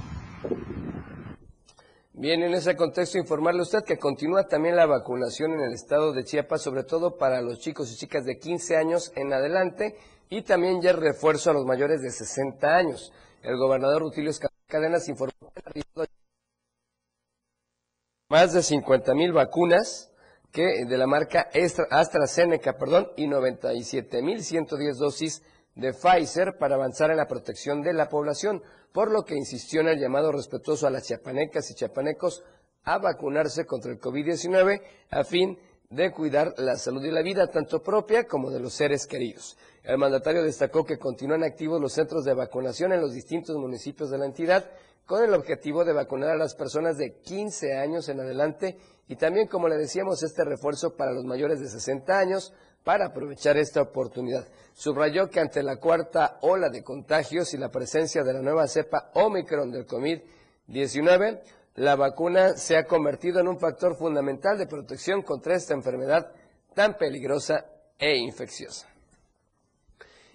Bien, 2.21 2.43
en 2.43 2.53
ese 2.53 2.75
contexto 2.75 3.17
informarle 3.17 3.61
a 3.61 3.63
usted 3.63 3.85
que 3.85 3.97
continúa 3.97 4.45
también 4.45 4.75
la 4.75 4.85
vacunación 4.85 5.53
en 5.53 5.61
el 5.61 5.73
estado 5.73 6.11
de 6.11 6.25
Chiapas, 6.25 6.61
sobre 6.61 6.83
todo 6.83 7.17
para 7.17 7.41
los 7.41 7.61
chicos 7.61 7.89
y 7.93 7.95
chicas 7.95 8.25
de 8.25 8.37
15 8.37 8.75
años 8.75 9.13
en 9.15 9.31
adelante 9.31 9.95
y 10.27 10.41
también 10.41 10.81
ya 10.81 10.91
refuerzo 10.91 11.49
a 11.49 11.53
los 11.53 11.63
mayores 11.63 12.01
de 12.01 12.11
60 12.11 12.75
años. 12.75 13.13
El 13.41 13.55
gobernador 13.55 14.01
Rutilio 14.01 14.33
Cadenas 14.67 15.07
informó 15.07 15.31
que 15.73 15.81
más 18.29 18.51
de 18.51 18.63
50 18.63 19.15
mil 19.15 19.31
vacunas 19.31 20.11
que 20.51 20.83
de 20.89 20.97
la 20.97 21.07
marca 21.07 21.49
AstraZeneca, 21.89 22.73
perdón, 22.73 23.13
y 23.15 23.27
97 23.27 24.21
mil 24.21 24.43
110 24.43 24.97
dosis 24.97 25.41
de 25.75 25.93
Pfizer 25.93 26.57
para 26.57 26.75
avanzar 26.75 27.11
en 27.11 27.17
la 27.17 27.27
protección 27.27 27.81
de 27.81 27.93
la 27.93 28.09
población 28.09 28.61
por 28.91 29.11
lo 29.11 29.23
que 29.23 29.35
insistió 29.35 29.81
en 29.81 29.89
el 29.89 29.99
llamado 29.99 30.31
respetuoso 30.31 30.87
a 30.87 30.89
las 30.89 31.03
chiapanecas 31.03 31.69
y 31.71 31.75
chiapanecos 31.75 32.43
a 32.83 32.97
vacunarse 32.97 33.65
contra 33.65 33.91
el 33.91 33.99
COVID-19 33.99 34.81
a 35.11 35.23
fin 35.23 35.57
de 35.89 36.11
cuidar 36.11 36.53
la 36.57 36.75
salud 36.75 37.03
y 37.03 37.11
la 37.11 37.21
vida 37.21 37.47
tanto 37.47 37.81
propia 37.81 38.25
como 38.25 38.51
de 38.51 38.59
los 38.59 38.73
seres 38.73 39.07
queridos. 39.07 39.57
El 39.83 39.97
mandatario 39.97 40.43
destacó 40.43 40.85
que 40.85 40.99
continúan 40.99 41.43
activos 41.43 41.81
los 41.81 41.93
centros 41.93 42.23
de 42.25 42.33
vacunación 42.33 42.93
en 42.93 43.01
los 43.01 43.13
distintos 43.13 43.55
municipios 43.55 44.09
de 44.09 44.17
la 44.17 44.25
entidad 44.25 44.69
con 45.05 45.23
el 45.23 45.33
objetivo 45.33 45.83
de 45.83 45.93
vacunar 45.93 46.29
a 46.29 46.37
las 46.37 46.53
personas 46.53 46.97
de 46.97 47.19
15 47.21 47.75
años 47.75 48.07
en 48.09 48.19
adelante 48.19 48.77
y 49.07 49.15
también, 49.15 49.47
como 49.47 49.67
le 49.67 49.77
decíamos, 49.77 50.21
este 50.21 50.45
refuerzo 50.45 50.95
para 50.95 51.11
los 51.11 51.25
mayores 51.25 51.59
de 51.59 51.67
60 51.67 52.19
años 52.19 52.53
para 52.89 53.05
aprovechar 53.05 53.55
esta 53.55 53.83
oportunidad. 53.83 54.47
Subrayó 54.73 55.29
que 55.29 55.39
ante 55.39 55.61
la 55.61 55.75
cuarta 55.75 56.39
ola 56.41 56.69
de 56.69 56.81
contagios 56.81 57.53
y 57.53 57.57
la 57.59 57.69
presencia 57.69 58.23
de 58.23 58.33
la 58.33 58.41
nueva 58.41 58.67
cepa 58.67 59.11
Omicron 59.13 59.69
del 59.69 59.85
COVID-19, 59.85 61.39
la 61.75 61.95
vacuna 61.95 62.57
se 62.57 62.77
ha 62.77 62.85
convertido 62.85 63.41
en 63.41 63.47
un 63.47 63.59
factor 63.59 63.95
fundamental 63.95 64.57
de 64.57 64.65
protección 64.65 65.21
contra 65.21 65.55
esta 65.55 65.75
enfermedad 65.75 66.31
tan 66.73 66.97
peligrosa 66.97 67.63
e 67.99 68.17
infecciosa. 68.17 68.87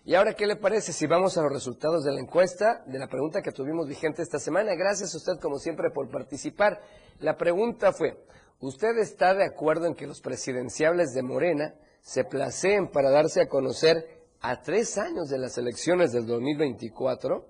Y 0.04 0.14
ahora, 0.14 0.34
¿qué 0.34 0.46
le 0.46 0.54
parece 0.54 0.92
si 0.92 1.08
vamos 1.08 1.36
a 1.36 1.42
los 1.42 1.52
resultados 1.52 2.04
de 2.04 2.12
la 2.12 2.20
encuesta, 2.20 2.84
de 2.86 3.00
la 3.00 3.08
pregunta 3.08 3.42
que 3.42 3.50
tuvimos 3.50 3.88
vigente 3.88 4.22
esta 4.22 4.38
semana? 4.38 4.76
Gracias 4.76 5.12
a 5.12 5.16
usted, 5.16 5.40
como 5.42 5.58
siempre, 5.58 5.90
por 5.90 6.08
participar. 6.08 6.80
La 7.18 7.36
pregunta 7.36 7.92
fue, 7.92 8.16
¿usted 8.60 8.96
está 8.98 9.34
de 9.34 9.44
acuerdo 9.44 9.86
en 9.86 9.96
que 9.96 10.06
los 10.06 10.20
presidenciables 10.20 11.14
de 11.14 11.22
Morena 11.24 11.74
se 12.04 12.24
placeen 12.24 12.88
para 12.88 13.10
darse 13.10 13.40
a 13.40 13.48
conocer 13.48 14.20
a 14.42 14.60
tres 14.60 14.98
años 14.98 15.30
de 15.30 15.38
las 15.38 15.56
elecciones 15.56 16.12
del 16.12 16.26
2024, 16.26 17.46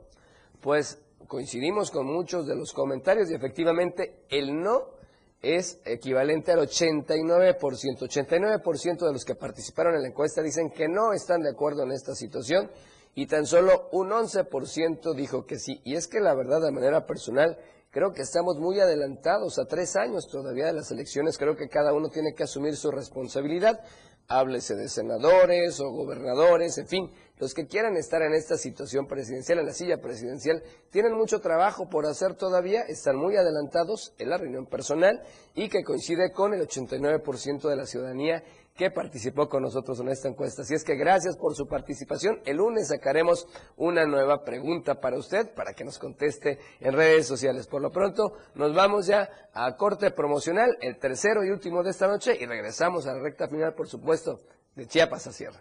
pues 0.60 1.02
coincidimos 1.26 1.90
con 1.90 2.06
muchos 2.06 2.46
de 2.46 2.54
los 2.54 2.72
comentarios 2.72 3.28
y 3.30 3.34
efectivamente 3.34 4.24
el 4.28 4.62
no 4.62 4.94
es 5.42 5.80
equivalente 5.84 6.52
al 6.52 6.60
89%. 6.60 7.58
89% 7.58 9.06
de 9.06 9.12
los 9.12 9.24
que 9.24 9.34
participaron 9.34 9.96
en 9.96 10.02
la 10.02 10.08
encuesta 10.08 10.40
dicen 10.40 10.70
que 10.70 10.86
no 10.86 11.12
están 11.12 11.42
de 11.42 11.50
acuerdo 11.50 11.82
en 11.82 11.90
esta 11.90 12.14
situación 12.14 12.70
y 13.16 13.26
tan 13.26 13.46
solo 13.46 13.88
un 13.90 14.10
11% 14.10 15.14
dijo 15.16 15.46
que 15.46 15.58
sí. 15.58 15.80
Y 15.82 15.96
es 15.96 16.06
que 16.06 16.20
la 16.20 16.34
verdad, 16.34 16.60
de 16.62 16.70
manera 16.70 17.06
personal, 17.06 17.58
creo 17.94 18.12
que 18.12 18.22
estamos 18.22 18.58
muy 18.58 18.80
adelantados 18.80 19.56
a 19.60 19.66
tres 19.66 19.94
años 19.94 20.26
todavía 20.26 20.66
de 20.66 20.72
las 20.72 20.90
elecciones. 20.90 21.38
Creo 21.38 21.54
que 21.54 21.68
cada 21.68 21.92
uno 21.94 22.08
tiene 22.08 22.34
que 22.34 22.42
asumir 22.42 22.76
su 22.76 22.90
responsabilidad. 22.90 23.80
Háblese 24.26 24.74
de 24.74 24.88
senadores 24.88 25.78
o 25.78 25.92
gobernadores, 25.92 26.76
en 26.78 26.88
fin, 26.88 27.10
los 27.38 27.54
que 27.54 27.66
quieran 27.66 27.96
estar 27.96 28.22
en 28.22 28.34
esta 28.34 28.56
situación 28.56 29.06
presidencial, 29.06 29.60
en 29.60 29.66
la 29.66 29.72
silla 29.72 30.00
presidencial, 30.00 30.62
tienen 30.90 31.12
mucho 31.12 31.40
trabajo 31.40 31.88
por 31.88 32.06
hacer 32.06 32.34
todavía, 32.34 32.80
están 32.80 33.16
muy 33.16 33.36
adelantados 33.36 34.12
en 34.18 34.30
la 34.30 34.38
reunión 34.38 34.66
personal 34.66 35.22
y 35.54 35.68
que 35.68 35.84
coincide 35.84 36.32
con 36.32 36.52
el 36.52 36.66
89% 36.66 37.68
de 37.68 37.76
la 37.76 37.86
ciudadanía 37.86 38.42
que 38.76 38.90
participó 38.90 39.48
con 39.48 39.62
nosotros 39.62 40.00
en 40.00 40.08
esta 40.08 40.28
encuesta. 40.28 40.62
Así 40.62 40.74
es 40.74 40.82
que 40.82 40.96
gracias 40.96 41.36
por 41.36 41.54
su 41.54 41.66
participación. 41.66 42.40
El 42.44 42.56
lunes 42.56 42.88
sacaremos 42.88 43.46
una 43.76 44.04
nueva 44.04 44.42
pregunta 44.42 45.00
para 45.00 45.16
usted, 45.16 45.54
para 45.54 45.74
que 45.74 45.84
nos 45.84 45.98
conteste 45.98 46.58
en 46.80 46.92
redes 46.92 47.26
sociales. 47.26 47.68
Por 47.68 47.82
lo 47.82 47.90
pronto, 47.90 48.32
nos 48.54 48.74
vamos 48.74 49.06
ya 49.06 49.28
a 49.52 49.76
corte 49.76 50.10
promocional, 50.10 50.76
el 50.80 50.98
tercero 50.98 51.44
y 51.44 51.50
último 51.50 51.84
de 51.84 51.90
esta 51.90 52.08
noche, 52.08 52.36
y 52.38 52.46
regresamos 52.46 53.06
a 53.06 53.14
la 53.14 53.22
recta 53.22 53.46
final, 53.48 53.74
por 53.74 53.86
supuesto, 53.86 54.40
de 54.74 54.86
Chiapas 54.86 55.28
a 55.28 55.32
Sierra. 55.32 55.60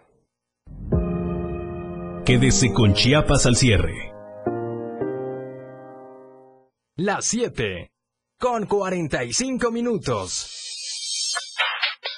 Quédese 2.26 2.74
con 2.74 2.94
Chiapas 2.94 3.46
al 3.46 3.56
cierre. 3.56 4.12
Las 6.96 7.26
7 7.26 7.92
con 8.40 8.66
45 8.66 9.72
minutos. 9.72 10.63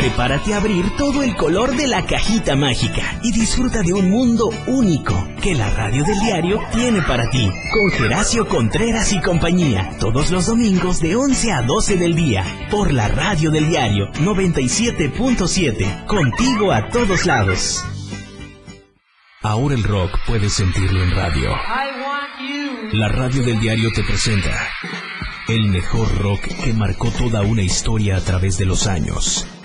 Prepárate 0.00 0.54
a 0.54 0.56
abrir 0.56 0.96
todo 0.96 1.22
el 1.22 1.36
color 1.36 1.76
de 1.76 1.86
la 1.86 2.06
cajita 2.06 2.56
mágica 2.56 3.20
y 3.22 3.32
disfruta 3.32 3.82
de 3.82 3.92
un 3.92 4.08
mundo 4.08 4.48
único 4.66 5.28
que 5.42 5.54
la 5.54 5.68
radio 5.68 6.02
del 6.04 6.18
diario 6.20 6.58
tiene 6.72 7.02
para 7.02 7.28
ti. 7.28 7.50
Con 7.70 7.90
Geracio 7.90 8.48
Contreras 8.48 9.12
y 9.12 9.20
compañía, 9.20 9.90
todos 10.00 10.30
los 10.30 10.46
domingos 10.46 11.00
de 11.00 11.16
11 11.16 11.52
a 11.52 11.60
12 11.60 11.96
del 11.98 12.14
día, 12.14 12.42
por 12.70 12.94
la 12.94 13.08
radio 13.08 13.50
del 13.50 13.68
diario 13.68 14.10
97.7, 14.12 16.06
contigo 16.06 16.72
a 16.72 16.88
todos 16.88 17.26
lados. 17.26 17.84
Ahora 19.42 19.74
el 19.74 19.82
rock 19.82 20.18
puedes 20.26 20.54
sentirlo 20.54 21.02
en 21.02 21.10
radio. 21.10 21.50
La 22.92 23.08
radio 23.08 23.42
del 23.42 23.60
diario 23.60 23.90
te 23.94 24.02
presenta 24.02 24.66
el 25.46 25.68
mejor 25.68 26.16
rock 26.16 26.40
que 26.64 26.72
marcó 26.72 27.10
toda 27.10 27.42
una 27.42 27.62
historia 27.62 28.16
a 28.16 28.20
través 28.20 28.56
de 28.56 28.64
los 28.64 28.86
años. 28.86 29.46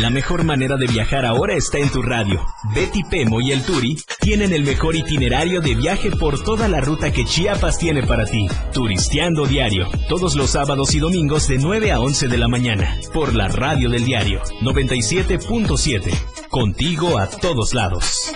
La 0.00 0.10
mejor 0.10 0.44
manera 0.44 0.76
de 0.76 0.86
viajar 0.86 1.24
ahora 1.24 1.54
está 1.54 1.78
en 1.78 1.88
tu 1.88 2.02
radio. 2.02 2.44
Betty 2.74 3.02
Pemo 3.04 3.40
y 3.40 3.52
el 3.52 3.62
Turi 3.62 3.96
tienen 4.20 4.52
el 4.52 4.62
mejor 4.62 4.94
itinerario 4.94 5.62
de 5.62 5.74
viaje 5.74 6.10
por 6.10 6.42
toda 6.42 6.68
la 6.68 6.82
ruta 6.82 7.10
que 7.10 7.24
Chiapas 7.24 7.78
tiene 7.78 8.02
para 8.02 8.26
ti. 8.26 8.46
Turisteando 8.74 9.46
Diario, 9.46 9.88
todos 10.08 10.34
los 10.34 10.50
sábados 10.50 10.94
y 10.94 10.98
domingos 10.98 11.48
de 11.48 11.58
9 11.58 11.92
a 11.92 12.00
11 12.00 12.28
de 12.28 12.36
la 12.36 12.46
mañana, 12.46 12.94
por 13.14 13.34
la 13.34 13.48
radio 13.48 13.88
del 13.88 14.04
diario 14.04 14.42
97.7. 14.60 16.48
Contigo 16.50 17.18
a 17.18 17.28
todos 17.28 17.72
lados. 17.72 18.32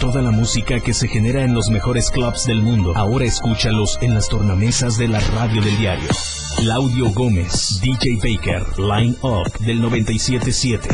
Toda 0.00 0.20
la 0.20 0.32
música 0.32 0.80
que 0.80 0.92
se 0.92 1.08
genera 1.08 1.44
en 1.44 1.54
los 1.54 1.70
mejores 1.70 2.10
clubs 2.10 2.44
del 2.44 2.60
mundo, 2.62 2.92
ahora 2.94 3.24
escúchalos 3.24 3.98
en 4.02 4.14
las 4.14 4.28
tornamesas 4.28 4.98
de 4.98 5.08
la 5.08 5.20
radio 5.20 5.62
del 5.62 5.78
diario. 5.78 6.08
Claudio 6.60 7.10
Gómez, 7.14 7.80
DJ 7.80 8.16
Baker, 8.16 8.78
Line 8.78 9.16
Up 9.22 9.50
del 9.60 9.80
977. 9.80 10.88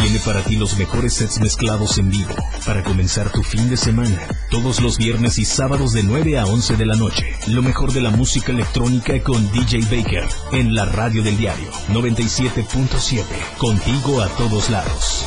Tiene 0.00 0.18
para 0.24 0.42
ti 0.42 0.56
los 0.56 0.78
mejores 0.78 1.12
sets 1.12 1.40
mezclados 1.40 1.98
en 1.98 2.08
vivo 2.08 2.34
para 2.64 2.82
comenzar 2.82 3.30
tu 3.30 3.42
fin 3.42 3.68
de 3.68 3.76
semana. 3.76 4.18
Todos 4.50 4.80
los 4.80 4.96
viernes 4.96 5.36
y 5.36 5.44
sábados 5.44 5.92
de 5.92 6.04
9 6.04 6.38
a 6.38 6.46
11 6.46 6.76
de 6.76 6.86
la 6.86 6.96
noche. 6.96 7.26
Lo 7.48 7.60
mejor 7.60 7.92
de 7.92 8.00
la 8.00 8.10
música 8.10 8.50
electrónica 8.50 9.22
con 9.22 9.52
DJ 9.52 9.80
Baker 9.82 10.24
en 10.52 10.74
la 10.74 10.86
radio 10.86 11.22
del 11.22 11.36
diario 11.36 11.70
97.7. 11.92 13.24
Contigo 13.58 14.22
a 14.22 14.28
todos 14.28 14.70
lados. 14.70 15.26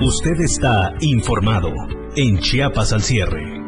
Usted 0.00 0.40
está 0.40 0.92
informado 1.00 1.72
en 2.14 2.38
Chiapas 2.38 2.92
al 2.92 3.02
cierre. 3.02 3.59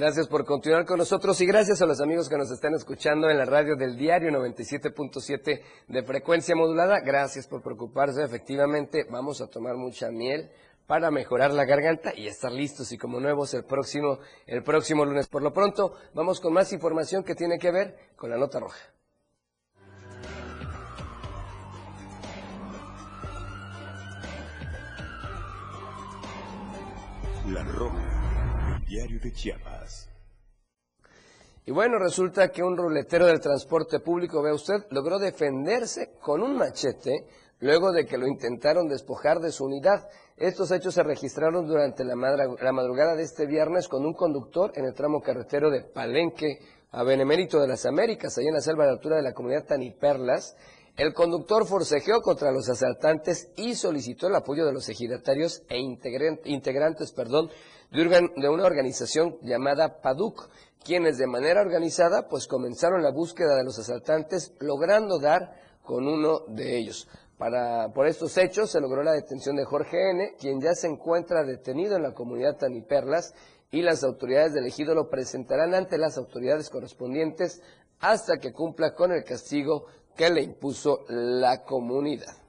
Gracias 0.00 0.28
por 0.28 0.46
continuar 0.46 0.86
con 0.86 0.96
nosotros 0.96 1.38
y 1.42 1.46
gracias 1.46 1.82
a 1.82 1.84
los 1.84 2.00
amigos 2.00 2.30
que 2.30 2.38
nos 2.38 2.50
están 2.50 2.72
escuchando 2.72 3.28
en 3.28 3.36
la 3.36 3.44
radio 3.44 3.76
del 3.76 3.98
diario 3.98 4.30
97.7 4.30 5.60
de 5.88 6.02
frecuencia 6.04 6.56
modulada. 6.56 7.00
Gracias 7.00 7.46
por 7.46 7.60
preocuparse. 7.60 8.24
Efectivamente, 8.24 9.04
vamos 9.10 9.42
a 9.42 9.48
tomar 9.48 9.76
mucha 9.76 10.10
miel 10.10 10.50
para 10.86 11.10
mejorar 11.10 11.52
la 11.52 11.66
garganta 11.66 12.14
y 12.16 12.28
estar 12.28 12.50
listos 12.50 12.90
y 12.92 12.96
como 12.96 13.20
nuevos 13.20 13.52
el 13.52 13.64
próximo, 13.64 14.20
el 14.46 14.62
próximo 14.62 15.04
lunes. 15.04 15.28
Por 15.28 15.42
lo 15.42 15.52
pronto, 15.52 15.92
vamos 16.14 16.40
con 16.40 16.54
más 16.54 16.72
información 16.72 17.22
que 17.22 17.34
tiene 17.34 17.58
que 17.58 17.70
ver 17.70 17.94
con 18.16 18.30
la 18.30 18.38
nota 18.38 18.58
roja. 18.58 18.80
La 27.48 27.64
Roja, 27.64 28.19
diario 28.90 29.20
de 29.20 29.32
Chiapas. 29.32 30.08
Y 31.64 31.70
bueno, 31.70 31.98
resulta 31.98 32.48
que 32.48 32.64
un 32.64 32.76
ruletero 32.76 33.26
del 33.26 33.38
transporte 33.38 34.00
público, 34.00 34.42
vea 34.42 34.52
usted, 34.52 34.84
logró 34.90 35.20
defenderse 35.20 36.14
con 36.20 36.42
un 36.42 36.56
machete 36.56 37.24
luego 37.60 37.92
de 37.92 38.04
que 38.04 38.18
lo 38.18 38.26
intentaron 38.26 38.88
despojar 38.88 39.38
de 39.38 39.52
su 39.52 39.64
unidad. 39.64 40.08
Estos 40.36 40.72
hechos 40.72 40.94
se 40.94 41.04
registraron 41.04 41.68
durante 41.68 42.02
la, 42.02 42.14
la 42.16 42.72
madrugada 42.72 43.14
de 43.14 43.22
este 43.22 43.46
viernes 43.46 43.86
con 43.86 44.04
un 44.04 44.14
conductor 44.14 44.72
en 44.74 44.86
el 44.86 44.94
tramo 44.94 45.20
carretero 45.20 45.70
de 45.70 45.82
Palenque 45.82 46.58
a 46.90 47.04
Benemérito 47.04 47.60
de 47.60 47.68
las 47.68 47.86
Américas, 47.86 48.36
allá 48.36 48.48
en 48.48 48.54
la 48.54 48.60
selva 48.60 48.86
de 48.86 48.90
altura 48.90 49.16
de 49.16 49.22
la 49.22 49.34
comunidad 49.34 49.66
Taniperlas. 49.66 50.56
El 51.00 51.14
conductor 51.14 51.66
forcejeó 51.66 52.20
contra 52.20 52.52
los 52.52 52.68
asaltantes 52.68 53.50
y 53.56 53.74
solicitó 53.74 54.26
el 54.26 54.34
apoyo 54.34 54.66
de 54.66 54.74
los 54.74 54.86
ejidatarios 54.90 55.62
e 55.70 55.78
integrantes 55.78 57.14
de 57.90 58.48
una 58.50 58.64
organización 58.66 59.38
llamada 59.40 60.02
PADUC, 60.02 60.50
quienes 60.84 61.16
de 61.16 61.26
manera 61.26 61.62
organizada 61.62 62.28
pues 62.28 62.46
comenzaron 62.46 63.02
la 63.02 63.12
búsqueda 63.12 63.56
de 63.56 63.64
los 63.64 63.78
asaltantes, 63.78 64.52
logrando 64.60 65.18
dar 65.18 65.54
con 65.82 66.06
uno 66.06 66.40
de 66.48 66.76
ellos. 66.76 67.08
Por 67.94 68.06
estos 68.06 68.36
hechos 68.36 68.70
se 68.70 68.80
logró 68.82 69.02
la 69.02 69.12
detención 69.12 69.56
de 69.56 69.64
Jorge 69.64 70.10
N., 70.10 70.34
quien 70.38 70.60
ya 70.60 70.74
se 70.74 70.86
encuentra 70.86 71.44
detenido 71.44 71.96
en 71.96 72.02
la 72.02 72.12
comunidad 72.12 72.58
Taniperlas 72.58 73.32
y 73.70 73.80
las 73.80 74.04
autoridades 74.04 74.52
del 74.52 74.66
ejido 74.66 74.94
lo 74.94 75.08
presentarán 75.08 75.72
ante 75.72 75.96
las 75.96 76.18
autoridades 76.18 76.68
correspondientes 76.68 77.62
hasta 78.00 78.38
que 78.38 78.52
cumpla 78.52 78.94
con 78.94 79.12
el 79.12 79.24
castigo 79.24 79.86
que 80.16 80.30
le 80.30 80.42
impuso 80.42 81.04
la 81.08 81.62
comunidad. 81.64 82.40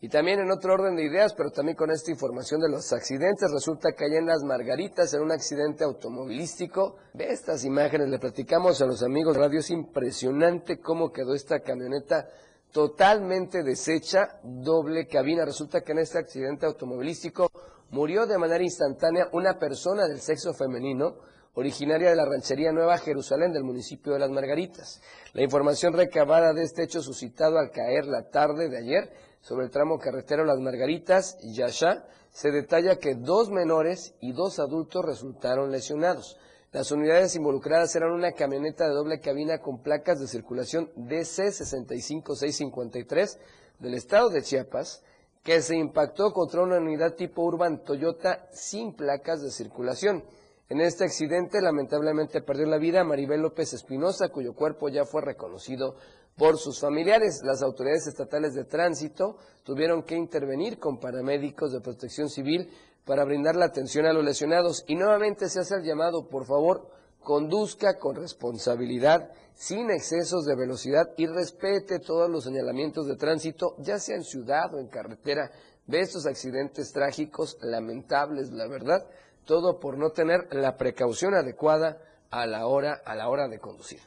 Y 0.00 0.08
también 0.08 0.40
en 0.40 0.50
otro 0.50 0.74
orden 0.74 0.94
de 0.94 1.04
ideas, 1.04 1.32
pero 1.34 1.50
también 1.50 1.76
con 1.76 1.90
esta 1.90 2.10
información 2.10 2.60
de 2.60 2.68
los 2.68 2.92
accidentes, 2.92 3.50
resulta 3.50 3.92
que 3.92 4.04
allá 4.04 4.18
en 4.18 4.26
Las 4.26 4.42
Margaritas, 4.44 5.12
en 5.14 5.22
un 5.22 5.32
accidente 5.32 5.84
automovilístico, 5.84 6.96
de 7.14 7.32
estas 7.32 7.64
imágenes 7.64 8.08
le 8.10 8.18
platicamos 8.18 8.80
a 8.82 8.86
los 8.86 9.02
amigos 9.02 9.34
de 9.34 9.40
radio, 9.40 9.60
es 9.60 9.70
impresionante 9.70 10.80
cómo 10.80 11.10
quedó 11.12 11.34
esta 11.34 11.60
camioneta 11.60 12.28
totalmente 12.72 13.62
deshecha, 13.62 14.38
doble 14.44 15.06
cabina. 15.06 15.46
Resulta 15.46 15.80
que 15.80 15.92
en 15.92 16.00
este 16.00 16.18
accidente 16.18 16.66
automovilístico 16.66 17.50
murió 17.90 18.26
de 18.26 18.36
manera 18.36 18.62
instantánea 18.62 19.28
una 19.32 19.58
persona 19.58 20.06
del 20.06 20.20
sexo 20.20 20.52
femenino, 20.52 21.16
originaria 21.56 22.10
de 22.10 22.16
la 22.16 22.26
ranchería 22.26 22.70
Nueva 22.70 22.98
Jerusalén 22.98 23.52
del 23.52 23.64
municipio 23.64 24.12
de 24.12 24.18
Las 24.18 24.30
Margaritas. 24.30 25.00
La 25.32 25.42
información 25.42 25.94
recabada 25.94 26.52
de 26.52 26.62
este 26.62 26.82
hecho 26.84 27.00
suscitado 27.02 27.58
al 27.58 27.70
caer 27.70 28.04
la 28.04 28.28
tarde 28.30 28.68
de 28.68 28.78
ayer 28.78 29.10
sobre 29.40 29.64
el 29.64 29.70
tramo 29.70 29.98
carretero 29.98 30.44
Las 30.44 30.60
Margaritas 30.60 31.38
y 31.42 31.54
Yasha, 31.54 32.04
se 32.30 32.50
detalla 32.50 32.96
que 32.96 33.14
dos 33.14 33.50
menores 33.50 34.14
y 34.20 34.32
dos 34.32 34.58
adultos 34.58 35.02
resultaron 35.04 35.72
lesionados. 35.72 36.36
Las 36.72 36.90
unidades 36.92 37.34
involucradas 37.36 37.96
eran 37.96 38.12
una 38.12 38.32
camioneta 38.32 38.86
de 38.86 38.92
doble 38.92 39.20
cabina 39.20 39.62
con 39.62 39.82
placas 39.82 40.20
de 40.20 40.26
circulación 40.26 40.92
DC65653 40.96 43.38
del 43.78 43.94
estado 43.94 44.28
de 44.28 44.42
Chiapas, 44.42 45.02
que 45.42 45.62
se 45.62 45.76
impactó 45.76 46.34
contra 46.34 46.62
una 46.62 46.76
unidad 46.76 47.14
tipo 47.14 47.44
Urban 47.44 47.82
Toyota 47.82 48.46
sin 48.52 48.92
placas 48.92 49.40
de 49.40 49.50
circulación. 49.50 50.22
En 50.68 50.80
este 50.80 51.04
accidente 51.04 51.60
lamentablemente 51.60 52.42
perdió 52.42 52.66
la 52.66 52.78
vida 52.78 53.04
Maribel 53.04 53.40
López 53.40 53.72
Espinosa, 53.72 54.30
cuyo 54.30 54.52
cuerpo 54.52 54.88
ya 54.88 55.04
fue 55.04 55.22
reconocido 55.22 55.94
por 56.36 56.58
sus 56.58 56.80
familiares. 56.80 57.40
Las 57.44 57.62
autoridades 57.62 58.08
estatales 58.08 58.52
de 58.54 58.64
tránsito 58.64 59.36
tuvieron 59.62 60.02
que 60.02 60.16
intervenir 60.16 60.80
con 60.80 60.98
paramédicos 60.98 61.72
de 61.72 61.80
protección 61.80 62.28
civil 62.28 62.68
para 63.04 63.24
brindar 63.24 63.54
la 63.54 63.66
atención 63.66 64.06
a 64.06 64.12
los 64.12 64.24
lesionados. 64.24 64.82
Y 64.88 64.96
nuevamente 64.96 65.48
se 65.48 65.60
hace 65.60 65.76
el 65.76 65.84
llamado, 65.84 66.28
por 66.28 66.46
favor, 66.46 66.90
conduzca 67.20 67.96
con 68.00 68.16
responsabilidad, 68.16 69.30
sin 69.54 69.88
excesos 69.92 70.46
de 70.46 70.56
velocidad 70.56 71.10
y 71.16 71.26
respete 71.26 72.00
todos 72.00 72.28
los 72.28 72.42
señalamientos 72.42 73.06
de 73.06 73.14
tránsito, 73.14 73.76
ya 73.78 74.00
sea 74.00 74.16
en 74.16 74.24
ciudad 74.24 74.74
o 74.74 74.80
en 74.80 74.88
carretera. 74.88 75.48
Ve 75.86 76.00
estos 76.00 76.26
accidentes 76.26 76.90
trágicos, 76.90 77.56
lamentables, 77.60 78.50
la 78.50 78.66
verdad 78.66 79.06
todo 79.46 79.80
por 79.80 79.96
no 79.96 80.10
tener 80.10 80.48
la 80.50 80.76
precaución 80.76 81.34
adecuada 81.34 81.98
a 82.30 82.46
la 82.46 82.66
hora, 82.66 83.00
a 83.04 83.14
la 83.14 83.28
hora 83.28 83.48
de 83.48 83.58
conducir. 83.58 84.00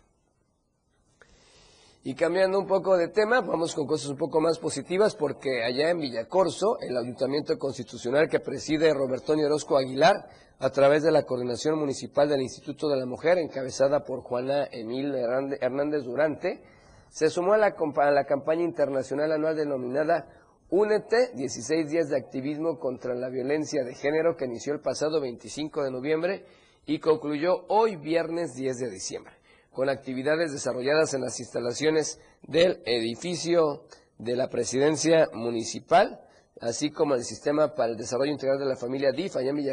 Y 2.03 2.15
cambiando 2.15 2.59
un 2.59 2.67
poco 2.67 2.95
de 2.95 3.09
tema, 3.09 3.41
vamos 3.41 3.75
con 3.75 3.85
cosas 3.85 4.09
un 4.09 4.17
poco 4.17 4.39
más 4.39 4.57
positivas 4.57 5.15
porque 5.15 5.63
allá 5.63 5.89
en 5.89 5.99
Villacorso, 5.99 6.77
el 6.79 6.95
Ayuntamiento 6.95 7.57
Constitucional 7.57 8.29
que 8.29 8.39
preside 8.39 8.93
Robertonio 8.93 9.47
Orozco 9.47 9.77
Aguilar, 9.77 10.29
a 10.59 10.69
través 10.71 11.03
de 11.03 11.11
la 11.11 11.23
Coordinación 11.23 11.77
Municipal 11.77 12.27
del 12.27 12.41
Instituto 12.41 12.89
de 12.89 12.97
la 12.97 13.05
Mujer, 13.05 13.37
encabezada 13.37 14.03
por 14.03 14.21
Juana 14.21 14.67
Emil 14.71 15.13
Hernández 15.15 16.03
Durante, 16.03 16.61
se 17.09 17.29
sumó 17.29 17.53
a 17.53 17.57
la 17.57 18.25
campaña 18.25 18.63
internacional 18.63 19.31
anual 19.31 19.55
denominada 19.55 20.38
Únete, 20.71 21.31
16 21.33 21.89
días 21.89 22.09
de 22.09 22.17
activismo 22.17 22.77
contra 22.77 23.15
la 23.15 23.29
violencia 23.29 23.83
de 23.83 23.95
género 23.95 24.37
que 24.37 24.45
inició 24.45 24.73
el 24.73 24.81
pasado 24.81 25.19
25 25.19 25.83
de 25.83 25.89
noviembre 25.89 26.45
y 26.85 26.99
concluyó 26.99 27.65
hoy 27.69 27.95
viernes 27.95 28.53
10 28.53 28.77
de 28.77 28.91
diciembre, 28.91 29.33
con 29.71 29.89
actividades 29.89 30.51
desarrolladas 30.51 31.15
en 31.15 31.21
las 31.21 31.39
instalaciones 31.39 32.19
del 32.43 32.83
edificio 32.85 33.85
de 34.19 34.35
la 34.35 34.47
presidencia 34.47 35.27
municipal, 35.33 36.21
así 36.61 36.91
como 36.91 37.15
el 37.15 37.23
Sistema 37.23 37.73
para 37.73 37.93
el 37.93 37.97
Desarrollo 37.97 38.31
Integral 38.31 38.59
de 38.59 38.65
la 38.65 38.75
Familia 38.75 39.11
DIF, 39.11 39.37
allá 39.37 39.49
en 39.49 39.65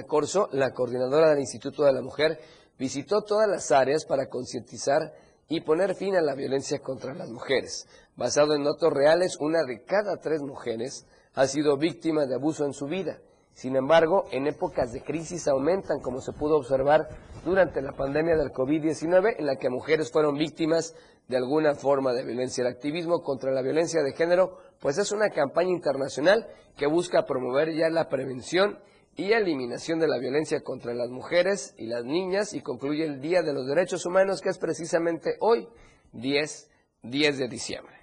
la 0.52 0.72
coordinadora 0.72 1.28
del 1.28 1.40
Instituto 1.40 1.84
de 1.84 1.92
la 1.92 2.00
Mujer 2.00 2.38
visitó 2.78 3.20
todas 3.20 3.48
las 3.50 3.70
áreas 3.70 4.06
para 4.06 4.30
concientizar 4.30 5.12
y 5.48 5.60
poner 5.60 5.94
fin 5.94 6.16
a 6.16 6.22
la 6.22 6.34
violencia 6.34 6.80
contra 6.80 7.14
las 7.14 7.30
mujeres. 7.30 7.86
Basado 8.16 8.54
en 8.54 8.64
datos 8.64 8.92
reales, 8.92 9.36
una 9.40 9.64
de 9.64 9.82
cada 9.84 10.16
tres 10.16 10.42
mujeres 10.42 11.06
ha 11.34 11.46
sido 11.46 11.76
víctima 11.76 12.26
de 12.26 12.34
abuso 12.34 12.64
en 12.64 12.72
su 12.72 12.86
vida. 12.86 13.18
Sin 13.52 13.74
embargo, 13.74 14.26
en 14.32 14.46
épocas 14.46 14.92
de 14.92 15.02
crisis 15.02 15.48
aumentan, 15.48 16.00
como 16.00 16.20
se 16.20 16.32
pudo 16.32 16.56
observar 16.58 17.08
durante 17.44 17.80
la 17.80 17.92
pandemia 17.92 18.36
del 18.36 18.52
COVID-19, 18.52 19.36
en 19.38 19.46
la 19.46 19.56
que 19.56 19.70
mujeres 19.70 20.12
fueron 20.12 20.36
víctimas 20.36 20.94
de 21.28 21.38
alguna 21.38 21.74
forma 21.74 22.12
de 22.12 22.24
violencia. 22.24 22.62
El 22.62 22.74
activismo 22.74 23.22
contra 23.22 23.52
la 23.52 23.62
violencia 23.62 24.02
de 24.02 24.12
género, 24.12 24.58
pues 24.80 24.98
es 24.98 25.10
una 25.10 25.30
campaña 25.30 25.70
internacional 25.70 26.46
que 26.76 26.86
busca 26.86 27.24
promover 27.24 27.74
ya 27.74 27.88
la 27.88 28.08
prevención 28.08 28.78
y 29.16 29.32
eliminación 29.32 29.98
de 29.98 30.08
la 30.08 30.18
violencia 30.18 30.60
contra 30.62 30.92
las 30.94 31.08
mujeres 31.08 31.74
y 31.78 31.86
las 31.86 32.04
niñas 32.04 32.52
y 32.52 32.60
concluye 32.60 33.04
el 33.04 33.20
Día 33.20 33.42
de 33.42 33.54
los 33.54 33.66
Derechos 33.66 34.04
Humanos 34.04 34.42
que 34.42 34.50
es 34.50 34.58
precisamente 34.58 35.36
hoy, 35.40 35.66
10, 36.12 36.70
10 37.02 37.38
de 37.38 37.48
diciembre. 37.48 37.96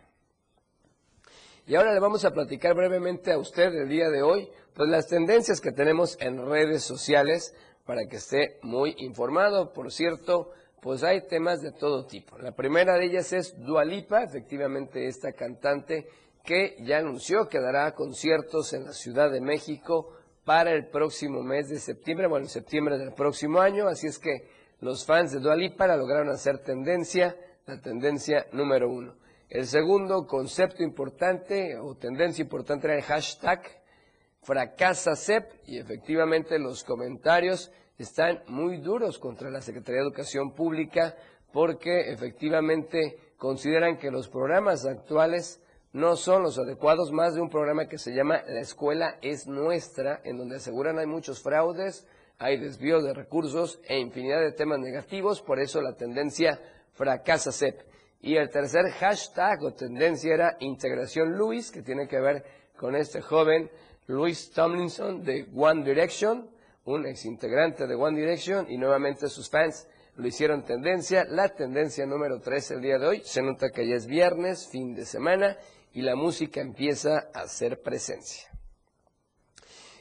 Y 1.66 1.76
ahora 1.76 1.94
le 1.94 2.00
vamos 2.00 2.26
a 2.26 2.32
platicar 2.32 2.76
brevemente 2.76 3.32
a 3.32 3.38
usted 3.38 3.74
el 3.74 3.88
día 3.88 4.10
de 4.10 4.22
hoy, 4.22 4.50
pues 4.74 4.90
las 4.90 5.08
tendencias 5.08 5.62
que 5.62 5.72
tenemos 5.72 6.18
en 6.20 6.46
redes 6.46 6.84
sociales 6.84 7.56
para 7.86 8.06
que 8.10 8.18
esté 8.18 8.60
muy 8.64 8.96
informado. 8.98 9.72
Por 9.72 9.92
cierto, 9.92 10.52
pues 10.82 11.04
hay 11.04 11.26
temas 11.28 11.62
de 11.62 11.72
todo 11.72 12.06
tipo. 12.06 12.38
La 12.38 12.52
primera 12.52 12.96
de 12.96 13.06
ellas 13.06 13.32
es 13.32 13.56
Dualipa, 13.58 14.24
efectivamente 14.24 15.08
esta 15.08 15.32
cantante 15.32 16.08
que 16.44 16.76
ya 16.82 16.98
anunció 16.98 17.48
que 17.48 17.62
dará 17.62 17.94
conciertos 17.94 18.74
en 18.74 18.84
la 18.84 18.92
Ciudad 18.92 19.32
de 19.32 19.40
México 19.40 20.18
para 20.46 20.72
el 20.72 20.88
próximo 20.88 21.42
mes 21.42 21.70
de 21.70 21.80
septiembre, 21.80 22.28
bueno, 22.28 22.46
en 22.46 22.50
septiembre 22.50 22.98
del 22.98 23.14
próximo 23.14 23.60
año, 23.60 23.88
así 23.88 24.08
es 24.08 24.20
que 24.20 24.48
los 24.82 25.06
fans 25.06 25.32
de 25.32 25.40
Dua 25.40 25.56
Lipa 25.56 25.88
lograron 25.96 26.30
hacer 26.30 26.60
tendencia, 26.60 27.36
la 27.66 27.80
tendencia 27.80 28.48
número 28.52 28.90
uno. 28.90 29.16
El 29.50 29.68
segundo 29.68 30.26
concepto 30.28 30.84
importante 30.84 31.78
o 31.78 31.96
tendencia 31.96 32.42
importante 32.42 32.88
era 32.88 32.98
el 32.98 33.04
hashtag 33.04 33.62
fracasa 34.42 35.16
CEP 35.16 35.46
y 35.68 35.78
efectivamente 35.78 36.60
los 36.60 36.84
comentarios 36.84 37.72
están 37.98 38.42
muy 38.48 38.78
duros 38.78 39.20
contra 39.20 39.50
la 39.50 39.62
Secretaría 39.62 40.02
de 40.02 40.08
Educación 40.08 40.54
Pública 40.54 41.16
porque 41.54 42.12
efectivamente 42.12 43.18
consideran 43.38 43.98
que 43.98 44.12
los 44.12 44.28
programas 44.28 44.86
actuales 44.86 45.63
no 45.94 46.16
son 46.16 46.42
los 46.42 46.58
adecuados, 46.58 47.12
más 47.12 47.36
de 47.36 47.42
un 47.42 47.50
programa 47.50 47.88
que 47.88 48.00
se 48.00 48.16
llama 48.16 48.42
La 48.48 48.62
Escuela 48.62 49.18
es 49.22 49.46
Nuestra, 49.48 50.22
en 50.24 50.38
donde 50.38 50.56
aseguran 50.56 50.98
hay 50.98 51.06
muchos 51.06 51.42
fraudes, 51.42 52.08
hay 52.40 52.58
desvíos 52.58 53.04
de 53.04 53.14
recursos 53.14 53.80
e 53.88 54.00
infinidad 54.00 54.42
de 54.42 54.54
temas 54.54 54.80
negativos, 54.80 55.42
por 55.42 55.60
eso 55.60 55.82
la 55.82 55.94
tendencia 55.94 56.60
fracasa 56.94 57.52
CEP. 57.52 57.80
Y 58.22 58.38
el 58.38 58.50
tercer 58.50 58.90
hashtag 58.90 59.64
o 59.64 59.74
tendencia 59.74 60.34
era 60.34 60.58
Integración 60.62 61.38
Luis, 61.38 61.70
que 61.70 61.84
tiene 61.84 62.08
que 62.08 62.20
ver 62.20 62.44
con 62.76 62.96
este 62.96 63.22
joven 63.22 63.70
Luis 64.08 64.52
Tomlinson 64.52 65.24
de 65.24 65.48
One 65.56 65.84
Direction, 65.84 66.50
un 66.86 67.06
ex 67.06 67.26
integrante 67.26 67.86
de 67.86 67.94
One 67.94 68.20
Direction, 68.20 68.66
y 68.68 68.78
nuevamente 68.78 69.30
sus 69.30 69.48
fans 69.48 69.88
lo 70.16 70.28
hicieron 70.28 70.64
tendencia. 70.64 71.24
La 71.26 71.50
tendencia 71.50 72.06
número 72.06 72.40
tres 72.40 72.72
el 72.72 72.82
día 72.82 72.98
de 72.98 73.08
hoy, 73.08 73.22
se 73.24 73.44
nota 73.44 73.70
que 73.70 73.88
ya 73.88 73.96
es 73.96 74.08
viernes, 74.08 74.68
fin 74.68 74.96
de 74.96 75.06
semana, 75.06 75.56
y 75.94 76.02
la 76.02 76.16
música 76.16 76.62
empieza 76.62 77.30
a 77.34 77.42
hacer 77.42 77.82
presencia. 77.82 78.50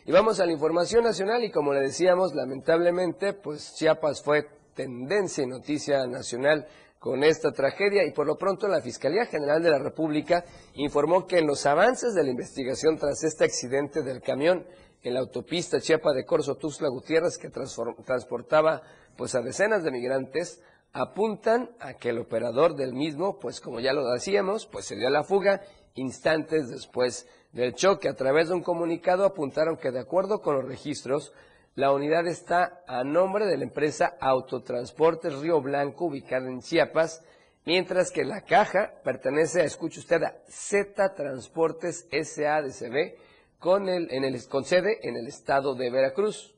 Y 0.04 0.10
vamos 0.10 0.40
a 0.40 0.46
la 0.46 0.52
información 0.52 1.04
nacional 1.04 1.44
y 1.44 1.52
como 1.52 1.72
le 1.72 1.80
decíamos, 1.80 2.34
lamentablemente, 2.34 3.34
pues 3.34 3.74
Chiapas 3.76 4.22
fue 4.22 4.48
tendencia 4.74 5.44
y 5.44 5.46
noticia 5.46 6.06
nacional 6.06 6.66
con 6.98 7.22
esta 7.24 7.52
tragedia 7.52 8.04
y 8.04 8.12
por 8.12 8.26
lo 8.26 8.36
pronto 8.36 8.68
la 8.68 8.80
Fiscalía 8.80 9.26
General 9.26 9.62
de 9.62 9.70
la 9.70 9.78
República 9.78 10.44
informó 10.74 11.26
que 11.26 11.38
en 11.38 11.46
los 11.46 11.66
avances 11.66 12.14
de 12.14 12.22
la 12.22 12.30
investigación 12.30 12.96
tras 12.96 13.22
este 13.22 13.44
accidente 13.44 14.02
del 14.02 14.22
camión 14.22 14.66
en 15.02 15.14
la 15.14 15.20
autopista 15.20 15.80
Chiapa 15.80 16.12
de 16.12 16.24
Corzo 16.24 16.56
Tuxtla 16.56 16.88
Gutiérrez 16.88 17.38
que 17.38 17.50
transportaba 17.50 18.82
pues 19.16 19.34
a 19.34 19.40
decenas 19.40 19.82
de 19.82 19.90
migrantes, 19.90 20.62
apuntan 20.92 21.70
a 21.80 21.94
que 21.94 22.10
el 22.10 22.18
operador 22.18 22.76
del 22.76 22.92
mismo, 22.92 23.38
pues 23.38 23.60
como 23.60 23.80
ya 23.80 23.92
lo 23.92 24.08
decíamos, 24.10 24.66
pues 24.66 24.86
se 24.86 24.96
dio 24.96 25.08
a 25.08 25.10
la 25.10 25.24
fuga 25.24 25.62
instantes 25.94 26.68
después 26.68 27.28
del 27.52 27.74
choque. 27.74 28.08
A 28.08 28.14
través 28.14 28.48
de 28.48 28.54
un 28.54 28.62
comunicado 28.62 29.24
apuntaron 29.24 29.76
que 29.76 29.90
de 29.90 30.00
acuerdo 30.00 30.40
con 30.40 30.56
los 30.56 30.64
registros, 30.64 31.32
la 31.74 31.92
unidad 31.92 32.26
está 32.26 32.82
a 32.86 33.02
nombre 33.02 33.46
de 33.46 33.56
la 33.56 33.64
empresa 33.64 34.16
Autotransportes 34.20 35.38
Río 35.38 35.60
Blanco, 35.62 36.06
ubicada 36.06 36.48
en 36.48 36.60
Chiapas, 36.60 37.24
mientras 37.64 38.10
que 38.10 38.24
la 38.24 38.42
caja 38.42 38.92
pertenece, 39.02 39.64
escuche 39.64 40.00
usted, 40.00 40.22
a 40.22 40.36
Z 40.48 41.14
Transportes 41.14 42.08
SADCB, 42.10 43.14
con, 43.58 43.88
el, 43.88 44.12
en 44.12 44.24
el, 44.24 44.46
con 44.48 44.64
sede 44.64 44.98
en 45.02 45.16
el 45.16 45.28
estado 45.28 45.74
de 45.74 45.90
Veracruz. 45.90 46.54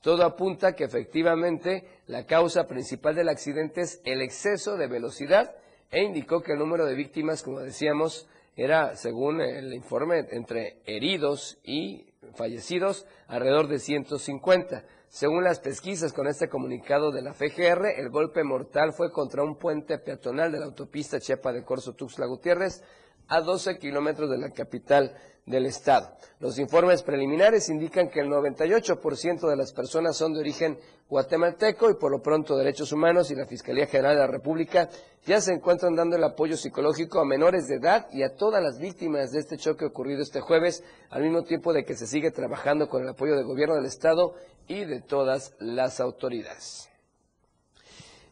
Todo 0.00 0.24
apunta 0.24 0.74
que 0.74 0.84
efectivamente 0.84 1.86
la 2.06 2.24
causa 2.24 2.66
principal 2.66 3.14
del 3.14 3.28
accidente 3.28 3.82
es 3.82 4.00
el 4.04 4.22
exceso 4.22 4.78
de 4.78 4.88
velocidad 4.88 5.54
e 5.90 6.02
indicó 6.02 6.40
que 6.40 6.52
el 6.52 6.58
número 6.58 6.86
de 6.86 6.94
víctimas, 6.94 7.42
como 7.42 7.60
decíamos, 7.60 8.26
era, 8.62 8.94
según 8.94 9.40
el 9.40 9.72
informe, 9.72 10.26
entre 10.32 10.82
heridos 10.84 11.58
y 11.64 12.12
fallecidos, 12.34 13.06
alrededor 13.26 13.68
de 13.68 13.78
150. 13.78 14.84
Según 15.08 15.44
las 15.44 15.60
pesquisas 15.60 16.12
con 16.12 16.26
este 16.26 16.48
comunicado 16.48 17.10
de 17.10 17.22
la 17.22 17.32
FGR, 17.32 17.86
el 17.96 18.10
golpe 18.10 18.44
mortal 18.44 18.92
fue 18.92 19.10
contra 19.10 19.42
un 19.42 19.56
puente 19.56 19.98
peatonal 19.98 20.52
de 20.52 20.58
la 20.58 20.66
autopista 20.66 21.18
Chepa 21.18 21.52
de 21.52 21.64
Corso 21.64 21.94
Tuxtla 21.94 22.26
Gutiérrez, 22.26 22.82
a 23.28 23.40
12 23.40 23.78
kilómetros 23.78 24.28
de 24.28 24.38
la 24.38 24.50
capital 24.50 25.14
del 25.46 25.66
estado. 25.66 26.16
Los 26.38 26.58
informes 26.58 27.02
preliminares 27.02 27.68
indican 27.68 28.08
que 28.08 28.20
el 28.20 28.28
98% 28.28 29.48
de 29.48 29.56
las 29.56 29.72
personas 29.72 30.16
son 30.16 30.32
de 30.32 30.40
origen 30.40 30.78
guatemalteco 31.08 31.90
y 31.90 31.94
por 31.94 32.10
lo 32.10 32.22
pronto 32.22 32.56
Derechos 32.56 32.92
Humanos 32.92 33.30
y 33.30 33.34
la 33.34 33.46
Fiscalía 33.46 33.86
General 33.86 34.14
de 34.14 34.22
la 34.22 34.26
República 34.26 34.88
ya 35.26 35.40
se 35.40 35.52
encuentran 35.52 35.94
dando 35.94 36.16
el 36.16 36.24
apoyo 36.24 36.56
psicológico 36.56 37.20
a 37.20 37.26
menores 37.26 37.66
de 37.66 37.76
edad 37.76 38.06
y 38.12 38.22
a 38.22 38.34
todas 38.36 38.62
las 38.62 38.78
víctimas 38.78 39.32
de 39.32 39.40
este 39.40 39.58
choque 39.58 39.84
ocurrido 39.84 40.22
este 40.22 40.40
jueves, 40.40 40.82
al 41.10 41.22
mismo 41.22 41.42
tiempo 41.44 41.72
de 41.72 41.84
que 41.84 41.94
se 41.94 42.06
sigue 42.06 42.30
trabajando 42.30 42.88
con 42.88 43.02
el 43.02 43.08
apoyo 43.10 43.34
del 43.36 43.44
gobierno 43.44 43.74
del 43.74 43.86
estado 43.86 44.34
y 44.66 44.84
de 44.84 45.02
todas 45.02 45.54
las 45.58 46.00
autoridades. 46.00 46.89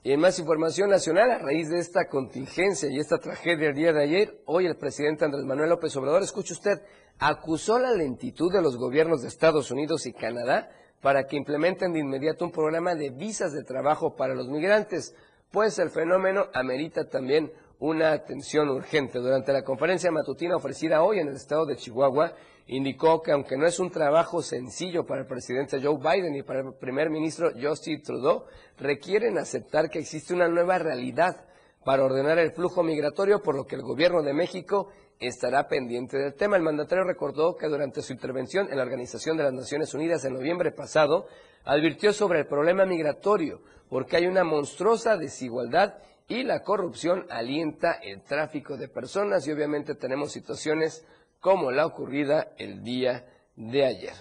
Y 0.09 0.13
en 0.13 0.21
más 0.21 0.39
información 0.39 0.89
nacional, 0.89 1.31
a 1.31 1.37
raíz 1.37 1.69
de 1.69 1.81
esta 1.81 2.09
contingencia 2.09 2.89
y 2.91 2.99
esta 2.99 3.19
tragedia 3.19 3.69
el 3.69 3.75
día 3.75 3.93
de 3.93 4.03
ayer, 4.03 4.41
hoy 4.47 4.65
el 4.65 4.79
presidente 4.79 5.27
Andrés 5.27 5.45
Manuel 5.45 5.69
López 5.69 5.95
Obrador, 5.97 6.23
escuche 6.23 6.55
usted, 6.55 6.81
acusó 7.19 7.79
la 7.79 7.93
lentitud 7.93 8.51
de 8.51 8.63
los 8.63 8.79
gobiernos 8.79 9.21
de 9.21 9.29
Estados 9.29 9.71
Unidos 9.71 10.07
y 10.07 10.15
Canadá 10.15 10.71
para 11.03 11.27
que 11.27 11.37
implementen 11.37 11.93
de 11.93 11.99
inmediato 11.99 12.47
un 12.47 12.53
programa 12.53 12.95
de 12.95 13.11
visas 13.11 13.53
de 13.53 13.65
trabajo 13.65 14.17
para 14.17 14.35
los 14.35 14.49
migrantes, 14.49 15.15
pues 15.51 15.79
el 15.79 15.91
fenómeno 15.91 16.47
amerita 16.55 17.07
también 17.11 17.53
una 17.81 18.13
atención 18.13 18.69
urgente. 18.69 19.19
Durante 19.19 19.53
la 19.53 19.63
conferencia 19.63 20.11
matutina 20.11 20.57
ofrecida 20.57 21.03
hoy 21.03 21.21
en 21.21 21.29
el 21.29 21.37
estado 21.37 21.67
de 21.67 21.77
Chihuahua, 21.77 22.33
indicó 22.67 23.23
que 23.23 23.33
aunque 23.33 23.57
no 23.57 23.67
es 23.67 23.79
un 23.79 23.91
trabajo 23.91 24.43
sencillo 24.43 25.07
para 25.07 25.23
el 25.23 25.27
presidente 25.27 25.81
Joe 25.83 25.99
Biden 25.99 26.35
y 26.35 26.43
para 26.43 26.61
el 26.61 26.75
primer 26.75 27.09
ministro 27.09 27.51
Justin 27.61 28.03
Trudeau, 28.03 28.45
requieren 28.79 29.39
aceptar 29.39 29.91
que 29.91 30.01
existe 30.01 30.35
una 30.35 30.49
nueva 30.49 30.79
realidad 30.79 31.45
para 31.85 32.05
ordenar 32.05 32.39
el 32.39 32.53
flujo 32.53 32.83
migratorio, 32.83 33.41
por 33.41 33.55
lo 33.55 33.65
que 33.65 33.77
el 33.77 33.83
gobierno 33.83 34.23
de 34.23 34.35
México 34.35 34.89
estará 35.21 35.69
pendiente 35.69 36.19
del 36.19 36.35
tema. 36.35 36.57
El 36.57 36.63
mandatario 36.63 37.05
recordó 37.05 37.57
que 37.57 37.69
durante 37.69 38.03
su 38.03 38.13
intervención 38.13 38.69
en 38.71 38.77
la 38.77 38.83
Organización 38.83 39.37
de 39.37 39.45
las 39.45 39.53
Naciones 39.53 39.95
Unidas 39.95 40.25
en 40.25 40.35
noviembre 40.35 40.73
pasado, 40.73 41.27
advirtió 41.65 42.13
sobre 42.13 42.41
el 42.41 42.47
problema 42.47 42.85
migratorio, 42.85 43.63
porque 43.89 44.17
hay 44.17 44.27
una 44.27 44.45
monstruosa 44.45 45.17
desigualdad 45.17 45.95
y 46.29 46.45
la 46.45 46.63
corrupción 46.63 47.27
alienta 47.31 47.93
el 48.03 48.23
tráfico 48.23 48.77
de 48.77 48.89
personas 48.89 49.47
y 49.47 49.53
obviamente 49.53 49.95
tenemos 49.95 50.31
situaciones 50.31 51.05
como 51.41 51.71
la 51.71 51.87
ocurrida 51.87 52.53
el 52.59 52.83
día 52.83 53.27
de 53.57 53.87
ayer. 53.87 54.15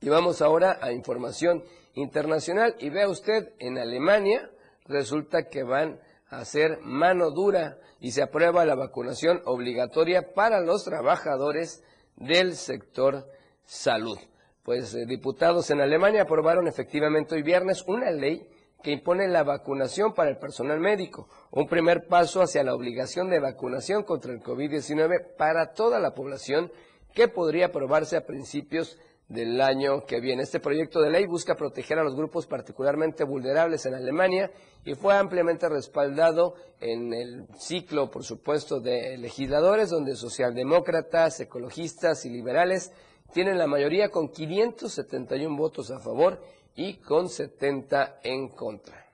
Y 0.00 0.08
vamos 0.08 0.40
ahora 0.40 0.78
a 0.80 0.92
información 0.92 1.64
internacional 1.94 2.76
y 2.78 2.90
vea 2.90 3.08
usted, 3.08 3.52
en 3.58 3.78
Alemania 3.78 4.50
resulta 4.84 5.48
que 5.48 5.64
van 5.64 5.98
a 6.28 6.38
hacer 6.38 6.78
mano 6.82 7.30
dura 7.30 7.78
y 7.98 8.12
se 8.12 8.22
aprueba 8.22 8.64
la 8.64 8.74
vacunación 8.74 9.42
obligatoria 9.46 10.34
para 10.34 10.60
los 10.60 10.84
trabajadores 10.84 11.82
del 12.16 12.54
sector 12.54 13.26
salud. 13.64 14.18
Pues 14.62 14.94
eh, 14.94 15.06
diputados 15.06 15.70
en 15.70 15.80
Alemania 15.80 16.22
aprobaron 16.22 16.68
efectivamente 16.68 17.34
hoy 17.34 17.42
viernes 17.42 17.82
una 17.86 18.10
ley 18.10 18.46
que 18.82 18.92
impone 18.92 19.28
la 19.28 19.42
vacunación 19.42 20.14
para 20.14 20.30
el 20.30 20.38
personal 20.38 20.80
médico, 20.80 21.28
un 21.50 21.66
primer 21.66 22.06
paso 22.06 22.42
hacia 22.42 22.62
la 22.62 22.74
obligación 22.74 23.28
de 23.30 23.40
vacunación 23.40 24.04
contra 24.04 24.32
el 24.32 24.40
COVID-19 24.40 25.36
para 25.36 25.72
toda 25.72 25.98
la 25.98 26.14
población 26.14 26.70
que 27.14 27.28
podría 27.28 27.66
aprobarse 27.66 28.16
a 28.16 28.26
principios 28.26 28.98
del 29.28 29.60
año 29.60 30.04
que 30.06 30.20
viene. 30.20 30.42
Este 30.42 30.60
proyecto 30.60 31.00
de 31.00 31.10
ley 31.10 31.26
busca 31.26 31.56
proteger 31.56 31.98
a 31.98 32.04
los 32.04 32.14
grupos 32.14 32.46
particularmente 32.46 33.24
vulnerables 33.24 33.86
en 33.86 33.94
Alemania 33.94 34.50
y 34.84 34.94
fue 34.94 35.14
ampliamente 35.14 35.68
respaldado 35.68 36.54
en 36.80 37.12
el 37.12 37.46
ciclo, 37.58 38.10
por 38.10 38.22
supuesto, 38.22 38.80
de 38.80 39.18
legisladores, 39.18 39.90
donde 39.90 40.14
socialdemócratas, 40.14 41.40
ecologistas 41.40 42.24
y 42.24 42.30
liberales 42.30 42.92
tienen 43.32 43.58
la 43.58 43.66
mayoría 43.66 44.10
con 44.10 44.28
571 44.28 45.56
votos 45.56 45.90
a 45.90 45.98
favor 45.98 46.40
y 46.76 46.98
con 46.98 47.28
70 47.28 48.20
en 48.22 48.48
contra. 48.50 49.06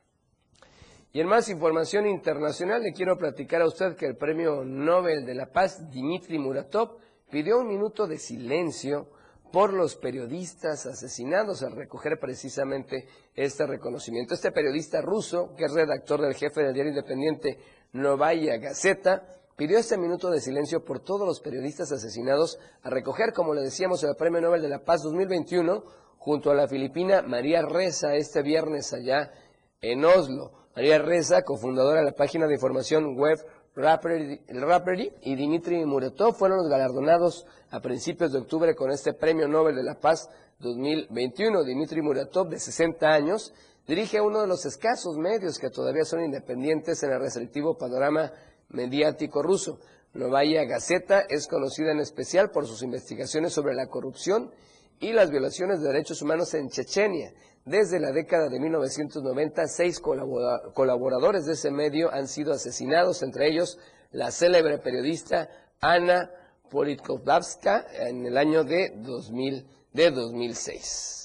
Y 1.15 1.21
en 1.21 1.29
más 1.29 1.49
información 1.49 2.07
internacional 2.07 2.83
le 2.83 2.93
quiero 2.93 3.19
platicar 3.19 3.63
a 3.63 3.67
usted 3.67 3.97
que 3.97 4.07
el 4.07 4.17
Premio 4.17 4.65
Nobel 4.65 5.27
de 5.27 5.35
la 5.35 5.47
Paz, 5.47 5.91
Dmitry 5.91 6.39
Muratov, 6.39 6.97
pidió 7.31 7.61
un 7.61 7.69
minuto 7.69 8.07
de 8.07 8.19
silencio 8.19 9.09
por 9.53 9.75
los 9.75 9.97
periodistas 9.97 10.87
asesinados 10.87 11.63
al 11.63 11.73
recoger 11.73 12.19
precisamente 12.19 13.07
este 13.35 13.67
reconocimiento. 13.67 14.33
Este 14.33 14.51
periodista 14.51 15.03
ruso, 15.03 15.55
que 15.55 15.67
es 15.67 15.73
redactor 15.73 16.23
del 16.23 16.35
jefe 16.35 16.63
del 16.63 16.73
diario 16.73 16.93
independiente 16.93 17.59
Novaya 17.93 18.57
Gazeta, 18.57 19.29
pidió 19.55 19.77
este 19.79 19.99
minuto 19.99 20.31
de 20.31 20.41
silencio 20.41 20.83
por 20.83 21.01
todos 21.01 21.27
los 21.27 21.41
periodistas 21.41 21.93
asesinados 21.93 22.59
a 22.83 22.89
recoger, 22.89 23.35
como 23.35 23.53
le 23.53 23.61
decíamos, 23.61 24.03
el 24.03 24.17
Premio 24.17 24.41
Nobel 24.41 24.63
de 24.63 24.71
la 24.71 24.83
Paz 24.83 25.03
2021 25.03 25.85
junto 26.23 26.53
a 26.53 26.55
la 26.55 26.69
filipina 26.69 27.21
María 27.23 27.63
Reza 27.63 28.15
este 28.15 28.43
viernes 28.43 28.93
allá 28.93 29.33
en 29.81 30.05
Oslo. 30.05 30.53
María 30.77 30.99
Reza, 30.99 31.43
cofundadora 31.43 31.99
de 31.99 32.07
la 32.07 32.13
página 32.13 32.47
de 32.47 32.55
información 32.55 33.17
web 33.17 33.45
Rappery 33.75 35.13
y 35.23 35.35
Dimitri 35.35 35.85
Muratov 35.85 36.37
fueron 36.37 36.59
los 36.59 36.69
galardonados 36.69 37.45
a 37.71 37.81
principios 37.81 38.33
de 38.33 38.39
octubre 38.39 38.77
con 38.77 38.93
este 38.93 39.15
Premio 39.15 39.49
Nobel 39.49 39.75
de 39.75 39.83
la 39.83 39.99
Paz 39.99 40.31
2021. 40.61 41.65
Dimitri 41.65 42.01
Muratov, 42.03 42.49
de 42.51 42.61
60 42.61 43.05
años, 43.05 43.53
dirige 43.89 44.21
uno 44.21 44.43
de 44.43 44.47
los 44.47 44.65
escasos 44.65 45.17
medios 45.17 45.59
que 45.59 45.71
todavía 45.71 46.05
son 46.05 46.23
independientes 46.23 47.03
en 47.03 47.11
el 47.11 47.21
restrictivo 47.21 47.77
panorama 47.77 48.31
mediático 48.69 49.43
ruso. 49.43 49.81
Novaya 50.15 50.65
Gazeta 50.67 51.25
es 51.29 51.49
conocida 51.49 51.91
en 51.91 51.99
especial 51.99 52.53
por 52.53 52.69
sus 52.69 52.85
investigaciones 52.85 53.53
sobre 53.53 53.75
la 53.75 53.89
corrupción 53.89 54.53
y 55.01 55.13
las 55.13 55.31
violaciones 55.31 55.81
de 55.81 55.89
derechos 55.89 56.23
humanos 56.23 56.55
en 56.55 56.69
Chechenia. 56.69 57.33
Desde 57.65 58.01
la 58.01 58.11
década 58.11 58.49
de 58.49 58.59
1990, 58.59 59.67
seis 59.69 60.01
colaboradores 60.01 61.47
de 61.47 61.53
ese 61.53 61.71
medio 61.71 62.13
han 62.13 62.27
sido 62.27 62.53
asesinados, 62.53 63.23
entre 63.23 63.49
ellos 63.49 63.79
la 64.11 64.31
célebre 64.31 64.79
periodista 64.79 65.49
Ana 65.81 66.31
Politkovska 66.71 67.87
en 67.99 68.27
el 68.27 68.37
año 68.37 68.65
de, 68.65 68.93
2000, 68.97 69.67
de 69.93 70.11
2006. 70.11 71.23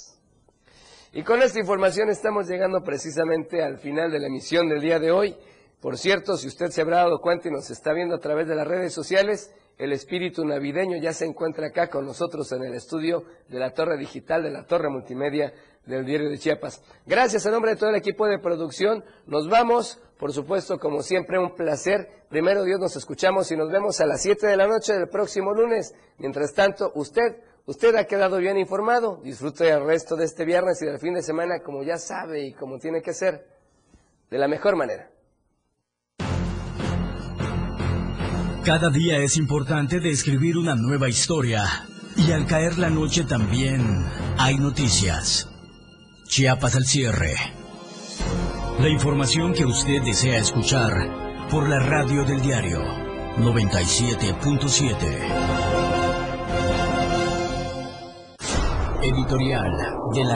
Y 1.14 1.24
con 1.24 1.42
esta 1.42 1.60
información 1.60 2.10
estamos 2.10 2.48
llegando 2.48 2.84
precisamente 2.84 3.64
al 3.64 3.80
final 3.80 4.12
de 4.12 4.20
la 4.20 4.28
emisión 4.28 4.70
del 4.70 4.82
día 4.82 5.00
de 5.00 5.12
hoy. 5.12 5.36
Por 5.80 5.98
cierto, 5.98 6.38
si 6.38 6.48
usted 6.48 6.68
se 6.70 6.82
habrá 6.82 6.98
dado 6.98 7.20
cuenta 7.22 7.48
y 7.48 7.52
nos 7.52 7.70
está 7.72 7.94
viendo 7.94 8.16
a 8.16 8.20
través 8.20 8.48
de 8.48 8.56
las 8.56 8.68
redes 8.68 8.94
sociales, 8.94 9.52
el 9.78 9.94
espíritu 9.94 10.44
navideño 10.44 10.98
ya 10.98 11.14
se 11.14 11.26
encuentra 11.26 11.68
acá 11.68 11.88
con 11.88 12.06
nosotros 12.06 12.52
en 12.52 12.64
el 12.64 12.74
estudio 12.74 13.26
de 13.48 13.60
la 13.60 13.72
Torre 13.72 13.98
Digital, 13.98 14.44
de 14.44 14.50
la 14.50 14.66
Torre 14.66 14.90
Multimedia 14.90 15.54
del 15.86 16.04
Diario 16.04 16.30
de 16.30 16.38
Chiapas. 16.38 16.82
Gracias 17.06 17.46
a 17.46 17.52
nombre 17.52 17.72
de 17.72 17.78
todo 17.78 17.92
el 17.92 17.96
equipo 17.96 18.26
de 18.26 18.40
producción. 18.40 19.06
Nos 19.28 19.48
vamos, 19.48 20.02
por 20.18 20.34
supuesto, 20.34 20.80
como 20.80 21.02
siempre, 21.02 21.38
un 21.38 21.56
placer. 21.56 22.26
Primero 22.30 22.64
Dios 22.64 22.80
nos 22.80 22.96
escuchamos 22.96 23.52
y 23.52 23.56
nos 23.56 23.72
vemos 23.72 24.02
a 24.02 24.08
las 24.08 24.22
7 24.22 24.48
de 24.48 24.58
la 24.58 24.68
noche 24.68 24.94
del 24.94 25.10
próximo 25.10 25.54
lunes. 25.54 25.94
Mientras 26.18 26.54
tanto, 26.54 26.92
usted, 26.96 27.42
usted 27.68 27.96
ha 27.96 28.06
quedado 28.06 28.38
bien 28.38 28.58
informado. 28.58 29.22
Disfrute 29.24 29.70
el 29.70 29.86
resto 29.86 30.16
de 30.16 30.26
este 30.26 30.44
viernes 30.44 30.82
y 30.82 30.88
del 30.88 31.00
fin 31.00 31.14
de 31.14 31.22
semana 31.22 31.60
como 31.60 31.84
ya 31.84 31.98
sabe 31.98 32.48
y 32.48 32.54
como 32.54 32.80
tiene 32.80 33.02
que 33.02 33.14
ser, 33.14 33.48
de 34.30 34.38
la 34.40 34.48
mejor 34.48 34.76
manera. 34.76 35.12
Cada 38.68 38.90
día 38.90 39.18
es 39.20 39.38
importante 39.38 40.02
de 40.02 40.10
escribir 40.10 40.58
una 40.58 40.76
nueva 40.76 41.08
historia. 41.08 41.64
Y 42.18 42.34
al 42.34 42.46
caer 42.46 42.78
la 42.78 42.90
noche 42.90 43.24
también 43.24 44.06
hay 44.38 44.58
noticias. 44.58 45.48
Chiapas 46.28 46.76
al 46.76 46.84
cierre. 46.84 47.34
La 48.82 48.90
información 48.90 49.54
que 49.54 49.64
usted 49.64 50.02
desea 50.02 50.40
escuchar 50.40 50.92
por 51.50 51.70
la 51.70 51.80
radio 51.80 52.26
del 52.26 52.42
diario 52.42 52.82
97.7. 53.38 54.98
Editorial 59.02 59.72
de 60.14 60.26
la 60.26 60.36